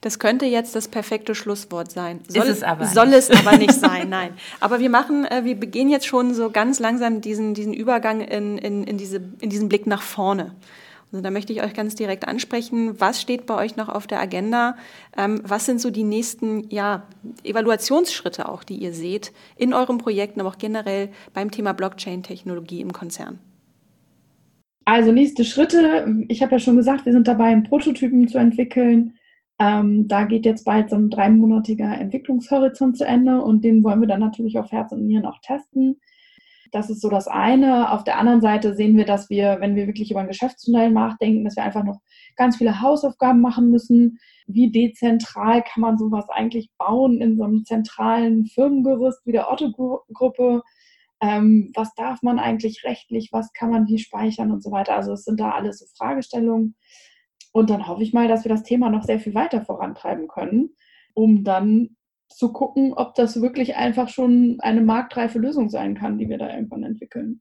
Das 0.00 0.18
könnte 0.18 0.46
jetzt 0.46 0.74
das 0.74 0.88
perfekte 0.88 1.34
Schlusswort 1.34 1.92
sein. 1.92 2.20
Soll, 2.28 2.46
es 2.46 2.62
aber 2.62 2.86
soll 2.86 3.08
nicht. 3.08 3.18
es 3.18 3.30
aber 3.30 3.58
nicht 3.58 3.74
sein, 3.80 4.08
nein. 4.08 4.30
Aber 4.60 4.80
wir 4.80 4.88
machen, 4.88 5.26
äh, 5.26 5.44
wir 5.44 5.54
begehen 5.54 5.90
jetzt 5.90 6.06
schon 6.06 6.32
so 6.32 6.50
ganz 6.50 6.78
langsam 6.78 7.20
diesen, 7.20 7.52
diesen 7.52 7.74
Übergang 7.74 8.22
in, 8.22 8.56
in, 8.56 8.84
in, 8.84 8.96
diese, 8.96 9.20
in 9.40 9.50
diesen 9.50 9.68
Blick 9.68 9.86
nach 9.86 10.00
vorne. 10.00 10.54
Also 11.12 11.22
da 11.22 11.30
möchte 11.30 11.52
ich 11.52 11.62
euch 11.62 11.72
ganz 11.72 11.94
direkt 11.94 12.26
ansprechen, 12.26 13.00
was 13.00 13.22
steht 13.22 13.46
bei 13.46 13.56
euch 13.56 13.76
noch 13.76 13.88
auf 13.88 14.06
der 14.06 14.20
Agenda? 14.20 14.76
Ähm, 15.16 15.40
was 15.44 15.64
sind 15.64 15.80
so 15.80 15.90
die 15.90 16.04
nächsten 16.04 16.68
ja, 16.68 17.04
Evaluationsschritte 17.44 18.48
auch, 18.48 18.64
die 18.64 18.76
ihr 18.76 18.92
seht 18.92 19.32
in 19.56 19.72
euren 19.72 19.98
Projekten, 19.98 20.40
aber 20.40 20.50
auch 20.50 20.58
generell 20.58 21.10
beim 21.32 21.50
Thema 21.50 21.72
Blockchain-Technologie 21.72 22.80
im 22.80 22.92
Konzern? 22.92 23.38
Also 24.84 25.10
nächste 25.10 25.44
Schritte. 25.44 26.24
Ich 26.28 26.42
habe 26.42 26.52
ja 26.52 26.58
schon 26.58 26.76
gesagt, 26.76 27.06
wir 27.06 27.12
sind 27.12 27.26
dabei, 27.26 27.46
einen 27.46 27.64
Prototypen 27.64 28.28
zu 28.28 28.38
entwickeln. 28.38 29.14
Ähm, 29.58 30.06
da 30.06 30.24
geht 30.24 30.44
jetzt 30.44 30.64
bald 30.64 30.90
so 30.90 30.96
ein 30.96 31.10
dreimonatiger 31.10 31.98
Entwicklungshorizont 31.98 32.98
zu 32.98 33.04
Ende 33.04 33.42
und 33.42 33.64
den 33.64 33.82
wollen 33.82 34.00
wir 34.00 34.08
dann 34.08 34.20
natürlich 34.20 34.58
auf 34.58 34.70
Herz 34.70 34.92
und 34.92 35.06
Nieren 35.06 35.24
auch 35.24 35.40
testen. 35.40 35.98
Das 36.72 36.90
ist 36.90 37.00
so 37.00 37.08
das 37.08 37.28
eine. 37.28 37.92
Auf 37.92 38.04
der 38.04 38.18
anderen 38.18 38.40
Seite 38.40 38.74
sehen 38.74 38.96
wir, 38.96 39.04
dass 39.04 39.30
wir, 39.30 39.58
wenn 39.60 39.76
wir 39.76 39.86
wirklich 39.86 40.10
über 40.10 40.20
ein 40.20 40.28
Geschäftsmodell 40.28 40.90
nachdenken, 40.90 41.44
dass 41.44 41.56
wir 41.56 41.62
einfach 41.62 41.84
noch 41.84 42.00
ganz 42.36 42.56
viele 42.56 42.80
Hausaufgaben 42.80 43.40
machen 43.40 43.70
müssen. 43.70 44.18
Wie 44.46 44.70
dezentral 44.70 45.62
kann 45.62 45.80
man 45.80 45.98
sowas 45.98 46.28
eigentlich 46.28 46.70
bauen 46.78 47.20
in 47.20 47.36
so 47.36 47.44
einem 47.44 47.64
zentralen 47.64 48.46
Firmengerüst 48.46 49.20
wie 49.24 49.32
der 49.32 49.50
Otto-Gruppe? 49.50 50.62
Ähm, 51.20 51.72
was 51.74 51.94
darf 51.94 52.22
man 52.22 52.38
eigentlich 52.38 52.84
rechtlich? 52.84 53.30
Was 53.32 53.52
kann 53.52 53.70
man 53.70 53.86
wie 53.88 53.98
speichern 53.98 54.50
und 54.52 54.62
so 54.62 54.70
weiter? 54.70 54.94
Also 54.94 55.12
es 55.12 55.24
sind 55.24 55.40
da 55.40 55.52
alles 55.52 55.78
so 55.78 55.86
Fragestellungen. 55.96 56.76
Und 57.52 57.70
dann 57.70 57.86
hoffe 57.86 58.02
ich 58.02 58.12
mal, 58.12 58.28
dass 58.28 58.44
wir 58.44 58.50
das 58.50 58.64
Thema 58.64 58.90
noch 58.90 59.04
sehr 59.04 59.18
viel 59.18 59.34
weiter 59.34 59.64
vorantreiben 59.64 60.28
können, 60.28 60.74
um 61.14 61.42
dann 61.42 61.96
zu 62.28 62.52
gucken, 62.52 62.92
ob 62.94 63.14
das 63.14 63.40
wirklich 63.40 63.76
einfach 63.76 64.08
schon 64.08 64.58
eine 64.60 64.80
marktreife 64.80 65.38
Lösung 65.38 65.68
sein 65.68 65.94
kann, 65.94 66.18
die 66.18 66.28
wir 66.28 66.38
da 66.38 66.54
irgendwann 66.54 66.82
entwickeln. 66.82 67.40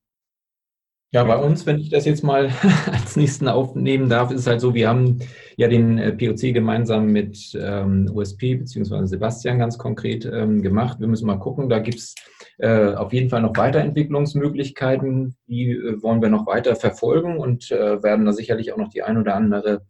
Ja, 1.16 1.24
bei 1.24 1.38
uns, 1.38 1.66
wenn 1.66 1.80
ich 1.80 1.90
das 1.90 2.04
jetzt 2.04 2.24
mal 2.24 2.50
als 2.92 3.16
nächsten 3.16 3.48
aufnehmen 3.48 4.10
darf, 4.10 4.32
ist 4.32 4.42
es 4.42 4.48
halt 4.48 4.60
so, 4.60 4.74
wir 4.74 4.90
haben 4.90 5.20
ja 5.56 5.70
den 5.70 5.98
äh, 5.98 6.12
POC 6.12 6.54
gemeinsam 6.54 7.08
mit 7.08 7.58
ähm, 7.58 8.12
USP 8.14 8.56
bzw. 8.56 9.06
Sebastian 9.06 9.58
ganz 9.58 9.78
konkret 9.78 10.26
ähm, 10.26 10.62
gemacht. 10.62 11.00
Wir 11.00 11.08
müssen 11.08 11.28
mal 11.28 11.40
gucken, 11.40 11.70
da 11.70 11.80
gibt 11.80 12.00
es 12.00 12.16
äh, 12.58 12.94
auf 12.96 13.14
jeden 13.14 13.30
Fall 13.30 13.42
noch 13.42 13.56
Weiterentwicklungsmöglichkeiten, 13.56 15.38
die 15.48 15.72
äh, 15.72 16.04
wollen 16.04 16.22
wir 16.22 16.28
noch 16.28 16.48
weiter 16.48 16.76
verfolgen 16.76 17.38
und 17.38 17.72
äh, 17.72 18.04
werden 18.04 18.26
da 18.26 18.34
sicherlich 18.34 18.74
auch 18.74 18.78
noch 18.78 18.90
die 18.90 19.04
ein 19.04 19.18
oder 19.18 19.36
andere 19.36 19.86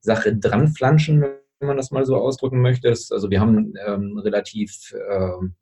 Sache 0.00 0.34
dranflanschen, 0.34 1.26
wenn 1.60 1.68
man 1.68 1.76
das 1.76 1.90
mal 1.90 2.04
so 2.04 2.16
ausdrücken 2.16 2.60
möchte. 2.60 2.88
Also 2.88 3.30
wir 3.30 3.40
haben 3.40 3.74
ähm, 3.86 4.18
relativ 4.18 4.94
ähm, 5.10 5.54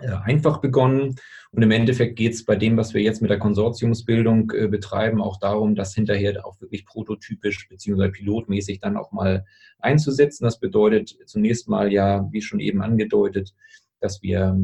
äh, 0.00 0.08
einfach 0.24 0.58
begonnen. 0.58 1.16
Und 1.52 1.62
im 1.62 1.70
Endeffekt 1.70 2.16
geht 2.16 2.34
es 2.34 2.44
bei 2.44 2.54
dem, 2.54 2.76
was 2.76 2.92
wir 2.92 3.00
jetzt 3.00 3.22
mit 3.22 3.30
der 3.30 3.38
Konsortiumsbildung 3.38 4.52
äh, 4.52 4.68
betreiben, 4.68 5.22
auch 5.22 5.38
darum, 5.38 5.74
das 5.74 5.94
hinterher 5.94 6.46
auch 6.46 6.60
wirklich 6.60 6.84
prototypisch 6.84 7.66
bzw. 7.68 8.10
pilotmäßig 8.10 8.78
dann 8.80 8.98
auch 8.98 9.12
mal 9.12 9.46
einzusetzen. 9.78 10.44
Das 10.44 10.60
bedeutet 10.60 11.16
zunächst 11.24 11.68
mal 11.68 11.90
ja, 11.90 12.28
wie 12.30 12.42
schon 12.42 12.60
eben 12.60 12.82
angedeutet, 12.82 13.54
dass 14.00 14.22
wir 14.22 14.58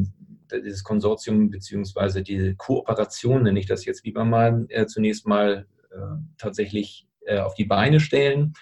äh, 0.51 0.61
dieses 0.61 0.83
Konsortium 0.83 1.49
bzw. 1.49 2.21
die 2.21 2.53
Kooperation, 2.55 3.43
nenne 3.43 3.59
ich 3.59 3.65
das 3.65 3.85
jetzt 3.85 4.05
lieber 4.05 4.25
mal, 4.25 4.67
äh, 4.69 4.85
zunächst 4.85 5.25
mal 5.25 5.65
äh, 5.89 5.95
tatsächlich 6.37 7.07
äh, 7.25 7.39
auf 7.39 7.55
die 7.55 7.65
Beine 7.65 7.99
stellen 7.99 8.53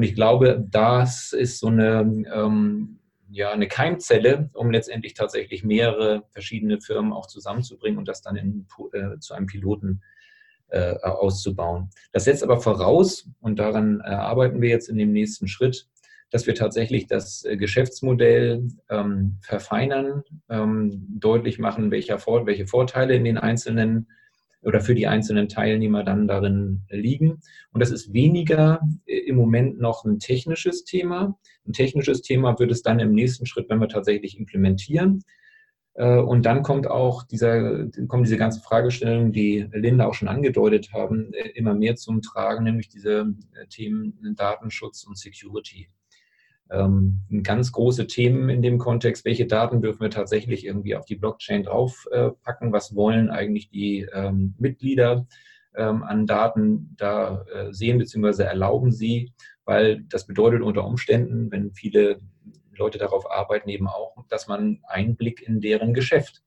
und 0.00 0.04
ich 0.04 0.14
glaube, 0.14 0.64
das 0.70 1.34
ist 1.34 1.58
so 1.58 1.66
eine, 1.66 2.24
ähm, 2.34 3.00
ja, 3.28 3.50
eine 3.50 3.68
Keimzelle, 3.68 4.48
um 4.54 4.70
letztendlich 4.70 5.12
tatsächlich 5.12 5.62
mehrere 5.62 6.22
verschiedene 6.30 6.80
Firmen 6.80 7.12
auch 7.12 7.26
zusammenzubringen 7.26 7.98
und 7.98 8.08
das 8.08 8.22
dann 8.22 8.36
in, 8.36 8.66
äh, 8.94 9.18
zu 9.18 9.34
einem 9.34 9.44
Piloten 9.44 10.00
äh, 10.68 10.94
auszubauen. 11.02 11.90
Das 12.12 12.24
setzt 12.24 12.42
aber 12.42 12.62
voraus, 12.62 13.28
und 13.42 13.58
daran 13.58 14.00
äh, 14.00 14.08
arbeiten 14.08 14.62
wir 14.62 14.70
jetzt 14.70 14.88
in 14.88 14.96
dem 14.96 15.12
nächsten 15.12 15.48
Schritt, 15.48 15.86
dass 16.30 16.46
wir 16.46 16.54
tatsächlich 16.54 17.06
das 17.06 17.44
äh, 17.44 17.58
Geschäftsmodell 17.58 18.68
ähm, 18.88 19.36
verfeinern, 19.42 20.22
ähm, 20.48 21.08
deutlich 21.10 21.58
machen, 21.58 21.90
welche, 21.90 22.14
welche 22.14 22.66
Vorteile 22.66 23.16
in 23.16 23.24
den 23.24 23.36
einzelnen 23.36 24.08
oder 24.62 24.80
für 24.80 24.94
die 24.94 25.06
einzelnen 25.06 25.48
Teilnehmer 25.48 26.04
dann 26.04 26.28
darin 26.28 26.82
liegen. 26.90 27.40
Und 27.72 27.80
das 27.80 27.90
ist 27.90 28.12
weniger 28.12 28.80
äh, 29.06 29.18
im 29.18 29.36
Moment 29.36 29.78
noch 29.80 30.04
ein 30.04 30.18
technisches 30.18 30.84
Thema. 30.84 31.38
Ein 31.66 31.72
technisches 31.72 32.22
Thema 32.22 32.58
wird 32.58 32.70
es 32.70 32.82
dann 32.82 33.00
im 33.00 33.12
nächsten 33.12 33.46
Schritt, 33.46 33.68
wenn 33.68 33.80
wir 33.80 33.88
tatsächlich 33.88 34.38
implementieren. 34.38 35.22
Äh, 35.94 36.18
und 36.18 36.44
dann 36.44 36.62
kommt 36.62 36.86
auch 36.86 37.22
dieser, 37.24 37.86
kommen 38.08 38.24
diese 38.24 38.36
ganzen 38.36 38.62
Fragestellungen, 38.62 39.32
die 39.32 39.66
Linda 39.72 40.06
auch 40.06 40.14
schon 40.14 40.28
angedeutet 40.28 40.92
haben, 40.92 41.32
äh, 41.32 41.50
immer 41.50 41.74
mehr 41.74 41.96
zum 41.96 42.20
Tragen, 42.22 42.64
nämlich 42.64 42.88
diese 42.88 43.34
Themen 43.70 44.34
Datenschutz 44.36 45.04
und 45.04 45.18
Security 45.18 45.88
ähm, 46.70 47.20
ganz 47.42 47.72
große 47.72 48.06
Themen 48.06 48.48
in 48.48 48.62
dem 48.62 48.78
Kontext. 48.78 49.24
Welche 49.24 49.46
Daten 49.46 49.82
dürfen 49.82 50.00
wir 50.00 50.10
tatsächlich 50.10 50.64
irgendwie 50.64 50.96
auf 50.96 51.04
die 51.04 51.16
Blockchain 51.16 51.64
draufpacken? 51.64 52.72
Was 52.72 52.94
wollen 52.94 53.30
eigentlich 53.30 53.70
die 53.70 54.06
ähm, 54.12 54.54
Mitglieder 54.58 55.26
ähm, 55.74 56.02
an 56.02 56.26
Daten 56.26 56.94
da 56.96 57.44
äh, 57.52 57.72
sehen 57.72 57.98
bzw. 57.98 58.44
erlauben 58.44 58.92
sie? 58.92 59.32
Weil 59.64 60.02
das 60.08 60.26
bedeutet 60.26 60.62
unter 60.62 60.84
Umständen, 60.84 61.50
wenn 61.50 61.72
viele 61.72 62.18
Leute 62.76 62.98
darauf 62.98 63.30
arbeiten, 63.30 63.68
eben 63.68 63.86
auch, 63.86 64.16
dass 64.28 64.48
man 64.48 64.80
Einblick 64.84 65.42
in 65.46 65.60
deren 65.60 65.92
Geschäft 65.94 66.42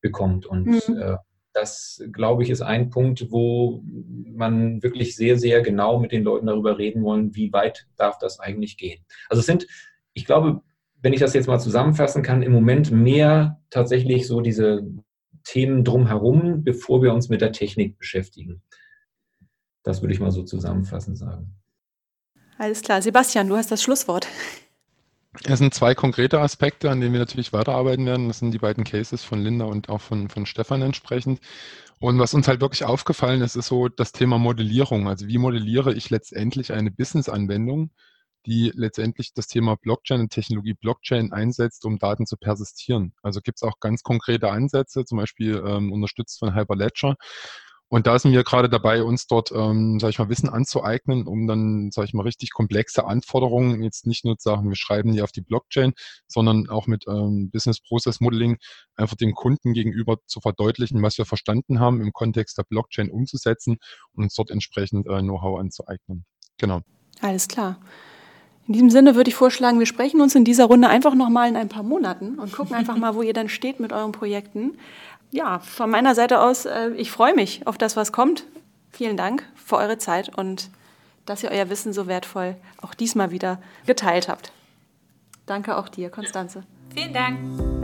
bekommt. 0.00 0.46
Und 0.46 0.66
mhm. 0.66 0.98
äh, 0.98 1.16
das, 1.52 2.02
glaube 2.12 2.42
ich, 2.42 2.50
ist 2.50 2.62
ein 2.62 2.90
Punkt, 2.90 3.30
wo 3.30 3.82
man 4.24 4.82
wirklich 4.82 5.16
sehr, 5.16 5.38
sehr 5.38 5.62
genau 5.62 5.98
mit 5.98 6.12
den 6.12 6.24
Leuten 6.24 6.46
darüber 6.46 6.78
reden 6.78 7.02
wollen, 7.02 7.34
wie 7.34 7.52
weit 7.52 7.86
darf 7.96 8.18
das 8.18 8.40
eigentlich 8.40 8.76
gehen. 8.76 9.04
Also 9.28 9.40
es 9.40 9.46
sind, 9.46 9.66
ich 10.12 10.24
glaube, 10.24 10.62
wenn 11.02 11.12
ich 11.12 11.20
das 11.20 11.34
jetzt 11.34 11.48
mal 11.48 11.58
zusammenfassen 11.58 12.22
kann, 12.22 12.42
im 12.42 12.52
Moment 12.52 12.90
mehr 12.90 13.60
tatsächlich 13.70 14.26
so 14.26 14.40
diese 14.40 14.86
Themen 15.44 15.84
drumherum, 15.84 16.62
bevor 16.62 17.02
wir 17.02 17.12
uns 17.12 17.28
mit 17.28 17.40
der 17.40 17.52
Technik 17.52 17.98
beschäftigen. 17.98 18.62
Das 19.82 20.00
würde 20.00 20.14
ich 20.14 20.20
mal 20.20 20.30
so 20.30 20.44
zusammenfassend 20.44 21.18
sagen. 21.18 21.56
Alles 22.56 22.82
klar. 22.82 23.02
Sebastian, 23.02 23.48
du 23.48 23.56
hast 23.56 23.72
das 23.72 23.82
Schlusswort. 23.82 24.28
Es 25.44 25.58
sind 25.58 25.72
zwei 25.72 25.94
konkrete 25.94 26.40
Aspekte, 26.40 26.90
an 26.90 27.00
denen 27.00 27.14
wir 27.14 27.20
natürlich 27.20 27.52
weiterarbeiten 27.52 28.04
werden. 28.04 28.28
Das 28.28 28.38
sind 28.38 28.52
die 28.52 28.58
beiden 28.58 28.84
Cases 28.84 29.24
von 29.24 29.42
Linda 29.42 29.64
und 29.64 29.88
auch 29.88 30.00
von, 30.00 30.28
von 30.28 30.44
Stefan 30.44 30.82
entsprechend. 30.82 31.40
Und 32.00 32.18
was 32.18 32.34
uns 32.34 32.48
halt 32.48 32.60
wirklich 32.60 32.84
aufgefallen 32.84 33.40
ist, 33.40 33.56
ist 33.56 33.68
so 33.68 33.88
das 33.88 34.12
Thema 34.12 34.38
Modellierung. 34.38 35.08
Also 35.08 35.28
wie 35.28 35.38
modelliere 35.38 35.94
ich 35.94 36.10
letztendlich 36.10 36.72
eine 36.72 36.90
Business-Anwendung, 36.90 37.92
die 38.44 38.72
letztendlich 38.74 39.32
das 39.34 39.46
Thema 39.46 39.76
Blockchain 39.76 40.20
und 40.20 40.30
Technologie 40.30 40.74
Blockchain 40.74 41.32
einsetzt, 41.32 41.84
um 41.86 41.98
Daten 41.98 42.26
zu 42.26 42.36
persistieren. 42.36 43.14
Also 43.22 43.40
gibt 43.40 43.58
es 43.58 43.62
auch 43.62 43.78
ganz 43.80 44.02
konkrete 44.02 44.50
Ansätze, 44.50 45.04
zum 45.04 45.18
Beispiel 45.18 45.62
ähm, 45.64 45.92
unterstützt 45.92 46.40
von 46.40 46.54
Hyperledger, 46.54 47.16
und 47.92 48.06
da 48.06 48.18
sind 48.18 48.32
wir 48.32 48.42
gerade 48.42 48.70
dabei, 48.70 49.02
uns 49.02 49.26
dort, 49.26 49.52
ähm, 49.52 50.00
sage 50.00 50.12
ich 50.12 50.18
mal, 50.18 50.30
Wissen 50.30 50.48
anzueignen, 50.48 51.26
um 51.26 51.46
dann, 51.46 51.90
sage 51.90 52.06
ich 52.06 52.14
mal, 52.14 52.22
richtig 52.22 52.50
komplexe 52.50 53.04
Anforderungen, 53.04 53.82
jetzt 53.82 54.06
nicht 54.06 54.24
nur 54.24 54.38
zu 54.38 54.48
sagen, 54.48 54.70
wir 54.70 54.76
schreiben 54.76 55.12
die 55.12 55.20
auf 55.20 55.30
die 55.30 55.42
Blockchain, 55.42 55.92
sondern 56.26 56.70
auch 56.70 56.86
mit 56.86 57.04
ähm, 57.06 57.50
Business 57.50 57.82
Process 57.82 58.20
Modeling 58.20 58.56
einfach 58.96 59.14
dem 59.16 59.34
Kunden 59.34 59.74
gegenüber 59.74 60.16
zu 60.24 60.40
verdeutlichen, 60.40 61.02
was 61.02 61.18
wir 61.18 61.26
verstanden 61.26 61.80
haben, 61.80 62.00
im 62.00 62.14
Kontext 62.14 62.56
der 62.56 62.62
Blockchain 62.62 63.10
umzusetzen 63.10 63.76
und 64.14 64.24
uns 64.24 64.34
dort 64.36 64.50
entsprechend 64.50 65.06
äh, 65.06 65.20
Know-how 65.20 65.60
anzueignen. 65.60 66.24
Genau. 66.56 66.80
Alles 67.20 67.46
klar. 67.46 67.78
In 68.66 68.72
diesem 68.72 68.88
Sinne 68.88 69.16
würde 69.16 69.28
ich 69.28 69.34
vorschlagen, 69.34 69.78
wir 69.80 69.86
sprechen 69.86 70.22
uns 70.22 70.34
in 70.34 70.46
dieser 70.46 70.64
Runde 70.64 70.88
einfach 70.88 71.14
nochmal 71.14 71.50
in 71.50 71.56
ein 71.56 71.68
paar 71.68 71.82
Monaten 71.82 72.38
und 72.38 72.54
gucken 72.54 72.74
einfach 72.74 72.96
mal, 72.96 73.14
wo 73.14 73.20
ihr 73.20 73.34
dann 73.34 73.50
steht 73.50 73.80
mit 73.80 73.92
euren 73.92 74.12
Projekten 74.12 74.78
ja, 75.32 75.58
von 75.58 75.90
meiner 75.90 76.14
Seite 76.14 76.40
aus, 76.40 76.66
äh, 76.66 76.90
ich 76.90 77.10
freue 77.10 77.34
mich 77.34 77.66
auf 77.66 77.78
das, 77.78 77.96
was 77.96 78.12
kommt. 78.12 78.44
Vielen 78.90 79.16
Dank 79.16 79.44
für 79.54 79.76
eure 79.76 79.98
Zeit 79.98 80.36
und 80.36 80.70
dass 81.24 81.42
ihr 81.42 81.50
euer 81.50 81.70
Wissen 81.70 81.92
so 81.92 82.06
wertvoll 82.06 82.56
auch 82.80 82.94
diesmal 82.94 83.30
wieder 83.30 83.58
geteilt 83.86 84.28
habt. 84.28 84.52
Danke 85.46 85.76
auch 85.76 85.88
dir, 85.88 86.10
Konstanze. 86.10 86.64
Vielen 86.94 87.14
Dank. 87.14 87.81